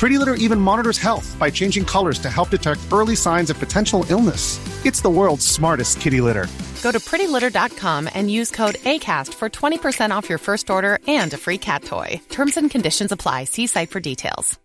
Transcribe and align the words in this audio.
Pretty 0.00 0.16
Litter 0.16 0.32
even 0.36 0.58
monitors 0.58 0.96
health 0.96 1.36
by 1.38 1.50
changing 1.50 1.84
colors 1.84 2.18
to 2.20 2.30
help 2.30 2.48
detect 2.48 2.80
early 2.90 3.14
signs 3.14 3.50
of 3.50 3.58
potential 3.58 4.06
illness. 4.08 4.58
It's 4.86 5.02
the 5.02 5.10
world's 5.10 5.46
smartest 5.46 6.00
kitty 6.00 6.22
litter. 6.22 6.46
Go 6.82 6.90
to 6.90 6.98
prettylitter.com 6.98 8.08
and 8.14 8.30
use 8.30 8.50
code 8.50 8.76
ACAST 8.76 9.34
for 9.34 9.50
20% 9.50 10.10
off 10.10 10.26
your 10.26 10.38
first 10.38 10.70
order 10.70 11.00
and 11.06 11.30
a 11.34 11.36
free 11.36 11.58
cat 11.58 11.84
toy. 11.84 12.18
Terms 12.30 12.56
and 12.56 12.70
conditions 12.70 13.12
apply. 13.12 13.44
See 13.44 13.66
site 13.66 13.90
for 13.90 14.00
details. 14.00 14.58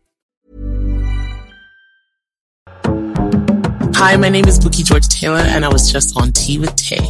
Hi, 3.97 4.15
my 4.15 4.29
name 4.29 4.45
is 4.45 4.57
Bukky 4.57 4.85
George 4.85 5.09
Taylor, 5.09 5.43
and 5.43 5.65
I 5.65 5.67
was 5.67 5.91
just 5.91 6.15
on 6.15 6.31
Tea 6.31 6.59
with 6.59 6.73
Tay. 6.77 7.05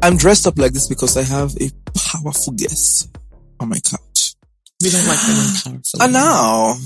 I'm 0.00 0.16
dressed 0.16 0.46
up 0.46 0.58
like 0.58 0.72
this 0.72 0.88
because 0.88 1.18
I 1.18 1.24
have 1.24 1.54
a 1.60 1.70
powerful 1.94 2.54
guest 2.54 3.14
on 3.60 3.68
my 3.68 3.78
couch. 3.78 4.36
We 4.82 4.88
don't 4.88 5.06
like 5.06 5.18
women 5.28 5.52
powerful. 5.62 6.02
And 6.02 6.12
now, 6.14 6.76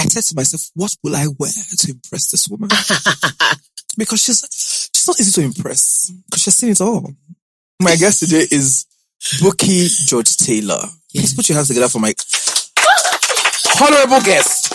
I 0.00 0.04
said 0.04 0.24
to 0.24 0.34
myself, 0.34 0.70
what 0.74 0.96
will 1.02 1.14
I 1.14 1.26
wear 1.38 1.50
to 1.50 1.90
impress 1.90 2.30
this 2.30 2.48
woman? 2.48 2.68
because 3.98 4.22
she's 4.22 4.88
she's 4.94 5.06
not 5.06 5.20
easy 5.20 5.40
to 5.40 5.46
impress 5.46 6.10
because 6.26 6.42
she's 6.42 6.54
seen 6.54 6.70
it 6.70 6.80
all. 6.80 7.12
My 7.82 7.96
guest 7.96 8.20
today 8.20 8.46
is 8.50 8.86
Bukky 9.42 10.06
George 10.06 10.36
Taylor. 10.38 10.80
Please 11.12 11.34
put 11.34 11.48
your 11.50 11.56
hands 11.56 11.68
together 11.68 11.88
for 11.88 11.98
my 11.98 12.14
honorable 13.80 14.24
guest. 14.24 14.72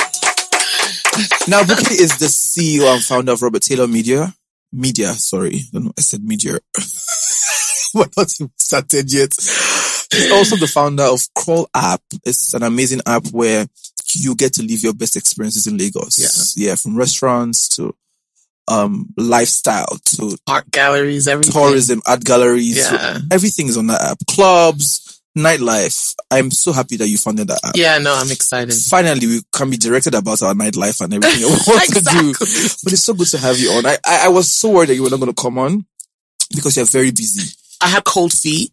Now, 1.47 1.63
Bukky 1.63 1.99
is 1.99 2.17
the 2.19 2.27
CEO 2.27 2.93
and 2.93 3.03
founder 3.03 3.31
of 3.31 3.41
Robert 3.41 3.63
Taylor 3.63 3.87
Media. 3.87 4.31
Media, 4.71 5.13
sorry. 5.13 5.55
I 5.55 5.63
don't 5.73 5.85
know. 5.85 5.93
I 5.97 6.01
said 6.01 6.23
media. 6.23 6.59
We're 7.95 8.05
not 8.16 8.27
even 8.39 8.51
started 8.59 9.11
yet. 9.11 9.33
He's 10.11 10.31
also 10.31 10.55
the 10.57 10.69
founder 10.71 11.03
of 11.03 11.21
Crawl 11.33 11.67
App. 11.73 12.01
It's 12.25 12.53
an 12.53 12.61
amazing 12.61 13.01
app 13.07 13.25
where 13.31 13.66
you 14.15 14.35
get 14.35 14.53
to 14.53 14.63
live 14.63 14.81
your 14.81 14.93
best 14.93 15.15
experiences 15.15 15.67
in 15.67 15.77
Lagos. 15.77 16.17
Yeah. 16.57 16.69
Yeah. 16.69 16.75
From 16.75 16.97
restaurants 16.97 17.67
to, 17.69 17.95
um, 18.67 19.13
lifestyle 19.17 19.97
to 20.05 20.37
art 20.47 20.69
galleries, 20.71 21.27
everything. 21.27 21.53
tourism, 21.53 22.01
art 22.07 22.23
galleries. 22.23 22.77
Yeah. 22.77 23.19
Everything 23.31 23.67
is 23.67 23.77
on 23.77 23.87
that 23.87 24.01
app. 24.01 24.17
Clubs, 24.29 25.21
nightlife. 25.37 26.15
I'm 26.31 26.49
so 26.51 26.71
happy 26.71 26.97
that 26.97 27.07
you 27.07 27.17
founded 27.17 27.47
that 27.49 27.59
app. 27.63 27.75
Yeah, 27.75 27.97
no, 27.99 28.15
I'm 28.15 28.31
excited. 28.31 28.73
Finally, 28.73 29.27
we 29.27 29.41
can 29.53 29.69
be 29.69 29.77
directed 29.77 30.15
about 30.15 30.41
our 30.41 30.53
nightlife 30.53 31.01
and 31.01 31.13
everything 31.13 31.41
we 31.41 31.49
want 31.67 31.93
to 31.93 32.01
do. 32.01 32.33
But 32.83 32.93
it's 32.93 33.03
so 33.03 33.13
good 33.13 33.27
to 33.27 33.37
have 33.37 33.59
you 33.59 33.69
on. 33.71 33.85
I, 33.85 33.97
I, 34.05 34.25
I 34.25 34.27
was 34.29 34.51
so 34.51 34.71
worried 34.71 34.89
that 34.89 34.95
you 34.95 35.03
were 35.03 35.09
not 35.09 35.19
going 35.19 35.33
to 35.33 35.41
come 35.41 35.57
on 35.57 35.85
because 36.55 36.77
you're 36.77 36.85
very 36.85 37.11
busy. 37.11 37.53
I 37.81 37.89
have 37.89 38.03
cold 38.03 38.31
feet, 38.31 38.71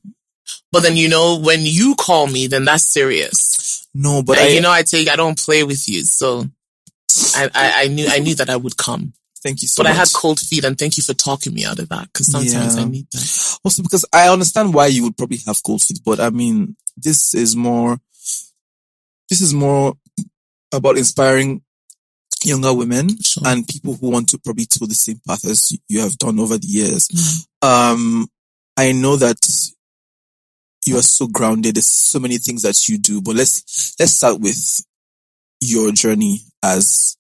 but 0.71 0.83
then 0.83 0.97
you 0.97 1.09
know 1.09 1.39
when 1.39 1.61
you 1.63 1.95
call 1.97 2.27
me, 2.27 2.47
then 2.47 2.65
that's 2.65 2.87
serious. 2.87 3.59
No, 3.95 4.23
but 4.23 4.39
I, 4.39 4.49
you 4.49 4.61
know 4.61 4.71
I 4.71 4.83
take 4.83 5.09
I 5.09 5.17
don't 5.17 5.39
play 5.39 5.65
with 5.65 5.89
you, 5.89 6.05
so 6.05 6.45
I, 7.37 7.51
I 7.55 7.73
I 7.85 7.89
knew 7.89 8.07
I 8.09 8.19
knew 8.21 8.35
that 8.37 8.49
I 8.51 8.57
would 8.57 8.77
come. 8.77 9.13
thank 9.43 9.61
you 9.61 9.69
so 9.69 9.83
But 9.83 9.89
much. 9.89 9.97
I 9.97 9.99
had 10.01 10.09
cold 10.15 10.41
feet, 10.41 10.65
and 10.65 10.79
thank 10.79 10.97
you 10.97 11.03
for 11.03 11.15
talking 11.15 11.53
me 11.53 11.65
out 11.65 11.79
of 11.79 11.89
that 11.91 12.07
because 12.13 12.31
sometimes 12.31 12.77
Yeah. 12.77 12.83
I 12.83 12.85
need 12.85 13.07
that. 13.13 13.59
Also, 13.65 13.83
because 13.83 14.05
I 14.13 14.29
understand 14.29 14.73
why 14.73 14.87
you 14.87 15.03
would 15.05 15.17
probably 15.17 15.39
have 15.47 15.63
cold 15.63 15.83
feet, 15.83 16.01
but 16.05 16.21
I 16.21 16.31
mean, 16.31 16.77
this 16.97 17.35
is 17.35 17.55
more, 17.57 17.99
this 19.29 19.41
is 19.41 19.53
more 19.53 19.95
about 20.73 20.97
inspiring 20.97 21.63
younger 22.45 22.73
women 22.73 23.09
Sure. 23.23 23.43
and 23.47 23.67
people 23.69 23.95
who 23.95 24.11
want 24.11 24.29
to 24.31 24.39
probably 24.39 24.65
toe 24.67 24.87
the 24.87 24.95
same 24.95 25.21
path 25.27 25.45
as 25.45 25.73
you 25.89 26.01
have 26.01 26.17
done 26.19 26.41
over 26.41 26.57
the 26.59 26.67
years. 26.67 27.09
Mm. 27.09 27.47
Um, 27.69 28.29
I 28.77 28.93
know 28.93 29.17
that 29.17 29.39
you 30.85 30.97
are 30.99 31.03
so 31.03 31.27
grounded. 31.29 31.77
There's 31.77 31.87
so 31.87 32.19
many 32.19 32.39
things 32.39 32.63
that 32.63 32.89
you 32.89 32.99
do, 32.99 33.21
but 33.23 33.37
let's, 33.37 33.95
let's 33.99 34.13
start 34.13 34.41
with 34.41 34.85
your 35.61 35.93
journey 35.93 36.41
as 36.63 37.17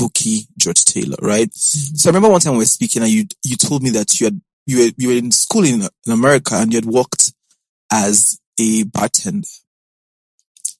Bukky 0.00 0.46
George 0.58 0.84
Taylor, 0.84 1.16
right? 1.20 1.48
Mm-hmm. 1.50 1.96
So 1.96 2.08
I 2.08 2.10
remember 2.10 2.30
one 2.30 2.40
time 2.40 2.52
we 2.52 2.58
were 2.60 2.64
speaking 2.66 3.02
and 3.02 3.10
you, 3.10 3.24
you 3.44 3.56
told 3.56 3.82
me 3.82 3.90
that 3.90 4.20
you 4.20 4.26
had, 4.26 4.40
you 4.66 4.78
were, 4.78 4.90
you 4.96 5.08
were 5.08 5.14
in 5.14 5.30
school 5.32 5.64
in, 5.64 5.82
in 6.06 6.12
America 6.12 6.54
and 6.56 6.72
you 6.72 6.76
had 6.78 6.86
worked 6.86 7.32
as 7.92 8.38
a 8.58 8.84
bartender, 8.84 9.46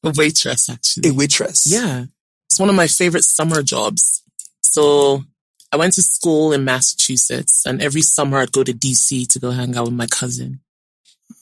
A 0.04 0.10
waitress, 0.16 0.70
actually. 0.70 1.10
a 1.10 1.12
waitress. 1.12 1.66
Yeah. 1.66 2.04
It's 2.48 2.60
one 2.60 2.68
of 2.68 2.74
my 2.76 2.86
favorite 2.86 3.24
summer 3.24 3.62
jobs. 3.62 4.22
So 4.62 5.24
I 5.72 5.76
went 5.76 5.94
to 5.94 6.02
school 6.02 6.52
in 6.52 6.64
Massachusetts 6.64 7.66
and 7.66 7.82
every 7.82 8.02
summer 8.02 8.38
I'd 8.38 8.52
go 8.52 8.62
to 8.64 8.72
DC 8.72 9.26
to 9.28 9.38
go 9.40 9.50
hang 9.50 9.76
out 9.76 9.86
with 9.86 9.94
my 9.94 10.06
cousin. 10.06 10.60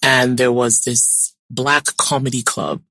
And 0.03 0.37
there 0.39 0.53
was 0.53 0.83
this 0.83 1.35
black 1.51 1.85
comedy 1.97 2.43
club 2.43 2.83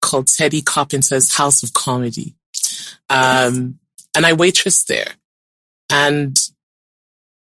called 0.00 0.28
Teddy 0.28 0.62
Carpenter's 0.62 1.34
House 1.36 1.62
of 1.62 1.72
Comedy. 1.72 2.34
Um, 3.10 3.78
and 4.16 4.24
I 4.26 4.32
waitressed 4.32 4.86
there 4.86 5.12
and 5.90 6.38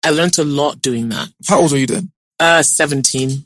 I 0.05 0.11
learned 0.11 0.39
a 0.39 0.45
lot 0.45 0.81
doing 0.83 1.09
that. 1.11 1.29
How 1.49 1.61
old 1.61 1.73
were 1.73 1.79
you 1.79 1.87
then? 1.87 2.11
Uh, 2.39 2.63
17. 2.63 3.45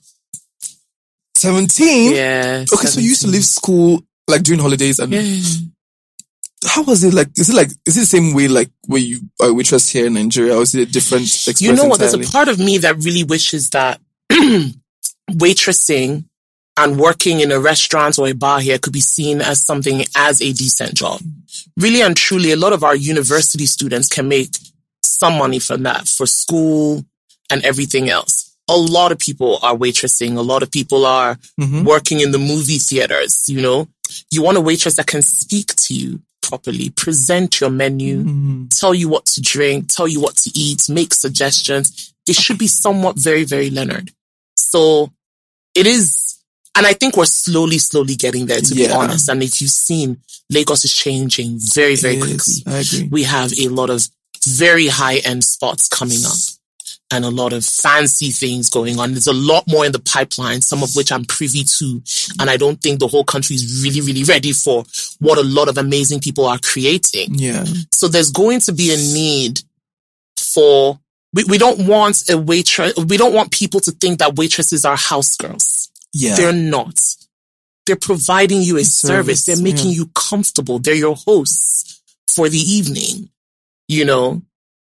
17? 1.34 2.15
Yeah. 2.15 2.65
Okay, 2.72 2.87
so 2.87 3.00
you 3.00 3.09
used 3.09 3.22
to 3.22 3.28
leave 3.28 3.44
school 3.44 4.03
like 4.28 4.43
during 4.43 4.61
holidays 4.61 4.99
and 4.99 5.12
Yeah. 5.12 5.41
how 6.66 6.82
was 6.82 7.05
it 7.05 7.12
like? 7.12 7.28
Is 7.37 7.50
it 7.50 7.56
like, 7.56 7.71
is 7.84 7.97
it 7.97 8.00
the 8.00 8.06
same 8.06 8.34
way 8.34 8.49
like 8.49 8.71
where 8.87 9.00
you 9.00 9.21
are 9.41 9.53
waitress 9.53 9.88
here 9.91 10.06
in 10.06 10.15
Nigeria 10.15 10.56
or 10.56 10.62
is 10.62 10.75
it 10.75 10.88
a 10.88 10.93
different 10.93 11.25
experience? 11.25 11.61
You 11.61 11.72
know 11.75 11.87
what? 11.87 11.99
There's 12.00 12.15
a 12.15 12.19
part 12.21 12.49
of 12.49 12.59
me 12.59 12.78
that 12.78 12.97
really 12.99 13.25
wishes 13.25 13.71
that 13.71 14.00
waitressing 15.31 16.25
and 16.77 16.99
working 16.99 17.41
in 17.41 17.53
a 17.53 17.61
restaurant 17.61 18.19
or 18.19 18.29
a 18.29 18.33
bar 18.33 18.61
here 18.61 18.79
could 18.79 18.93
be 18.93 19.01
seen 19.01 19.41
as 19.41 19.65
something 19.65 20.05
as 20.17 20.43
a 20.43 20.53
decent 20.53 20.95
job. 20.95 21.21
Really 21.76 22.03
and 22.03 22.17
truly, 22.17 22.50
a 22.53 22.56
lot 22.56 22.73
of 22.73 22.82
our 22.82 22.97
university 22.97 23.67
students 23.67 24.09
can 24.09 24.29
make 24.29 24.50
some 25.03 25.38
money 25.38 25.59
from 25.61 25.85
that 25.85 26.09
for 26.09 26.26
school 26.26 27.05
and 27.50 27.65
everything 27.65 28.11
else. 28.11 28.50
A 28.69 28.76
lot 28.76 29.12
of 29.12 29.19
people 29.19 29.59
are 29.62 29.76
waitressing. 29.76 30.37
A 30.37 30.43
lot 30.43 30.62
of 30.62 30.71
people 30.71 31.05
are 31.06 31.38
Mhm. 31.61 31.85
working 31.85 32.21
in 32.21 32.32
the 32.32 32.38
movie 32.38 32.79
theaters, 32.79 33.44
you 33.47 33.61
know. 33.61 33.88
You 34.31 34.43
want 34.43 34.56
a 34.56 34.61
waitress 34.61 34.97
that 34.97 35.06
can 35.06 35.23
speak 35.23 35.75
to 35.76 35.94
you 35.94 36.23
properly, 36.43 36.91
present 36.91 37.61
your 37.61 37.71
menu, 37.71 38.25
Mhm. 38.25 38.69
tell 38.81 38.94
you 38.94 39.09
what 39.09 39.26
to 39.26 39.41
drink, 39.41 39.88
tell 39.88 40.09
you 40.09 40.21
what 40.21 40.37
to 40.38 40.50
eat, 40.59 40.88
make 40.88 41.15
suggestions. 41.15 42.12
They 42.26 42.32
should 42.32 42.59
be 42.59 42.67
somewhat 42.69 43.17
very, 43.19 43.44
very 43.44 43.71
Leonard. 43.71 44.12
So 44.56 45.11
it 45.75 45.87
is, 45.87 46.39
and 46.77 46.87
I 46.87 46.93
think 46.93 47.17
we're 47.17 47.25
slowly, 47.25 47.79
slowly 47.79 48.15
getting 48.15 48.47
there 48.47 48.61
to 48.61 48.75
be 48.75 48.91
honest. 48.91 49.29
And 49.29 49.43
if 49.43 49.61
you've 49.61 49.71
seen, 49.71 50.19
Lagos 50.51 50.85
is 50.85 50.95
changing 50.95 51.59
very, 51.59 51.97
very 51.97 52.19
quickly. 52.19 52.55
I 52.67 52.79
agree. 52.79 53.09
We 53.11 53.23
have 53.25 53.53
a 53.59 53.69
lot 53.69 53.91
of 53.91 54.06
very 54.47 54.89
high 54.89 55.19
end 55.19 55.43
spots 55.45 55.89
coming 55.89 56.25
up. 56.25 56.37
and 57.11 57.25
a 57.25 57.31
lot 57.31 57.53
of 57.53 57.65
fancy 57.65 58.31
things 58.31 58.69
going 58.69 58.99
on. 58.99 59.12
There's 59.12 59.27
a 59.27 59.33
lot 59.33 59.65
more 59.69 59.87
in 59.87 59.93
the 59.93 60.01
pipeline, 60.01 60.62
some 60.62 60.83
of 60.83 60.97
which 60.97 61.12
I'm 61.12 61.25
privy 61.25 61.62
to. 61.62 62.03
And 62.41 62.50
I 62.50 62.57
don't 62.57 62.81
think 62.81 62.99
the 62.99 63.09
whole 63.09 63.25
country 63.25 63.55
is 63.55 63.83
really, 63.85 64.00
really 64.00 64.25
ready 64.25 64.53
for 64.53 64.85
what 65.21 65.39
a 65.39 65.45
lot 65.45 65.69
of 65.69 65.79
amazing 65.79 66.21
people 66.21 66.47
are 66.47 66.59
creating. 66.59 67.35
Yeah. 67.35 67.65
So 67.93 68.09
there's 68.09 68.31
going 68.31 68.61
to 68.61 68.73
be 68.73 68.93
a 68.93 68.97
need 68.97 69.61
for, 70.37 70.99
we, 71.35 71.45
we 71.45 71.59
don't 71.59 71.87
want 71.87 72.31
a 72.31 72.39
waitress, 72.39 72.95
we 72.97 73.17
don't 73.17 73.35
want 73.35 73.51
people 73.51 73.81
to 73.81 73.91
think 73.91 74.21
that 74.21 74.37
waitresses 74.37 74.85
are 74.85 74.97
house 74.97 75.37
girls. 75.37 75.91
Yeah. 76.13 76.37
They're 76.37 76.53
not. 76.53 76.99
They're 77.87 77.97
providing 77.97 78.63
you 78.63 78.79
a 78.79 78.85
service. 78.85 79.45
Service, 79.45 79.47
They're 79.47 79.63
making 79.63 79.91
yeah. 79.91 79.97
you 79.97 80.11
comfortable. 80.15 80.79
They're 80.79 80.95
your 80.95 81.17
hosts 81.17 82.01
for 82.29 82.49
the 82.49 82.59
evening, 82.59 83.29
you 83.89 84.05
know? 84.05 84.43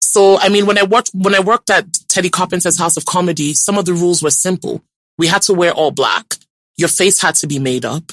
So, 0.01 0.39
I 0.39 0.49
mean, 0.49 0.65
when 0.65 0.79
I 0.79 0.85
worked, 0.85 1.11
when 1.13 1.35
I 1.35 1.41
worked 1.41 1.69
at 1.71 1.87
Teddy 2.09 2.31
Carpenter's 2.31 2.79
House 2.79 2.97
of 2.97 3.05
Comedy, 3.05 3.53
some 3.53 3.77
of 3.77 3.85
the 3.85 3.93
rules 3.93 4.23
were 4.23 4.31
simple. 4.31 4.83
We 5.19 5.27
had 5.27 5.43
to 5.43 5.55
wear 5.55 5.73
all 5.73 5.91
black. 5.91 6.37
Your 6.77 6.89
face 6.89 7.21
had 7.21 7.35
to 7.37 7.47
be 7.47 7.59
made 7.59 7.85
up 7.85 8.13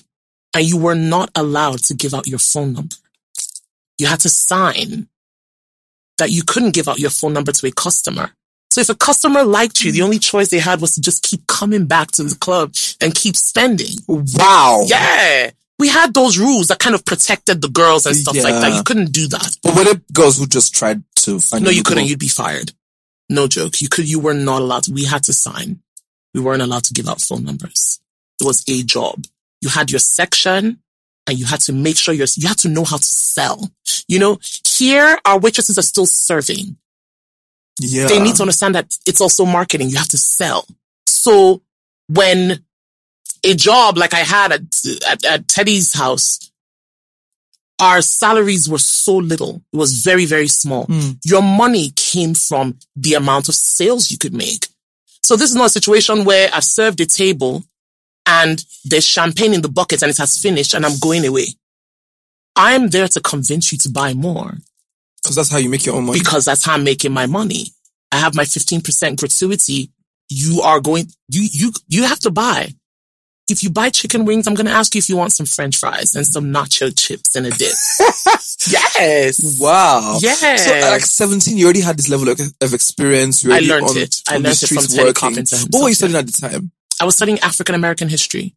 and 0.54 0.66
you 0.66 0.78
were 0.78 0.96
not 0.96 1.30
allowed 1.36 1.80
to 1.84 1.94
give 1.94 2.14
out 2.14 2.28
your 2.28 2.40
phone 2.40 2.74
number. 2.74 2.96
You 3.98 4.08
had 4.08 4.20
to 4.22 4.30
sign 4.30 5.08
that 6.18 6.32
you 6.32 6.44
couldn't 6.44 6.74
give 6.74 6.88
out 6.88 7.00
your 7.00 7.10
phone 7.10 7.34
number 7.34 7.52
to 7.52 7.68
a 7.68 7.72
customer. 7.72 8.32
So 8.72 8.82
if 8.82 8.90
a 8.90 8.96
customer 8.96 9.44
liked 9.44 9.84
you, 9.84 9.92
the 9.92 10.02
only 10.02 10.20
choice 10.20 10.50
they 10.50 10.60
had 10.60 10.82
was 10.82 10.96
to 10.96 11.02
just 11.02 11.24
keep 11.24 11.48
coming 11.48 11.86
back 11.86 12.12
to 12.12 12.24
the 12.24 12.36
club 12.36 12.74
and 13.02 13.16
keep 13.16 13.36
spending. 13.36 13.96
Wow. 14.08 14.84
Yeah. 14.86 15.52
We 15.78 15.88
had 15.90 16.14
those 16.14 16.38
rules 16.38 16.68
that 16.68 16.80
kind 16.80 16.96
of 16.96 17.06
protected 17.06 17.62
the 17.62 17.70
girls 17.70 18.06
and 18.06 18.16
stuff 18.16 18.36
like 18.36 18.62
that. 18.62 18.74
You 18.74 18.84
couldn't 18.84 19.12
do 19.12 19.28
that. 19.28 19.58
But 19.62 19.76
were 19.76 19.84
there 19.84 20.02
girls 20.14 20.38
who 20.38 20.48
just 20.48 20.74
tried 20.74 21.04
to 21.18 21.40
find 21.40 21.64
No, 21.64 21.70
you 21.70 21.84
couldn't. 21.84 22.08
You'd 22.08 22.20
be 22.20 22.28
fired. 22.28 22.72
No 23.30 23.48
joke. 23.48 23.82
You 23.82 23.90
could, 23.90 24.10
you 24.10 24.20
were 24.20 24.34
not 24.34 24.62
allowed 24.62 24.84
to, 24.84 24.94
we 24.94 25.06
had 25.06 25.24
to 25.24 25.34
sign. 25.34 25.82
We 26.34 26.42
weren't 26.42 26.62
allowed 26.62 26.84
to 26.86 26.94
give 26.94 27.08
out 27.08 27.22
phone 27.22 27.44
numbers. 27.44 28.00
It 28.42 28.46
was 28.46 28.64
a 28.70 28.84
job. 28.84 29.26
You 29.62 29.70
had 29.70 29.92
your 29.92 30.00
section 30.00 30.80
and 31.28 31.38
you 31.38 31.46
had 31.46 31.60
to 31.62 31.74
make 31.74 31.98
sure 31.98 32.14
you're, 32.14 32.28
you 32.36 32.48
had 32.48 32.58
to 32.60 32.70
know 32.70 32.84
how 32.84 32.98
to 32.98 33.04
sell. 33.04 33.70
You 34.08 34.20
know, 34.20 34.40
here 34.66 35.18
our 35.26 35.40
waitresses 35.40 35.78
are 35.78 35.84
still 35.84 36.06
serving. 36.06 36.78
Yeah. 37.80 38.08
They 38.08 38.20
need 38.20 38.36
to 38.36 38.44
understand 38.44 38.76
that 38.76 38.96
it's 39.06 39.22
also 39.22 39.46
marketing. 39.46 39.90
You 39.90 39.98
have 39.98 40.10
to 40.10 40.18
sell. 40.18 40.68
So 41.08 41.62
when 42.08 42.64
a 43.44 43.54
job 43.54 43.98
like 43.98 44.14
I 44.14 44.20
had 44.20 44.52
at, 44.52 44.62
at, 45.08 45.26
at 45.26 45.48
Teddy's 45.48 45.94
house, 45.94 46.52
our 47.80 48.02
salaries 48.02 48.70
were 48.70 48.78
so 48.78 49.18
little. 49.18 49.62
It 49.74 49.78
was 49.78 50.04
very, 50.04 50.26
very 50.26 50.48
small. 50.48 50.86
Mm. 50.86 51.18
Your 51.26 51.42
money 51.42 51.92
came 51.96 52.34
from 52.34 52.78
the 52.96 53.16
amount 53.16 53.50
of 53.50 53.56
sales 53.56 54.12
you 54.12 54.18
could 54.18 54.34
make. 54.34 54.68
So 55.24 55.36
this 55.36 55.50
is 55.50 55.56
not 55.56 55.66
a 55.66 55.70
situation 55.70 56.24
where 56.24 56.50
I've 56.54 56.64
served 56.64 57.02
a 57.02 57.06
table 57.06 57.64
and 58.26 58.64
there's 58.84 59.06
champagne 59.06 59.54
in 59.54 59.62
the 59.62 59.70
bucket 59.70 60.02
and 60.02 60.10
it 60.10 60.18
has 60.18 60.40
finished 60.40 60.74
and 60.74 60.86
I'm 60.86 60.98
going 61.00 61.26
away. 61.26 61.48
I'm 62.56 62.90
there 62.90 63.08
to 63.10 63.20
convince 63.22 63.72
you 63.72 63.78
to 63.80 63.90
buy 63.90 64.14
more 64.14 64.54
Because 65.22 65.36
that's 65.36 65.52
how 65.52 65.58
you 65.58 65.70
make 65.70 65.86
your 65.86 65.96
own 65.96 66.06
money. 66.06 66.20
because 66.20 66.46
that's 66.46 66.66
how 66.66 66.74
I'm 66.74 66.84
making 66.84 67.12
my 67.12 67.26
money. 67.26 67.68
I 68.12 68.18
have 68.18 68.36
my 68.36 68.44
15% 68.44 69.18
gratuity. 69.20 69.90
You 70.30 70.62
are 70.62 70.80
going, 70.80 71.08
you, 71.28 71.48
you, 71.52 71.72
you 71.88 72.04
have 72.04 72.20
to 72.22 72.32
buy. 72.32 72.70
If 73.48 73.62
you 73.62 73.70
buy 73.70 73.90
chicken 73.90 74.26
wings, 74.26 74.48
I'm 74.48 74.56
going 74.56 74.66
to 74.66 74.72
ask 74.72 74.96
you 74.96 75.00
if 75.00 75.08
you 75.08 75.18
want 75.18 75.32
some 75.34 75.46
french 75.46 75.78
fries 75.78 76.16
and 76.16 76.26
some 76.26 76.46
nacho 76.46 76.92
chips 76.98 77.36
and 77.36 77.46
a 77.46 77.52
dip. 77.52 77.60
yes. 78.68 79.60
Wow. 79.60 80.18
Yeah. 80.20 80.56
So 80.56 80.74
at 80.74 80.90
like 80.90 81.02
17, 81.02 81.56
you 81.56 81.66
already 81.66 81.82
had 81.82 81.98
this 81.98 82.10
level 82.10 82.30
of, 82.30 82.40
of 82.62 82.74
experience. 82.74 83.44
You 83.44 83.54
I 83.54 83.60
learned 83.60 83.86
on, 83.90 83.98
it. 83.98 84.16
I 84.28 84.38
learned 84.38 84.64
it 84.64 84.68
from 84.68 84.84
Teddy. 84.86 85.14
Carpenter 85.14 85.58
What 85.70 85.84
were 85.84 85.90
you 85.90 85.96
studying 85.96 86.18
at 86.18 86.26
the 86.26 86.32
time? 86.32 86.72
I 87.02 87.06
was 87.06 87.16
studying 87.16 87.40
African 87.40 87.76
American 87.76 88.10
history. 88.10 88.56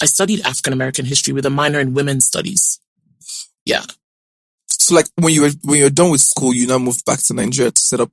I 0.00 0.06
studied 0.06 0.40
African 0.46 0.72
American 0.72 1.06
history 1.06 1.32
with 1.32 1.46
a 1.46 1.50
minor 1.50 1.80
in 1.80 1.94
women's 1.94 2.26
studies. 2.26 2.80
Yeah. 3.64 3.84
So 4.68 4.94
like 4.94 5.06
when 5.16 5.34
you 5.34 5.42
were, 5.42 5.50
when 5.64 5.78
you 5.78 5.84
were 5.84 5.90
done 5.90 6.10
with 6.10 6.20
school, 6.20 6.54
you 6.54 6.66
now 6.66 6.78
moved 6.78 7.04
back 7.04 7.20
to 7.24 7.34
Nigeria 7.34 7.72
to 7.72 7.82
set 7.82 8.00
up 8.00 8.10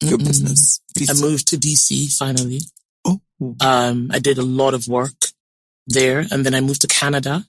your 0.00 0.18
Mm-mm. 0.18 0.26
business. 0.26 0.80
Please 0.96 1.10
I 1.10 1.26
moved 1.26 1.48
to 1.48 1.56
DC 1.56 2.16
finally. 2.16 2.60
Oh. 3.04 3.20
Um, 3.60 4.10
I 4.12 4.18
did 4.18 4.38
a 4.38 4.42
lot 4.42 4.74
of 4.74 4.86
work 4.88 5.14
there 5.86 6.24
and 6.30 6.44
then 6.44 6.54
I 6.54 6.60
moved 6.60 6.82
to 6.82 6.86
Canada. 6.86 7.44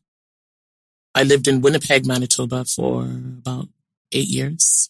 I 1.14 1.24
lived 1.24 1.48
in 1.48 1.62
Winnipeg, 1.62 2.08
Manitoba 2.08 2.66
for 2.66 3.04
about 3.04 3.68
eight 4.12 4.28
years. 4.28 4.90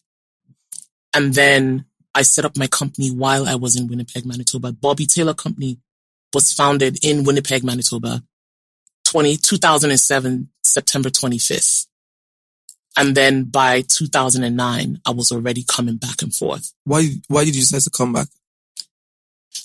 And 1.14 1.34
then 1.34 1.86
I 2.16 2.22
set 2.22 2.46
up 2.46 2.58
my 2.58 2.68
company 2.68 3.10
while 3.10 3.48
I 3.48 3.56
was 3.56 3.76
in 3.76 3.88
Winnipeg, 3.88 4.26
Manitoba. 4.26 4.72
Bobby 4.72 5.06
Taylor 5.06 5.34
Company 5.34 5.80
was 6.34 6.54
founded 6.54 7.04
in 7.04 7.24
Winnipeg, 7.24 7.64
Manitoba, 7.64 8.24
20, 9.06 9.38
2007, 9.38 10.50
September 10.64 11.10
25th. 11.10 11.88
And 12.98 13.16
then 13.16 13.46
by 13.46 13.82
2009, 13.82 15.00
I 15.06 15.12
was 15.12 15.32
already 15.32 15.64
coming 15.68 15.98
back 15.98 16.22
and 16.22 16.34
forth. 16.34 16.74
Why, 16.84 17.10
why 17.28 17.44
did 17.44 17.56
you 17.56 17.62
decide 17.62 17.82
to 17.82 17.90
come 17.90 18.14
back? 18.14 18.28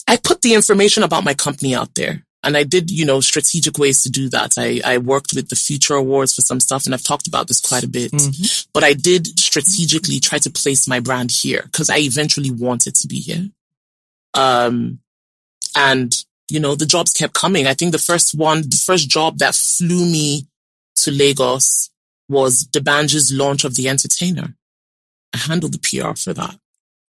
I 0.06 0.16
put 0.16 0.40
the 0.42 0.54
information 0.54 1.02
about 1.02 1.24
my 1.24 1.34
company 1.34 1.74
out 1.74 1.94
there 1.94 2.22
and 2.42 2.56
I 2.56 2.62
did, 2.62 2.90
you 2.90 3.04
know, 3.04 3.20
strategic 3.20 3.76
ways 3.78 4.02
to 4.02 4.10
do 4.10 4.30
that. 4.30 4.52
I, 4.56 4.80
I 4.84 4.98
worked 4.98 5.34
with 5.34 5.48
the 5.50 5.56
Future 5.56 5.94
Awards 5.94 6.34
for 6.34 6.40
some 6.40 6.60
stuff 6.60 6.86
and 6.86 6.94
I've 6.94 7.02
talked 7.02 7.26
about 7.26 7.48
this 7.48 7.60
quite 7.60 7.84
a 7.84 7.88
bit, 7.88 8.12
Mm-hmm. 8.12 8.70
but 8.72 8.84
I 8.84 8.94
did 8.94 9.26
strategically 9.38 10.20
try 10.20 10.38
to 10.38 10.50
place 10.50 10.88
my 10.88 11.00
brand 11.00 11.30
here 11.30 11.62
because 11.64 11.90
I 11.90 11.98
eventually 11.98 12.50
wanted 12.50 12.94
to 12.96 13.06
be 13.08 13.16
here. 13.20 13.48
Um, 14.34 15.00
and 15.76 16.14
you 16.50 16.60
know, 16.60 16.74
the 16.74 16.86
jobs 16.86 17.12
kept 17.12 17.34
coming. 17.34 17.66
I 17.66 17.74
think 17.74 17.92
the 17.92 17.98
first 17.98 18.34
one, 18.34 18.62
the 18.62 18.82
first 18.84 19.08
job 19.08 19.38
that 19.38 19.54
flew 19.54 20.04
me 20.04 20.46
to 20.96 21.10
Lagos 21.10 21.90
was 22.28 22.64
D'banj's 22.64 23.32
launch 23.32 23.64
of 23.64 23.74
The 23.76 23.88
Entertainer. 23.88 24.54
I 25.34 25.38
handled 25.38 25.72
the 25.74 25.78
PR 25.78 26.14
for 26.16 26.32
that. 26.34 26.58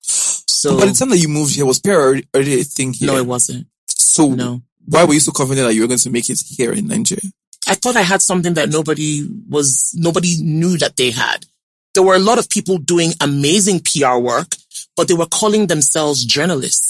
So, 0.02 0.78
By 0.80 0.88
the 0.88 0.94
time 0.94 1.10
that 1.10 1.18
you 1.18 1.28
moved 1.30 1.56
here, 1.56 1.66
was 1.66 1.80
PR 1.80 1.92
already, 1.92 2.28
already 2.34 2.60
a 2.60 2.64
thing 2.64 2.94
here? 2.94 3.08
no, 3.08 3.18
it 3.18 3.26
wasn't. 3.26 3.68
So 3.88 4.28
No. 4.30 4.62
why 4.86 5.04
were 5.06 5.14
you 5.14 5.20
so 5.20 5.32
confident 5.32 5.68
that 5.68 5.74
you 5.74 5.82
were 5.82 5.88
going 5.88 6.00
to 6.00 6.10
make 6.10 6.30
it 6.30 6.42
here 6.48 6.74
in 6.74 6.88
Nigeria? 6.88 7.32
I 7.68 7.76
thought 7.76 7.96
I 7.96 8.02
had 8.02 8.22
something 8.22 8.56
that 8.56 8.70
nobody 8.70 9.28
was, 9.48 9.94
nobody 9.96 10.38
knew 10.42 10.78
that 10.80 10.98
they 10.98 11.12
had. 11.12 11.46
There 11.94 12.04
were 12.04 12.16
a 12.16 12.20
lot 12.30 12.40
of 12.40 12.50
people 12.50 12.78
doing 12.78 13.12
amazing 13.22 13.82
PR 13.82 14.18
work, 14.18 14.56
but 14.96 15.08
they 15.08 15.14
were 15.14 15.26
calling 15.28 15.68
themselves 15.68 16.26
journalists. 16.26 16.89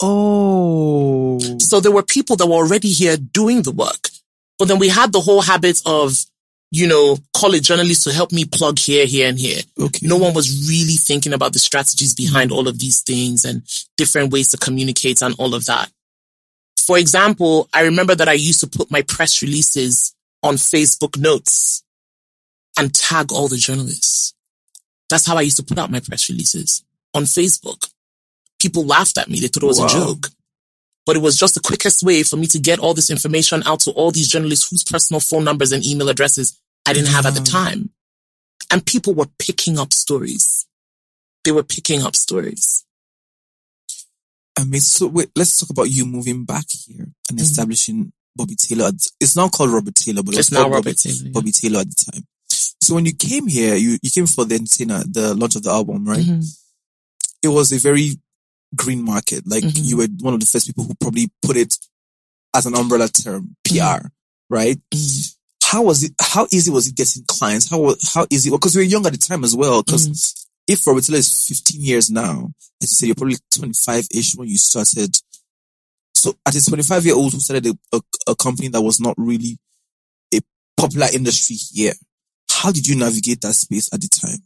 Oh. 0.00 1.38
So 1.58 1.80
there 1.80 1.92
were 1.92 2.02
people 2.02 2.36
that 2.36 2.46
were 2.46 2.54
already 2.54 2.90
here 2.90 3.16
doing 3.16 3.62
the 3.62 3.72
work. 3.72 4.08
But 4.58 4.68
then 4.68 4.78
we 4.78 4.88
had 4.88 5.12
the 5.12 5.20
whole 5.20 5.42
habit 5.42 5.80
of, 5.86 6.14
you 6.70 6.86
know, 6.86 7.18
call 7.34 7.54
a 7.54 7.60
journalist 7.60 8.04
to 8.04 8.12
help 8.12 8.32
me 8.32 8.44
plug 8.44 8.78
here, 8.78 9.06
here, 9.06 9.28
and 9.28 9.38
here. 9.38 9.60
Okay. 9.78 10.06
No 10.06 10.16
one 10.16 10.34
was 10.34 10.68
really 10.68 10.94
thinking 10.94 11.32
about 11.32 11.52
the 11.52 11.58
strategies 11.58 12.14
behind 12.14 12.52
all 12.52 12.68
of 12.68 12.78
these 12.78 13.02
things 13.02 13.44
and 13.44 13.62
different 13.96 14.32
ways 14.32 14.50
to 14.50 14.56
communicate 14.56 15.22
and 15.22 15.34
all 15.38 15.54
of 15.54 15.66
that. 15.66 15.90
For 16.78 16.98
example, 16.98 17.68
I 17.72 17.82
remember 17.82 18.14
that 18.14 18.28
I 18.28 18.32
used 18.32 18.60
to 18.60 18.66
put 18.66 18.90
my 18.90 19.02
press 19.02 19.42
releases 19.42 20.14
on 20.42 20.54
Facebook 20.54 21.18
notes 21.18 21.84
and 22.78 22.94
tag 22.94 23.32
all 23.32 23.48
the 23.48 23.56
journalists. 23.56 24.34
That's 25.08 25.26
how 25.26 25.36
I 25.36 25.42
used 25.42 25.56
to 25.58 25.62
put 25.62 25.78
out 25.78 25.90
my 25.90 26.00
press 26.00 26.28
releases 26.30 26.84
on 27.14 27.24
Facebook. 27.24 27.90
People 28.60 28.84
laughed 28.84 29.18
at 29.18 29.28
me. 29.28 29.40
They 29.40 29.48
thought 29.48 29.62
it 29.64 29.66
was 29.66 29.78
Wow. 29.80 29.86
a 29.86 29.90
joke. 29.90 30.30
But 31.06 31.16
it 31.16 31.20
was 31.22 31.36
just 31.36 31.54
the 31.54 31.60
quickest 31.60 32.02
way 32.02 32.22
for 32.22 32.36
me 32.36 32.46
to 32.48 32.58
get 32.58 32.78
all 32.78 32.94
this 32.94 33.10
information 33.10 33.62
out 33.64 33.80
to 33.80 33.90
all 33.92 34.10
these 34.12 34.28
journalists 34.28 34.68
whose 34.70 34.84
personal 34.84 35.18
phone 35.18 35.44
numbers 35.44 35.72
and 35.72 35.84
email 35.84 36.08
addresses 36.10 36.58
I 36.86 36.92
didn't 36.92 37.08
have 37.10 37.26
at 37.26 37.34
the 37.34 37.40
time. 37.40 37.90
And 38.70 38.84
people 38.86 39.14
were 39.14 39.26
picking 39.38 39.78
up 39.78 39.92
stories. 39.92 40.66
They 41.44 41.52
were 41.52 41.62
picking 41.64 42.02
up 42.02 42.14
stories. 42.14 42.84
I 44.58 44.64
mean, 44.64 44.80
so 44.80 45.06
wait, 45.06 45.30
let's 45.36 45.56
talk 45.56 45.70
about 45.70 45.90
you 45.90 46.04
moving 46.04 46.44
back 46.44 46.66
here 46.70 47.06
and 47.30 47.38
Mhm. 47.38 47.42
establishing 47.42 48.12
Bobby 48.36 48.54
Taylor. 48.56 48.92
It's 49.20 49.36
now 49.36 49.48
called 49.48 49.70
Robert 49.70 49.94
Taylor, 49.94 50.22
but 50.22 50.34
it 50.34 50.40
It's 50.40 50.52
now 50.52 50.68
Robert 50.68 50.84
Bobby, 50.84 50.94
Taylor. 50.94 51.16
yeah. 51.24 51.30
Bobby 51.30 51.52
Taylor 51.52 51.80
at 51.80 51.88
the 51.88 52.12
time. 52.12 52.26
So 52.82 52.94
when 52.94 53.06
you 53.06 53.14
came 53.14 53.46
here, 53.46 53.74
you, 53.74 53.98
you 54.02 54.10
came 54.10 54.26
for 54.26 54.44
the 54.44 54.56
Entertainer, 54.56 55.02
the 55.08 55.34
launch 55.34 55.56
of 55.56 55.62
the 55.62 55.70
album, 55.70 56.04
right? 56.06 56.24
Mhm. 56.24 56.44
It 57.42 57.48
was 57.48 57.72
a 57.72 57.78
very 57.78 58.18
green 58.76 59.02
market. 59.04 59.46
Like 59.46 59.64
Mhm. 59.64 59.84
you 59.84 59.96
were 59.98 60.08
one 60.20 60.34
of 60.34 60.40
the 60.40 60.46
first 60.46 60.66
people 60.66 60.84
who 60.84 60.94
probably 60.94 61.30
put 61.42 61.56
it 61.56 61.76
as 62.54 62.66
an 62.66 62.74
umbrella 62.76 63.08
term, 63.08 63.56
PR, 63.64 64.10
right? 64.48 64.78
Mhm. 64.92 65.34
How 65.64 65.82
was 65.82 66.02
it? 66.02 66.12
How 66.20 66.46
easy 66.50 66.70
was 66.70 66.88
it 66.88 66.94
getting 66.96 67.24
clients? 67.28 67.68
How 67.68 67.94
how 68.14 68.26
easy? 68.30 68.50
Because 68.50 68.74
you 68.74 68.80
were 68.80 68.84
young 68.84 69.06
at 69.06 69.12
the 69.12 69.18
time 69.18 69.44
as 69.44 69.54
well. 69.54 69.82
Because 69.82 70.06
Mhm. 70.08 70.44
if 70.68 70.86
Robert 70.86 71.04
Taylor 71.04 71.18
is 71.18 71.32
15 71.46 71.80
years 71.80 72.10
now, 72.10 72.52
as 72.82 72.90
you 72.90 72.96
said, 72.96 73.06
you're 73.06 73.14
probably 73.14 73.38
25 73.50 74.06
ish 74.10 74.34
when 74.34 74.48
you 74.48 74.58
started. 74.58 75.20
So 76.14 76.36
at 76.44 76.54
a 76.54 76.64
25 76.64 77.06
year 77.06 77.14
old 77.14 77.32
who 77.32 77.40
started 77.40 77.66
a, 77.66 77.96
a, 77.96 78.00
a 78.28 78.36
company 78.36 78.68
that 78.68 78.82
was 78.82 79.00
not 79.00 79.14
really 79.16 79.58
a 80.34 80.40
popular 80.76 81.06
industry 81.12 81.56
here, 81.56 81.94
how 82.50 82.72
did 82.72 82.86
you 82.86 82.96
navigate 82.96 83.40
that 83.42 83.54
space 83.54 83.88
at 83.92 84.00
the 84.00 84.08
time? 84.08 84.42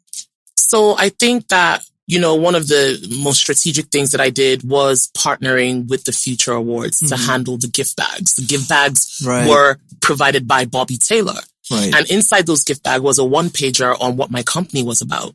So 0.58 0.96
I 0.96 1.08
think 1.08 1.48
that 1.48 1.84
you 2.06 2.18
know, 2.20 2.34
one 2.34 2.54
of 2.54 2.68
the 2.68 2.98
most 3.22 3.38
strategic 3.40 3.86
things 3.86 4.10
that 4.10 4.20
I 4.20 4.30
did 4.30 4.62
was 4.62 5.10
partnering 5.16 5.88
with 5.88 6.04
the 6.04 6.12
Future 6.12 6.52
Awards 6.52 6.98
to 7.08 7.16
handle 7.16 7.56
the 7.56 7.68
gift 7.68 7.96
bags. 7.96 8.34
The 8.34 8.44
gift 8.44 8.68
bags 8.68 9.22
Right. 9.24 9.48
were 9.48 9.78
provided 10.00 10.46
by 10.46 10.66
Bobby 10.66 10.98
Taylor. 10.98 11.40
Right. 11.70 11.94
And 11.94 12.10
inside 12.10 12.46
those 12.46 12.62
gift 12.62 12.82
bag 12.82 13.00
was 13.00 13.18
a 13.18 13.24
one 13.24 13.48
pager 13.48 13.96
on 13.98 14.16
what 14.16 14.30
my 14.30 14.42
company 14.42 14.82
was 14.82 15.00
about. 15.00 15.34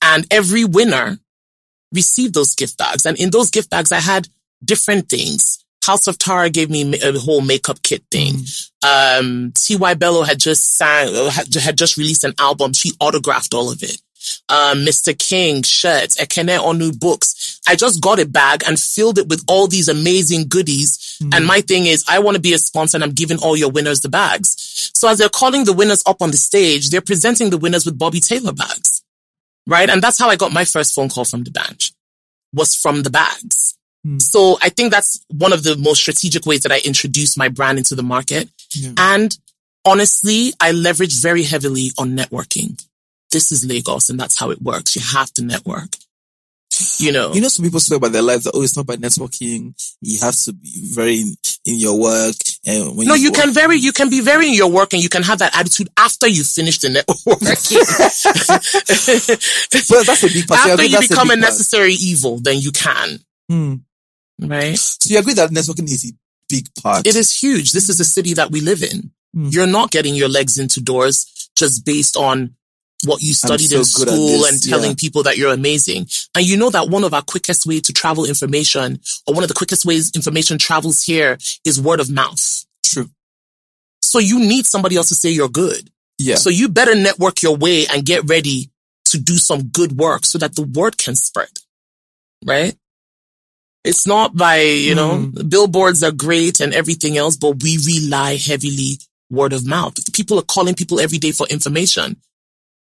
And 0.00 0.26
every 0.30 0.64
winner 0.64 1.18
received 1.92 2.34
those 2.34 2.54
gift 2.54 2.78
bags. 2.78 3.04
And 3.04 3.18
in 3.18 3.30
those 3.30 3.50
gift 3.50 3.68
bags, 3.70 3.90
I 3.90 3.98
had 4.00 4.28
different 4.64 5.08
things. 5.08 5.64
House 5.84 6.06
of 6.06 6.18
Tara 6.18 6.50
gave 6.50 6.70
me 6.70 7.00
a 7.02 7.18
whole 7.18 7.40
makeup 7.40 7.82
kit 7.82 8.04
thing. 8.12 8.44
Um, 8.86 9.52
T.Y. 9.56 9.94
Bello 9.94 10.22
had 10.22 10.38
just 10.38 10.76
sang, 10.76 11.12
had, 11.30 11.52
had 11.54 11.76
just 11.78 11.96
released 11.96 12.22
an 12.22 12.34
album. 12.38 12.74
She 12.74 12.92
autographed 13.00 13.54
all 13.54 13.70
of 13.72 13.82
it. 13.82 14.00
Um, 14.48 14.84
Mr. 14.84 15.16
King 15.16 15.62
shirts, 15.62 16.16
Ekene 16.20 16.58
Onu 16.58 16.98
books. 16.98 17.60
I 17.66 17.76
just 17.76 18.00
got 18.00 18.18
a 18.20 18.26
bag 18.26 18.62
and 18.66 18.78
filled 18.78 19.18
it 19.18 19.28
with 19.28 19.44
all 19.48 19.66
these 19.66 19.88
amazing 19.88 20.46
goodies. 20.48 21.18
And 21.32 21.46
my 21.46 21.60
thing 21.60 21.86
is, 21.86 22.04
I 22.08 22.18
want 22.18 22.36
to 22.36 22.40
be 22.40 22.52
a 22.52 22.58
sponsor 22.58 22.96
and 22.96 23.04
I'm 23.04 23.12
giving 23.12 23.38
all 23.38 23.56
your 23.56 23.70
winners 23.70 24.00
the 24.00 24.08
bags. 24.08 24.56
So 24.94 25.08
as 25.08 25.18
they're 25.18 25.28
calling 25.28 25.64
the 25.64 25.72
winners 25.72 26.02
up 26.06 26.22
on 26.22 26.30
the 26.30 26.36
stage, 26.36 26.90
they're 26.90 27.00
presenting 27.00 27.50
the 27.50 27.58
winners 27.58 27.84
with 27.86 27.98
Bobby 27.98 28.20
Taylor 28.20 28.52
bags. 28.52 29.02
Right. 29.66 29.88
And 29.90 30.02
that's 30.02 30.18
how 30.18 30.28
I 30.28 30.36
got 30.36 30.52
my 30.52 30.64
first 30.64 30.94
phone 30.94 31.08
call 31.10 31.24
from 31.24 31.44
the 31.44 31.50
band 31.50 31.90
was 32.52 32.74
from 32.74 33.02
the 33.02 33.10
bags. 33.10 33.76
So 34.18 34.58
I 34.62 34.70
think 34.70 34.90
that's 34.92 35.24
one 35.28 35.52
of 35.52 35.62
the 35.62 35.76
most 35.76 36.00
strategic 36.00 36.46
ways 36.46 36.60
that 36.62 36.72
I 36.72 36.80
introduce 36.84 37.36
my 37.36 37.48
brand 37.48 37.76
into 37.78 37.94
the 37.94 38.02
market. 38.02 38.48
And 38.96 39.36
honestly, 39.84 40.52
I 40.58 40.72
leverage 40.72 41.20
very 41.20 41.42
heavily 41.42 41.90
on 41.98 42.16
networking. 42.16 42.82
This 43.30 43.52
is 43.52 43.64
Lagos 43.64 44.10
and 44.10 44.18
that's 44.18 44.38
how 44.38 44.50
it 44.50 44.60
works. 44.62 44.96
You 44.96 45.02
have 45.18 45.32
to 45.34 45.42
network. 45.44 45.96
You 46.98 47.12
know, 47.12 47.32
You 47.34 47.40
know, 47.40 47.48
some 47.48 47.64
people 47.64 47.80
say 47.80 47.96
about 47.96 48.12
their 48.12 48.22
lives 48.22 48.44
that, 48.44 48.52
oh, 48.54 48.62
it's 48.62 48.76
not 48.76 48.86
by 48.86 48.96
networking. 48.96 49.74
You 50.00 50.18
have 50.20 50.36
to 50.44 50.52
be 50.52 50.70
very 50.94 51.20
in, 51.20 51.34
in 51.66 51.74
your 51.78 51.98
work. 52.00 52.36
And 52.64 52.96
when 52.96 53.06
no, 53.08 53.14
you 53.14 53.30
work- 53.30 53.40
can 53.40 53.52
very, 53.52 53.76
you 53.76 53.92
can 53.92 54.08
be 54.08 54.20
very 54.20 54.46
in 54.48 54.54
your 54.54 54.70
work 54.70 54.92
and 54.94 55.02
you 55.02 55.08
can 55.08 55.22
have 55.24 55.40
that 55.40 55.54
attitude 55.58 55.88
after 55.96 56.26
you 56.28 56.42
finish 56.44 56.78
the 56.78 56.88
networking. 56.88 57.50
But 59.88 60.06
that's 60.06 60.22
a 60.24 60.28
big 60.28 60.46
part. 60.46 60.60
After 60.68 60.84
you 60.84 61.00
become 61.00 61.28
a 61.30 61.34
part. 61.34 61.40
necessary 61.40 61.92
evil, 61.94 62.38
then 62.38 62.58
you 62.58 62.72
can, 62.72 63.18
Hmm. 63.48 63.74
right? 64.40 64.78
So 64.78 65.12
you 65.12 65.18
agree 65.18 65.34
that 65.34 65.50
networking 65.50 65.84
is 65.90 66.04
a 66.10 66.14
big 66.48 66.68
part. 66.82 67.06
It 67.06 67.16
is 67.16 67.32
huge. 67.36 67.72
This 67.72 67.88
is 67.88 68.00
a 68.00 68.04
city 68.04 68.34
that 68.34 68.50
we 68.50 68.60
live 68.60 68.82
in. 68.82 69.10
Mm. 69.36 69.52
You're 69.52 69.66
not 69.66 69.90
getting 69.90 70.14
your 70.14 70.28
legs 70.28 70.58
into 70.58 70.80
doors 70.80 71.48
just 71.56 71.84
based 71.84 72.16
on 72.16 72.54
what 73.04 73.22
you 73.22 73.32
studied 73.32 73.68
so 73.68 73.78
in 73.78 73.84
school 73.84 74.44
and 74.44 74.62
telling 74.62 74.90
yeah. 74.90 74.96
people 74.98 75.22
that 75.22 75.38
you're 75.38 75.52
amazing. 75.52 76.06
And 76.34 76.44
you 76.44 76.56
know 76.56 76.70
that 76.70 76.88
one 76.88 77.04
of 77.04 77.14
our 77.14 77.22
quickest 77.22 77.66
way 77.66 77.80
to 77.80 77.92
travel 77.92 78.24
information 78.24 79.00
or 79.26 79.34
one 79.34 79.42
of 79.42 79.48
the 79.48 79.54
quickest 79.54 79.84
ways 79.84 80.12
information 80.14 80.58
travels 80.58 81.02
here 81.02 81.38
is 81.64 81.80
word 81.80 82.00
of 82.00 82.10
mouth. 82.10 82.64
True. 82.84 83.08
So 84.02 84.18
you 84.18 84.38
need 84.38 84.66
somebody 84.66 84.96
else 84.96 85.08
to 85.08 85.14
say 85.14 85.30
you're 85.30 85.48
good. 85.48 85.90
Yeah. 86.18 86.36
So 86.36 86.50
you 86.50 86.68
better 86.68 86.94
network 86.94 87.42
your 87.42 87.56
way 87.56 87.86
and 87.86 88.04
get 88.04 88.28
ready 88.28 88.70
to 89.06 89.18
do 89.18 89.36
some 89.36 89.68
good 89.68 89.92
work 89.92 90.24
so 90.24 90.38
that 90.38 90.54
the 90.54 90.62
word 90.62 90.98
can 90.98 91.16
spread. 91.16 91.50
Right? 92.44 92.74
It's 93.82 94.06
not 94.06 94.36
by, 94.36 94.60
you 94.60 94.94
know, 94.94 95.32
billboards 95.48 96.02
are 96.02 96.12
great 96.12 96.60
and 96.60 96.74
everything 96.74 97.16
else, 97.16 97.36
but 97.36 97.62
we 97.62 97.78
rely 97.78 98.36
heavily 98.36 98.98
word 99.30 99.54
of 99.54 99.66
mouth. 99.66 99.94
People 100.12 100.38
are 100.38 100.42
calling 100.42 100.74
people 100.74 101.00
every 101.00 101.16
day 101.16 101.32
for 101.32 101.46
information. 101.46 102.16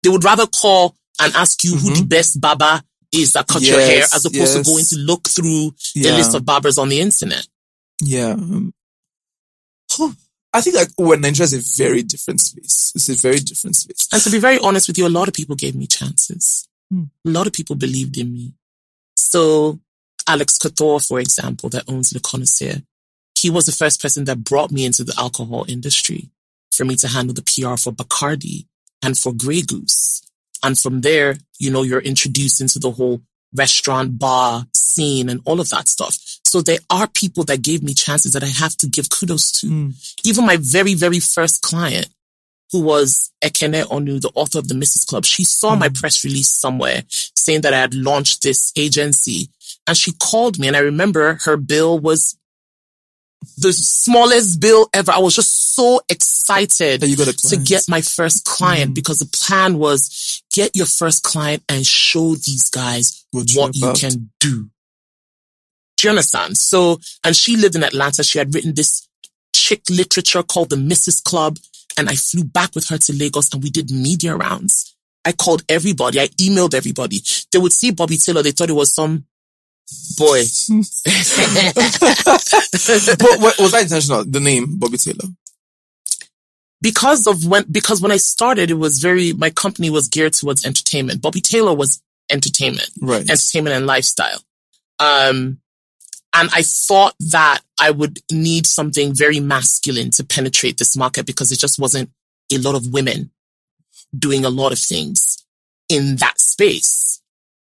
They 0.02 0.09
would 0.09 0.25
rather 0.25 0.47
call 0.47 0.97
and 1.21 1.35
ask 1.35 1.62
you 1.64 1.76
who 1.76 1.94
the 1.94 2.04
best 2.04 2.40
barber 2.40 2.82
is 3.12 3.35
that 3.35 3.47
cut 3.47 3.62
your 3.62 3.78
hair 3.78 4.02
as 4.02 4.25
opposed 4.25 4.35
yes. 4.35 4.54
to 4.54 4.62
going 4.62 4.85
to 4.85 4.97
look 4.97 5.28
through 5.28 5.75
the 5.94 6.00
Yeah. 6.09 6.16
list 6.16 6.35
of 6.35 6.44
barbers 6.44 6.78
on 6.78 6.88
the 6.88 7.00
internet. 7.00 7.47
Yeah. 8.00 8.37
Huh. 9.90 10.12
I 10.54 10.61
think 10.61 10.76
like 10.76 10.88
when 10.97 11.21
Nigeria 11.21 11.44
is 11.44 11.78
a 11.78 11.82
very 11.82 12.02
different 12.02 12.40
space. 12.40 12.92
It's 12.94 13.09
a 13.09 13.14
very 13.14 13.38
different 13.38 13.76
space. 13.76 14.09
And 14.12 14.21
to 14.23 14.30
be 14.30 14.38
very 14.38 14.59
honest 14.59 14.88
with 14.88 14.99
you, 14.99 15.06
a 15.06 15.09
lot 15.09 15.28
of 15.28 15.35
people 15.35 15.56
gave 15.56 15.75
me 15.75 15.87
chances. 15.87 16.68
Hmm. 16.90 17.04
A 17.26 17.30
lot 17.30 17.47
of 17.47 17.52
people 17.52 17.76
believed 17.76 18.18
in 18.18 18.32
me. 18.32 18.52
So 19.16 19.80
Alex 20.28 20.59
Couture, 20.59 21.00
for 21.00 21.21
example, 21.21 21.68
that 21.71 21.85
owns 21.88 22.12
Le 22.12 22.21
Connoisseur, 22.21 22.82
he 23.38 23.50
was 23.50 23.66
the 23.66 23.73
first 23.73 24.00
person 24.00 24.25
that 24.25 24.44
brought 24.44 24.71
me 24.71 24.85
into 24.85 25.04
the 25.04 25.14
alcohol 25.18 25.64
industry 25.68 26.30
for 26.71 26.85
me 26.85 26.97
to 26.97 27.09
handle 27.09 27.35
the 27.35 27.42
PR 27.42 27.76
for 27.76 27.92
Bacardi 27.92 28.66
and 29.02 29.16
for 29.18 29.32
Grey 29.32 29.62
Goose. 29.62 30.23
And 30.62 30.78
from 30.78 31.00
there, 31.00 31.37
you 31.59 31.71
know, 31.71 31.82
you're 31.82 32.00
introduced 32.00 32.61
into 32.61 32.78
the 32.78 32.90
whole 32.90 33.21
restaurant 33.54 34.18
bar 34.18 34.64
scene 34.75 35.28
and 35.28 35.40
all 35.44 35.61
of 35.61 35.68
that 35.71 35.88
stuff. 35.88 36.16
So 36.44 36.61
there 36.61 36.78
are 36.90 37.06
people 37.09 37.44
that 37.44 37.62
gave 37.62 37.82
me 37.82 37.94
chances 37.94 38.32
that 38.32 38.44
I 38.44 38.49
have 38.49 38.76
to 38.78 38.87
give 38.87 39.11
kudos 39.11 39.52
to. 39.61 39.68
Hmm. 39.68 39.90
Even 40.25 40.47
my 40.47 40.59
very, 40.61 40.94
very 40.94 41.18
first 41.21 41.62
client, 41.62 42.09
who 42.71 42.80
was 42.80 43.30
Ekene 43.42 43.85
Onu, 43.85 44.21
the 44.21 44.30
author 44.35 44.59
of 44.59 44.68
the 44.68 44.75
Mrs. 44.75 45.06
Club, 45.06 45.25
she 45.25 45.44
saw 45.44 45.75
my 45.75 45.88
hmm. 45.88 45.94
press 45.94 46.25
release 46.25 46.49
somewhere 46.49 47.02
saying 47.09 47.62
that 47.62 47.75
I 47.75 47.80
had 47.80 47.94
launched 47.94 48.42
this 48.42 48.73
agency 48.76 49.49
and 49.87 49.97
she 49.97 50.12
called 50.12 50.59
me 50.59 50.68
and 50.68 50.76
I 50.76 50.80
remember 50.80 51.38
her 51.44 51.56
bill 51.56 51.99
was 51.99 52.37
the 53.59 53.73
smallest 53.73 54.61
bill 54.61 54.89
ever. 54.93 55.13
I 55.13 55.19
was 55.19 55.35
just 55.35 55.75
so 55.75 56.01
excited 56.09 57.03
you 57.03 57.17
got 57.17 57.29
a 57.29 57.33
to 57.33 57.57
get 57.57 57.89
my 57.89 58.01
first 58.01 58.45
client 58.45 58.89
mm-hmm. 58.89 58.95
because 58.95 59.19
the 59.19 59.31
plan 59.33 59.79
was 59.79 60.43
get 60.53 60.75
your 60.75 60.87
first 60.87 61.23
client 61.23 61.63
and 61.69 61.87
show 61.87 62.35
these 62.35 62.71
guys 62.71 63.25
What 63.31 63.51
what, 63.55 63.77
you 63.77 63.93
can 63.95 64.31
do. 64.41 64.69
Do 65.97 66.09
you 66.09 66.11
understand? 66.11 66.59
So, 66.59 66.99
and 67.25 67.37
she 67.37 67.57
lived 67.57 67.77
in 67.77 67.85
Atlanta. 67.85 68.25
She 68.25 68.39
had 68.39 68.55
written 68.55 68.75
this 68.75 69.07
chick 69.55 69.83
literature 69.89 70.43
called 70.43 70.71
the 70.71 70.77
Mrs. 70.77 71.23
Club. 71.23 71.59
And 71.97 72.09
I 72.09 72.17
flew 72.17 72.43
back 72.43 72.75
with 72.75 72.89
her 72.89 72.99
to 72.99 73.13
Lagos 73.13 73.53
and 73.53 73.63
we 73.63 73.71
did 73.71 73.91
media 73.91 74.35
rounds. 74.35 74.97
I 75.25 75.33
called 75.33 75.63
everybody. 75.69 76.21
I 76.21 76.29
emailed 76.29 76.75
everybody. 76.75 77.21
They 77.53 77.59
would 77.59 77.73
see 77.73 77.93
Bobby 77.93 78.17
Taylor. 78.17 78.43
They 78.43 78.51
thought 78.51 78.71
it 78.71 78.75
was 78.75 78.93
some 78.93 79.27
boy. 80.17 80.43
but 83.19 83.41
what, 83.41 83.59
was 83.59 83.73
that 83.73 83.83
intentional? 83.83 84.25
The 84.25 84.41
name 84.41 84.79
Bobby 84.79 84.99
Taylor. 84.99 85.29
because 86.81 87.27
of 87.27 87.47
when 87.47 87.65
because 87.71 88.01
when 88.01 88.12
I 88.12 88.17
started, 88.17 88.71
it 88.71 88.75
was 88.75 88.99
very 89.01 89.33
my 89.33 89.51
company 89.51 89.91
was 89.91 90.09
geared 90.09 90.33
towards 90.35 90.65
entertainment. 90.65 91.23
Bobby 91.23 91.41
Taylor 91.41 91.75
was 91.75 92.01
entertainment, 92.31 92.89
Right. 93.01 93.29
entertainment 93.29 93.77
and 93.77 93.87
lifestyle. 93.87 94.43
Um, 94.99 95.59
and 96.35 96.49
I 96.55 96.62
thought 96.62 97.15
that 97.21 97.61
I 97.81 97.91
would 97.91 98.21
need 98.31 98.67
something 98.67 99.15
very 99.15 99.41
masculine 99.41 100.11
to 100.12 100.25
penetrate 100.25 100.79
this 100.79 100.97
market 100.97 101.27
because 101.27 101.53
it 101.53 101.59
just 101.59 101.79
wasn't 101.79 102.11
a 102.53 102.59
lot 102.59 102.75
of 102.75 102.93
women 102.93 103.31
doing 104.17 104.45
a 104.45 104.51
lot 104.51 104.73
of 104.73 104.79
things 104.79 105.45
in 105.89 106.17
that 106.17 106.39
space. 106.41 107.21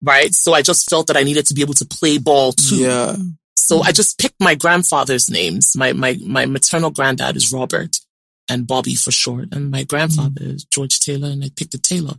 Right. 0.01 0.33
So 0.33 0.53
I 0.53 0.61
just 0.61 0.89
felt 0.89 1.07
that 1.07 1.17
I 1.17 1.23
needed 1.23 1.47
to 1.47 1.53
be 1.53 1.61
able 1.61 1.73
to 1.75 1.85
play 1.85 2.17
ball 2.17 2.51
too. 2.53 2.77
Yeah. 2.77 3.15
So 3.57 3.81
I 3.81 3.91
just 3.91 4.17
picked 4.19 4.39
my 4.39 4.55
grandfather's 4.55 5.29
names. 5.29 5.75
My, 5.75 5.91
my, 5.93 6.17
my 6.25 6.45
maternal 6.45 6.89
granddad 6.91 7.35
is 7.35 7.51
Robert 7.51 7.99
and 8.47 8.65
Bobby 8.67 8.95
for 8.95 9.11
short. 9.11 9.49
And 9.51 9.71
my 9.71 9.83
grandfather 9.83 10.41
is 10.41 10.63
George 10.65 10.99
Taylor 10.99 11.29
and 11.29 11.43
I 11.43 11.49
picked 11.55 11.73
a 11.73 11.79
Taylor. 11.79 12.13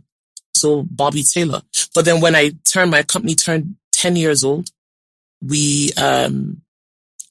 So 0.53 0.83
Bobby 0.83 1.23
Taylor. 1.23 1.61
But 1.95 2.05
then 2.05 2.21
when 2.21 2.35
I 2.35 2.51
turned, 2.65 2.91
my 2.91 3.01
company 3.03 3.33
turned 3.35 3.75
10 3.93 4.15
years 4.17 4.43
old, 4.43 4.69
we, 5.41 5.91
um, 5.93 6.61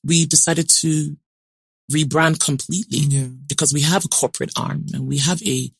we 0.02 0.25
decided 0.26 0.69
to 0.71 1.17
rebrand 1.93 2.40
completely 2.45 2.99
Yeah. 2.99 3.26
because 3.47 3.73
we 3.73 3.83
have 3.83 4.05
a 4.05 4.09
corporate 4.09 4.52
arm 4.57 4.87
and 4.95 5.07
we 5.07 5.19
have 5.19 5.43
a, 5.43 5.71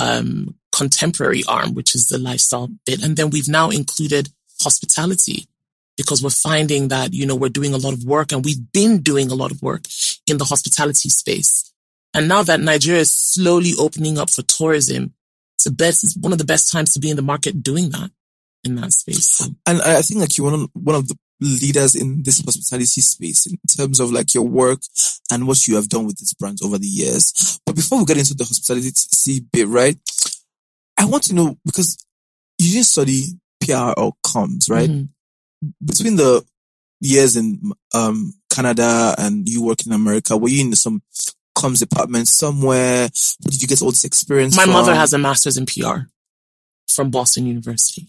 um, 0.00 0.54
contemporary 0.72 1.42
arm, 1.46 1.74
which 1.74 1.94
is 1.94 2.08
the 2.08 2.18
lifestyle 2.18 2.68
bit. 2.86 3.02
And 3.02 3.16
then 3.16 3.30
we've 3.30 3.48
now 3.48 3.70
included 3.70 4.30
hospitality 4.62 5.46
because 5.96 6.22
we're 6.22 6.30
finding 6.30 6.88
that, 6.88 7.12
you 7.12 7.26
know, 7.26 7.36
we're 7.36 7.48
doing 7.48 7.74
a 7.74 7.78
lot 7.78 7.92
of 7.92 8.04
work 8.04 8.32
and 8.32 8.44
we've 8.44 8.72
been 8.72 9.02
doing 9.02 9.30
a 9.30 9.34
lot 9.34 9.50
of 9.50 9.62
work 9.62 9.82
in 10.26 10.38
the 10.38 10.44
hospitality 10.44 11.08
space. 11.08 11.72
And 12.14 12.28
now 12.28 12.42
that 12.42 12.60
Nigeria 12.60 13.00
is 13.00 13.12
slowly 13.12 13.72
opening 13.78 14.18
up 14.18 14.30
for 14.30 14.42
tourism, 14.42 15.14
it's 15.56 15.64
the 15.64 15.70
best, 15.70 16.04
it's 16.04 16.16
one 16.16 16.32
of 16.32 16.38
the 16.38 16.44
best 16.44 16.70
times 16.72 16.92
to 16.94 17.00
be 17.00 17.10
in 17.10 17.16
the 17.16 17.22
market 17.22 17.62
doing 17.62 17.90
that 17.90 18.10
in 18.64 18.76
that 18.76 18.92
space. 18.92 19.48
And 19.66 19.82
I 19.82 20.02
think 20.02 20.20
like 20.20 20.36
you're 20.36 20.50
one 20.50 20.62
of, 20.62 20.70
one 20.74 20.96
of 20.96 21.08
the 21.08 21.16
leaders 21.42 21.94
in 21.94 22.22
this 22.22 22.40
hospitality 22.40 23.00
space 23.00 23.46
in 23.46 23.58
terms 23.68 24.00
of 24.00 24.12
like 24.12 24.34
your 24.34 24.46
work 24.46 24.80
and 25.30 25.46
what 25.46 25.66
you 25.66 25.76
have 25.76 25.88
done 25.88 26.06
with 26.06 26.18
this 26.18 26.34
brand 26.34 26.58
over 26.64 26.78
the 26.78 26.86
years. 26.86 27.60
But 27.66 27.76
before 27.76 27.98
we 27.98 28.04
get 28.04 28.18
into 28.18 28.34
the 28.34 28.44
hospitality 28.44 28.92
bit, 29.52 29.68
right? 29.68 29.96
I 30.98 31.04
want 31.06 31.24
to 31.24 31.34
know 31.34 31.58
because 31.64 32.04
you 32.58 32.72
didn't 32.72 32.86
study 32.86 33.24
PR 33.60 33.92
or 33.96 34.12
comms, 34.24 34.70
right? 34.70 34.90
mhm. 34.90 35.08
Between 35.84 36.16
the 36.16 36.44
years 37.00 37.36
in 37.36 37.72
um 37.94 38.32
Canada 38.50 39.14
and 39.18 39.48
you 39.48 39.62
work 39.62 39.86
in 39.86 39.92
America, 39.92 40.36
were 40.36 40.48
you 40.48 40.60
in 40.60 40.74
some 40.74 41.02
comms 41.56 41.78
department 41.80 42.28
somewhere? 42.28 43.08
Where 43.08 43.50
did 43.50 43.62
you 43.62 43.68
get 43.68 43.82
all 43.82 43.90
this 43.90 44.04
experience? 44.04 44.56
My 44.56 44.64
from? 44.64 44.72
mother 44.72 44.94
has 44.94 45.12
a 45.12 45.18
master's 45.18 45.56
in 45.56 45.66
PR 45.66 46.06
from 46.88 47.10
Boston 47.10 47.46
University. 47.46 48.08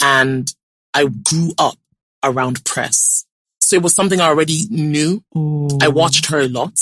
And 0.00 0.52
I 0.94 1.06
grew 1.06 1.52
up 1.58 1.78
around 2.22 2.64
press. 2.64 3.24
So 3.60 3.76
it 3.76 3.82
was 3.82 3.94
something 3.94 4.20
I 4.20 4.26
already 4.28 4.62
knew. 4.70 5.22
Oh. 5.34 5.78
I 5.80 5.88
watched 5.88 6.26
her 6.26 6.40
a 6.40 6.48
lot. 6.48 6.78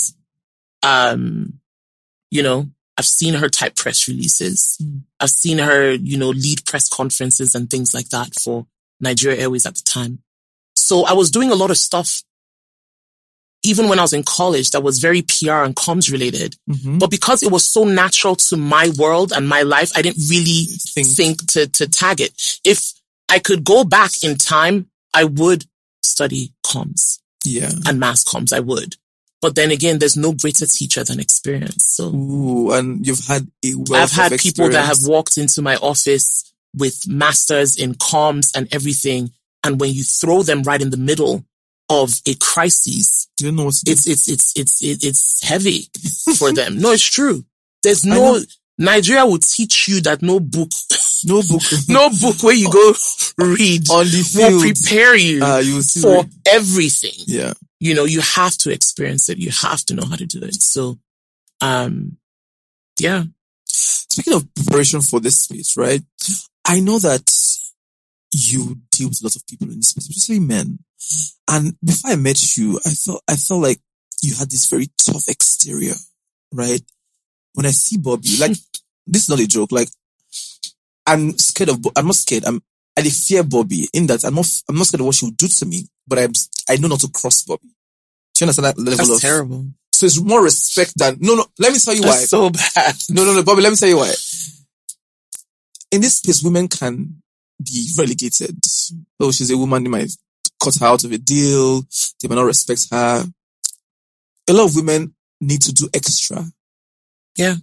Um, 0.83 1.59
you 2.31 2.43
know, 2.43 2.67
I've 2.97 3.05
seen 3.05 3.33
her 3.35 3.49
type 3.49 3.75
press 3.75 4.07
releases. 4.07 4.77
Mm. 4.81 5.01
I've 5.19 5.29
seen 5.29 5.59
her, 5.59 5.91
you 5.93 6.17
know, 6.17 6.29
lead 6.29 6.65
press 6.65 6.89
conferences 6.89 7.55
and 7.55 7.69
things 7.69 7.93
like 7.93 8.09
that 8.09 8.33
for 8.41 8.65
Nigeria 8.99 9.41
Airways 9.41 9.65
at 9.65 9.75
the 9.75 9.83
time. 9.83 10.19
So 10.75 11.05
I 11.05 11.13
was 11.13 11.29
doing 11.31 11.51
a 11.51 11.55
lot 11.55 11.71
of 11.71 11.77
stuff, 11.77 12.23
even 13.63 13.89
when 13.89 13.99
I 13.99 14.03
was 14.03 14.13
in 14.13 14.23
college, 14.23 14.71
that 14.71 14.83
was 14.83 14.99
very 14.99 15.21
PR 15.23 15.63
and 15.63 15.75
comms 15.75 16.11
related. 16.11 16.55
Mhm. 16.69 16.99
But 16.99 17.11
because 17.11 17.43
it 17.43 17.51
was 17.51 17.67
so 17.67 17.83
natural 17.83 18.35
to 18.35 18.57
my 18.57 18.89
world 18.97 19.33
and 19.33 19.47
my 19.49 19.63
life, 19.63 19.91
I 19.95 20.01
didn't 20.01 20.23
really 20.29 20.65
Think. 20.93 21.07
think, 21.07 21.47
to, 21.51 21.67
to 21.67 21.87
tag 21.87 22.21
it. 22.21 22.59
If 22.63 22.93
I 23.29 23.39
could 23.39 23.63
go 23.63 23.83
back 23.83 24.23
in 24.23 24.37
time, 24.37 24.87
I 25.13 25.23
would 25.25 25.65
study 26.03 26.53
comms 26.65 27.19
Yeah. 27.45 27.71
and 27.85 27.99
mass 27.99 28.23
comms. 28.23 28.53
I 28.53 28.59
would. 28.59 28.95
But 29.41 29.55
then 29.55 29.69
again, 29.71 29.99
there's 29.99 30.17
no 30.17 30.33
greater 30.33 30.65
teacher 30.65 31.03
than 31.03 31.19
experience. 31.19 31.85
So 31.85 32.07
Ooh, 32.13 32.71
and 32.71 33.05
you've 33.05 33.25
had 33.27 33.47
a 33.63 33.73
I've 33.93 34.11
had 34.11 34.39
people 34.39 34.69
that 34.69 34.85
have 34.85 35.05
walked 35.05 35.37
into 35.37 35.61
my 35.61 35.75
office 35.75 36.51
with 36.75 37.07
masters 37.07 37.77
in 37.77 37.93
comms 37.95 38.51
and 38.55 38.67
everything. 38.73 39.31
And 39.63 39.79
when 39.79 39.93
you 39.93 40.03
throw 40.03 40.41
them 40.43 40.63
right 40.63 40.81
in 40.81 40.89
the 40.89 40.97
middle 40.97 41.45
of 41.89 42.13
a 42.27 42.33
crisis, 42.35 43.27
You 43.39 43.51
know 43.51 43.69
to 43.69 43.77
it's, 43.91 44.07
it's, 44.07 44.27
it's, 44.27 44.53
it's, 44.55 44.81
it's 44.83 45.43
heavy 45.43 45.87
for 46.37 46.51
them. 46.51 46.77
No, 46.81 46.91
it's 46.91 47.03
true. 47.07 47.45
There's 47.83 48.03
no. 48.05 48.39
Nigeria 48.79 49.25
will 49.25 49.39
teach 49.39 49.87
you 49.87 50.01
that 50.01 50.21
no 50.21 50.39
book, 50.39 50.69
no 51.27 51.41
book. 51.43 51.61
no 51.89 52.09
book 52.09 52.41
where 52.43 52.55
you 52.55 52.71
go 52.71 52.93
read 53.37 53.89
on 53.91 54.05
the 54.05 54.33
will 54.35 54.59
prepare 54.61 55.15
you 55.15 55.43
Uh, 55.43 55.59
you 55.59 55.81
for 55.83 56.09
where- 56.23 56.29
everything. 56.47 57.13
yeah. 57.27 57.53
You 57.79 57.93
know, 57.93 58.05
you 58.05 58.21
have 58.21 58.57
to 58.59 58.71
experience 58.71 59.29
it. 59.29 59.37
You 59.37 59.51
have 59.51 59.85
to 59.85 59.93
know 59.93 60.05
how 60.09 60.15
to 60.15 60.25
do 60.25 60.39
it. 60.41 60.61
So, 60.63 60.97
um, 61.61 62.17
yeah. 62.99 63.25
Speaking 63.69 64.33
of 64.33 64.47
preparation 64.55 65.01
for 65.01 65.19
this 65.19 65.41
space, 65.41 65.77
right? 65.77 66.01
I 66.65 66.79
know 66.79 66.97
that 66.99 67.31
you 68.33 68.77
deal 68.91 69.09
with 69.09 69.21
a 69.21 69.25
lot 69.25 69.35
of 69.35 69.45
people 69.47 69.69
in 69.69 69.77
this 69.79 69.89
space, 69.89 70.09
especially 70.09 70.39
men. 70.39 70.79
And 71.47 71.77
before 71.83 72.11
I 72.11 72.15
met 72.15 72.57
you, 72.57 72.79
I 72.85 72.89
felt 72.93 73.23
I 73.27 73.35
felt 73.35 73.61
like 73.61 73.79
you 74.23 74.33
had 74.35 74.49
this 74.49 74.65
very 74.65 74.89
tough 74.97 75.27
exterior, 75.27 75.95
right? 76.51 76.81
When 77.53 77.65
I 77.67 77.71
see 77.71 77.97
Bobby, 77.97 78.37
like 78.39 78.57
this 79.07 79.23
is 79.23 79.29
not 79.29 79.39
a 79.39 79.47
joke. 79.47 79.71
Like 79.71 79.89
I'm 81.07 81.37
scared 81.37 81.69
of. 81.69 81.79
I'm 81.95 82.05
not 82.05 82.15
scared. 82.15 82.45
I'm. 82.45 82.61
I 82.97 83.03
fear 83.03 83.43
Bobby 83.43 83.87
in 83.93 84.07
that 84.07 84.23
I'm 84.25 84.35
not. 84.35 84.47
I'm 84.69 84.75
not 84.75 84.87
scared 84.87 85.01
of 85.01 85.05
what 85.07 85.15
she 85.15 85.25
would 85.25 85.37
do 85.37 85.47
to 85.47 85.65
me, 85.65 85.87
but 86.07 86.19
I'm. 86.19 86.33
I 86.69 86.75
know 86.77 86.87
not 86.89 86.99
to 87.01 87.09
cross 87.09 87.43
Bobby. 87.43 87.67
Do 88.35 88.45
you 88.45 88.45
understand 88.45 88.65
that 88.65 88.77
level 88.77 88.97
That's 89.05 89.09
of? 89.09 89.21
terrible. 89.21 89.67
So 89.93 90.05
it's 90.05 90.21
more 90.21 90.43
respect 90.43 90.93
than 90.97 91.17
no, 91.21 91.35
no. 91.35 91.45
Let 91.57 91.73
me 91.73 91.79
tell 91.79 91.95
you 91.95 92.03
why. 92.03 92.17
So 92.17 92.49
bad. 92.51 92.95
No, 93.09 93.25
no, 93.25 93.33
no, 93.33 93.43
Bobby, 93.43 93.61
let 93.61 93.71
me 93.71 93.75
tell 93.75 93.89
you 93.89 93.97
why. 93.97 94.13
In 95.91 96.01
this 96.01 96.17
space, 96.17 96.43
women 96.43 96.67
can 96.67 97.21
be 97.63 97.89
relegated. 97.97 98.57
Oh, 99.19 99.31
she's 99.31 99.49
a 99.49 99.57
woman, 99.57 99.83
they 99.83 99.89
might 99.89 100.11
cut 100.61 100.75
her 100.79 100.85
out 100.85 101.03
of 101.03 101.11
a 101.11 101.17
deal. 101.17 101.81
They 102.21 102.27
might 102.27 102.35
not 102.35 102.43
respect 102.45 102.87
her. 102.91 103.25
A 104.49 104.53
lot 104.53 104.65
of 104.65 104.75
women 104.75 105.15
need 105.41 105.61
to 105.61 105.73
do 105.73 105.89
extra. 105.93 106.45
Yeah. 107.35 107.55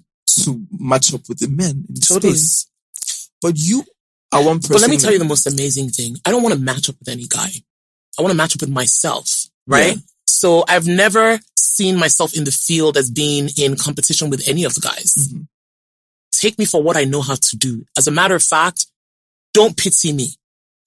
To 0.42 0.66
match 0.72 1.14
up 1.14 1.22
with 1.28 1.38
the 1.38 1.48
men 1.48 1.84
in 1.88 1.94
Totally. 1.96 2.32
space. 2.32 2.66
But 3.44 3.58
you 3.58 3.84
are 4.32 4.42
one 4.42 4.56
person. 4.60 4.72
But 4.72 4.80
let 4.80 4.88
me 4.90 4.96
tell 4.96 5.12
you 5.12 5.18
the 5.18 5.26
most 5.26 5.46
amazing 5.46 5.90
thing. 5.90 6.16
I 6.24 6.30
don't 6.30 6.42
want 6.42 6.54
to 6.54 6.60
match 6.60 6.88
up 6.88 6.96
with 6.98 7.08
any 7.10 7.26
guy. 7.26 7.50
I 8.18 8.22
want 8.22 8.32
to 8.32 8.36
match 8.36 8.56
up 8.56 8.62
with 8.62 8.70
myself, 8.70 9.28
right? 9.66 9.96
Yeah. 9.96 10.02
So 10.26 10.64
I've 10.66 10.86
never 10.86 11.38
seen 11.58 11.98
myself 11.98 12.32
in 12.34 12.44
the 12.44 12.50
field 12.50 12.96
as 12.96 13.10
being 13.10 13.50
in 13.58 13.76
competition 13.76 14.30
with 14.30 14.48
any 14.48 14.64
of 14.64 14.72
the 14.74 14.80
guys. 14.80 15.12
Mhm. 15.14 15.46
Take 16.32 16.58
me 16.58 16.64
for 16.64 16.82
what 16.82 16.96
I 16.96 17.04
know 17.04 17.20
how 17.20 17.34
to 17.34 17.56
do. 17.58 17.84
As 17.98 18.06
a 18.06 18.10
matter 18.10 18.34
of 18.34 18.42
fact, 18.42 18.86
don't 19.52 19.76
pity 19.76 20.12
me. 20.14 20.34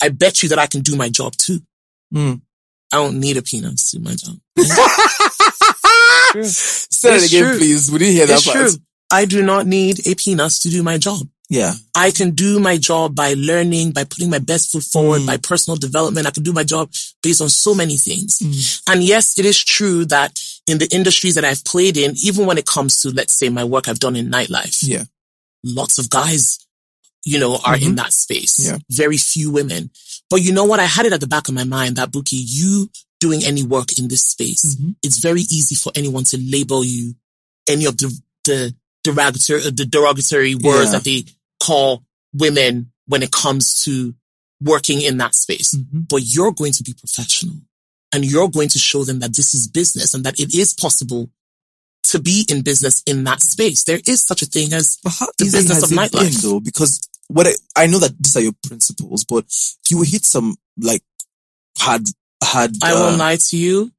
I 0.01 0.09
bet 0.09 0.41
you 0.41 0.49
that 0.49 0.57
I 0.59 0.65
can 0.65 0.81
do 0.81 0.95
my 0.95 1.09
job 1.09 1.35
too. 1.37 1.61
Mm. 2.13 2.41
I 2.91 2.95
don't 2.97 3.19
need 3.19 3.37
a 3.37 3.41
penis 3.43 3.91
to 3.91 3.97
do 3.97 4.03
my 4.03 4.15
job. 4.15 4.39
Say 6.43 7.15
it 7.17 7.25
again, 7.27 7.43
true. 7.49 7.57
please. 7.59 7.91
We 7.91 7.99
didn't 7.99 8.13
hear 8.15 8.25
that 8.27 8.37
It's 8.37 8.45
part. 8.45 8.57
true. 8.57 8.71
I 9.11 9.25
do 9.25 9.43
not 9.43 9.67
need 9.67 10.05
a 10.07 10.15
penis 10.15 10.59
to 10.59 10.69
do 10.69 10.81
my 10.83 10.97
job. 10.97 11.27
Yeah. 11.49 11.73
I 11.95 12.11
can 12.11 12.31
do 12.31 12.59
my 12.59 12.77
job 12.77 13.15
by 13.15 13.33
learning, 13.37 13.91
by 13.91 14.03
putting 14.03 14.29
my 14.29 14.39
best 14.39 14.71
foot 14.71 14.83
forward, 14.83 15.21
Mm. 15.21 15.27
by 15.27 15.37
personal 15.37 15.77
development. 15.77 16.27
I 16.27 16.31
can 16.31 16.43
do 16.43 16.51
my 16.51 16.63
job 16.65 16.91
based 17.23 17.39
on 17.41 17.49
so 17.49 17.73
many 17.73 17.97
things. 17.97 18.39
Mm. 18.39 18.81
And 18.89 19.03
yes, 19.03 19.39
it 19.39 19.45
is 19.45 19.57
true 19.63 20.03
that 20.05 20.37
in 20.67 20.77
the 20.79 20.87
industries 20.93 21.35
that 21.35 21.45
I've 21.45 21.63
played 21.63 21.95
in, 21.95 22.15
even 22.21 22.45
when 22.45 22.57
it 22.57 22.65
comes 22.65 22.99
to, 23.01 23.11
let's 23.11 23.33
say, 23.33 23.47
my 23.49 23.63
work 23.63 23.87
I've 23.87 23.99
done 23.99 24.17
in 24.17 24.29
nightlife, 24.29 24.79
Yeah. 24.85 25.05
lots 25.63 25.97
of 25.99 26.09
guys, 26.09 26.59
you 27.23 27.39
know, 27.39 27.57
are 27.63 27.77
in 27.77 27.93
Mhm. 27.93 27.97
that 27.97 28.13
space. 28.13 28.59
Yeah. 28.59 28.79
Very 28.89 29.17
few 29.17 29.49
women. 29.49 29.89
But 30.29 30.41
you 30.41 30.51
know 30.51 30.65
what? 30.65 30.81
I 30.81 30.85
had 30.85 31.05
it 31.05 31.13
at 31.13 31.21
the 31.21 31.27
back 31.27 31.47
of 31.47 31.53
my 31.55 31.63
mind 31.63 31.95
that 31.95 32.11
Bukky, 32.11 32.41
you 32.45 32.89
doing 33.21 33.43
any 33.45 33.63
work 33.63 33.97
in 33.97 34.09
this 34.09 34.25
space, 34.25 34.65
Mhm. 34.75 34.95
it's 35.01 35.19
very 35.19 35.41
easy 35.43 35.75
for 35.75 35.93
anyone 35.95 36.25
to 36.25 36.37
label 36.37 36.83
you 36.83 37.15
any 37.67 37.85
of 37.85 37.97
the, 37.97 38.13
the 38.43 38.75
derogatory, 39.03 39.61
the 39.71 39.85
derogatory 39.85 40.53
words 40.55 40.87
Yeah. 40.87 40.91
that 40.91 41.03
they 41.05 41.25
call 41.61 42.03
women 42.33 42.91
when 43.07 43.23
it 43.23 43.31
comes 43.31 43.81
to 43.83 44.13
working 44.61 45.01
in 45.01 45.17
that 45.17 45.35
space. 45.35 45.73
Mhm. 45.73 46.07
But 46.09 46.23
you're 46.23 46.51
going 46.51 46.73
to 46.73 46.83
be 46.83 46.93
professional 46.93 47.57
and 48.13 48.25
you're 48.25 48.49
going 48.49 48.69
to 48.69 48.79
show 48.79 49.03
them 49.03 49.19
that 49.19 49.35
this 49.35 49.53
is 49.53 49.67
business 49.67 50.13
and 50.13 50.23
that 50.23 50.39
it 50.39 50.53
is 50.53 50.73
possible 50.73 51.29
to 52.03 52.19
be 52.19 52.45
in 52.49 52.61
business 52.61 53.03
in 53.05 53.23
that 53.25 53.41
space. 53.43 53.83
There 53.83 53.99
is 54.07 54.23
such 54.23 54.41
a 54.41 54.45
thing 54.45 54.73
as 54.73 54.97
But 55.03 55.13
how 55.19 55.27
The 55.37 55.45
business 55.45 55.83
of 55.83 55.89
nightlife. 55.89 56.41
been 56.41 56.41
though? 56.41 56.59
Because 56.59 56.99
what 57.27 57.47
I, 57.47 57.51
I 57.75 57.87
know 57.87 57.99
that 57.99 58.17
these 58.21 58.35
are 58.37 58.41
your 58.41 58.55
principles, 58.65 59.25
but 59.25 59.45
you 59.89 59.97
will 59.97 60.05
hit 60.05 60.25
some 60.25 60.55
like 60.79 61.03
hard, 61.77 62.03
hard. 62.43 62.71
I 62.81 62.93
uh, 62.93 62.99
won't 63.01 63.17
lie 63.17 63.35
to 63.35 63.57
you. 63.57 63.91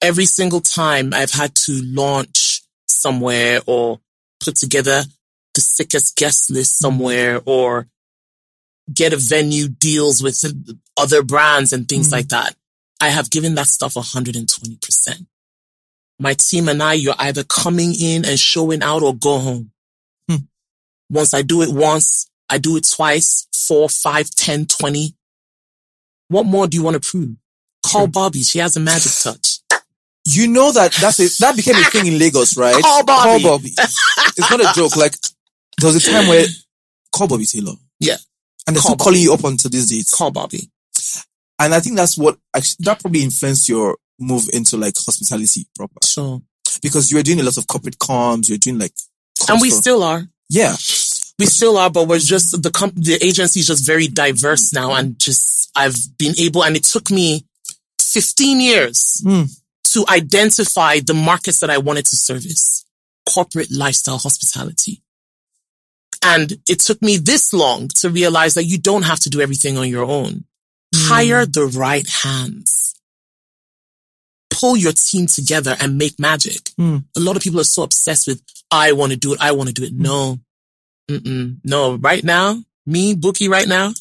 Every 0.00 0.24
single 0.26 0.60
time 0.60 1.12
I've 1.12 1.32
had 1.32 1.54
to 1.66 1.82
launch 1.84 2.62
somewhere 2.88 3.60
or 3.66 4.00
put 4.42 4.56
together 4.56 5.04
the 5.54 5.60
sickest 5.60 6.16
guest 6.16 6.50
list 6.50 6.78
somewhere 6.78 7.40
or 7.44 7.88
get 8.92 9.12
a 9.12 9.16
venue 9.16 9.68
deals 9.68 10.22
with 10.22 10.42
other 10.96 11.22
brands 11.22 11.72
and 11.72 11.88
things 11.88 12.08
Mm. 12.08 12.12
like 12.12 12.28
that. 12.28 12.56
I 13.00 13.08
have 13.08 13.30
given 13.30 13.54
that 13.54 13.66
stuff 13.68 13.94
120%. 13.94 15.26
My 16.18 16.34
team 16.34 16.68
and 16.68 16.82
I, 16.82 16.94
you're 16.94 17.14
either 17.18 17.44
coming 17.44 17.94
in 17.98 18.24
and 18.24 18.38
showing 18.38 18.82
out 18.82 19.02
or 19.02 19.14
go 19.14 19.38
home. 19.38 19.70
Hmm. 20.28 20.36
Once 21.08 21.32
I 21.32 21.40
do 21.42 21.62
it 21.62 21.70
once, 21.70 22.28
I 22.50 22.58
do 22.58 22.76
it 22.76 22.86
twice, 22.88 23.46
four, 23.54 23.88
five, 23.88 24.28
ten, 24.30 24.66
twenty. 24.66 25.14
What 26.28 26.44
more 26.46 26.66
do 26.66 26.76
you 26.76 26.82
want 26.82 27.02
to 27.02 27.08
prove? 27.10 27.36
Call 27.84 28.06
Bobby. 28.06 28.42
She 28.42 28.58
has 28.58 28.76
a 28.76 28.80
magic 28.80 29.12
touch. 29.22 29.60
You 30.26 30.46
know 30.48 30.70
that 30.72 30.92
that's 30.92 31.18
a, 31.20 31.28
that 31.42 31.56
became 31.56 31.76
a 31.76 31.84
thing 31.84 32.06
in 32.06 32.18
Lagos, 32.18 32.56
right? 32.56 32.80
Call 32.82 33.04
Bobby. 33.04 33.42
Call 33.42 33.58
Bobby. 33.58 33.70
it's 33.78 34.50
not 34.50 34.60
a 34.60 34.70
joke. 34.78 34.96
Like 34.96 35.14
there 35.80 35.92
was 35.92 36.06
a 36.06 36.10
time 36.10 36.28
where 36.28 36.46
call 37.12 37.28
Bobby 37.28 37.46
Taylor. 37.46 37.72
Yeah. 37.98 38.16
And 38.66 38.76
they're 38.76 38.82
Call 38.82 38.92
still 38.94 39.04
calling 39.04 39.20
you 39.22 39.32
up 39.34 39.44
until 39.44 39.70
this 39.70 39.86
dates. 39.88 40.14
Call 40.14 40.30
Bobby. 40.30 40.70
And 41.58 41.74
I 41.74 41.80
think 41.80 41.96
that's 41.96 42.16
what 42.16 42.38
actually, 42.54 42.84
that 42.84 43.00
probably 43.00 43.22
influenced 43.22 43.68
your 43.68 43.96
move 44.18 44.44
into 44.52 44.76
like 44.76 44.94
hospitality 44.96 45.66
proper 45.74 45.98
Sure. 46.04 46.42
because 46.82 47.10
you 47.10 47.16
were 47.16 47.22
doing 47.22 47.40
a 47.40 47.42
lot 47.42 47.56
of 47.56 47.66
corporate 47.66 47.98
comms. 47.98 48.48
You're 48.48 48.58
doing 48.58 48.78
like, 48.78 48.92
And 49.48 49.60
we 49.60 49.70
for- 49.70 49.76
still 49.76 50.02
are. 50.02 50.26
yeah. 50.48 50.72
We 51.38 51.46
still 51.46 51.78
are, 51.78 51.88
but 51.90 52.06
we're 52.06 52.18
just, 52.18 52.62
the 52.62 52.70
comp, 52.70 52.94
the 52.96 53.14
agency 53.24 53.60
is 53.60 53.66
just 53.68 53.86
very 53.86 54.08
diverse 54.08 54.74
now 54.74 54.92
and 54.94 55.18
just, 55.18 55.70
I've 55.74 55.96
been 56.18 56.34
able, 56.38 56.62
and 56.64 56.76
it 56.76 56.84
took 56.84 57.10
me 57.10 57.46
15 57.98 58.60
years 58.60 59.20
Hmm. 59.22 59.44
to 59.84 60.04
identify 60.10 61.00
the 61.00 61.14
markets 61.14 61.60
that 61.60 61.70
I 61.70 61.78
wanted 61.78 62.04
to 62.06 62.16
service. 62.16 62.84
Corporate 63.26 63.70
lifestyle 63.70 64.18
hospitality. 64.18 65.02
And 66.22 66.52
it 66.68 66.80
took 66.80 67.00
me 67.00 67.16
this 67.16 67.52
long 67.52 67.88
to 67.96 68.10
realize 68.10 68.54
that 68.54 68.64
you 68.64 68.78
don't 68.78 69.02
have 69.04 69.20
to 69.20 69.30
do 69.30 69.40
everything 69.40 69.78
on 69.78 69.88
your 69.88 70.04
own. 70.04 70.44
Hire 70.94 71.46
the 71.46 71.66
right 71.66 72.06
hands. 72.08 72.94
Pull 74.50 74.76
your 74.76 74.92
team 74.92 75.26
together 75.26 75.76
and 75.80 75.96
make 75.96 76.18
magic. 76.18 76.70
Hmm. 76.76 76.98
A 77.16 77.20
lot 77.20 77.36
of 77.36 77.42
people 77.42 77.60
are 77.60 77.64
so 77.64 77.82
obsessed 77.84 78.26
with, 78.26 78.42
I 78.70 78.92
want 78.92 79.12
to 79.12 79.18
do 79.18 79.32
it. 79.32 79.38
I 79.40 79.52
want 79.52 79.68
to 79.68 79.74
do 79.74 79.84
it. 79.84 79.92
No. 79.94 80.38
Mm-mm. 81.10 81.56
No. 81.64 81.94
Right 81.96 82.22
now, 82.22 82.62
me, 82.86 83.14
Bukky 83.14 83.48
right 83.48 83.66
now, 83.66 83.92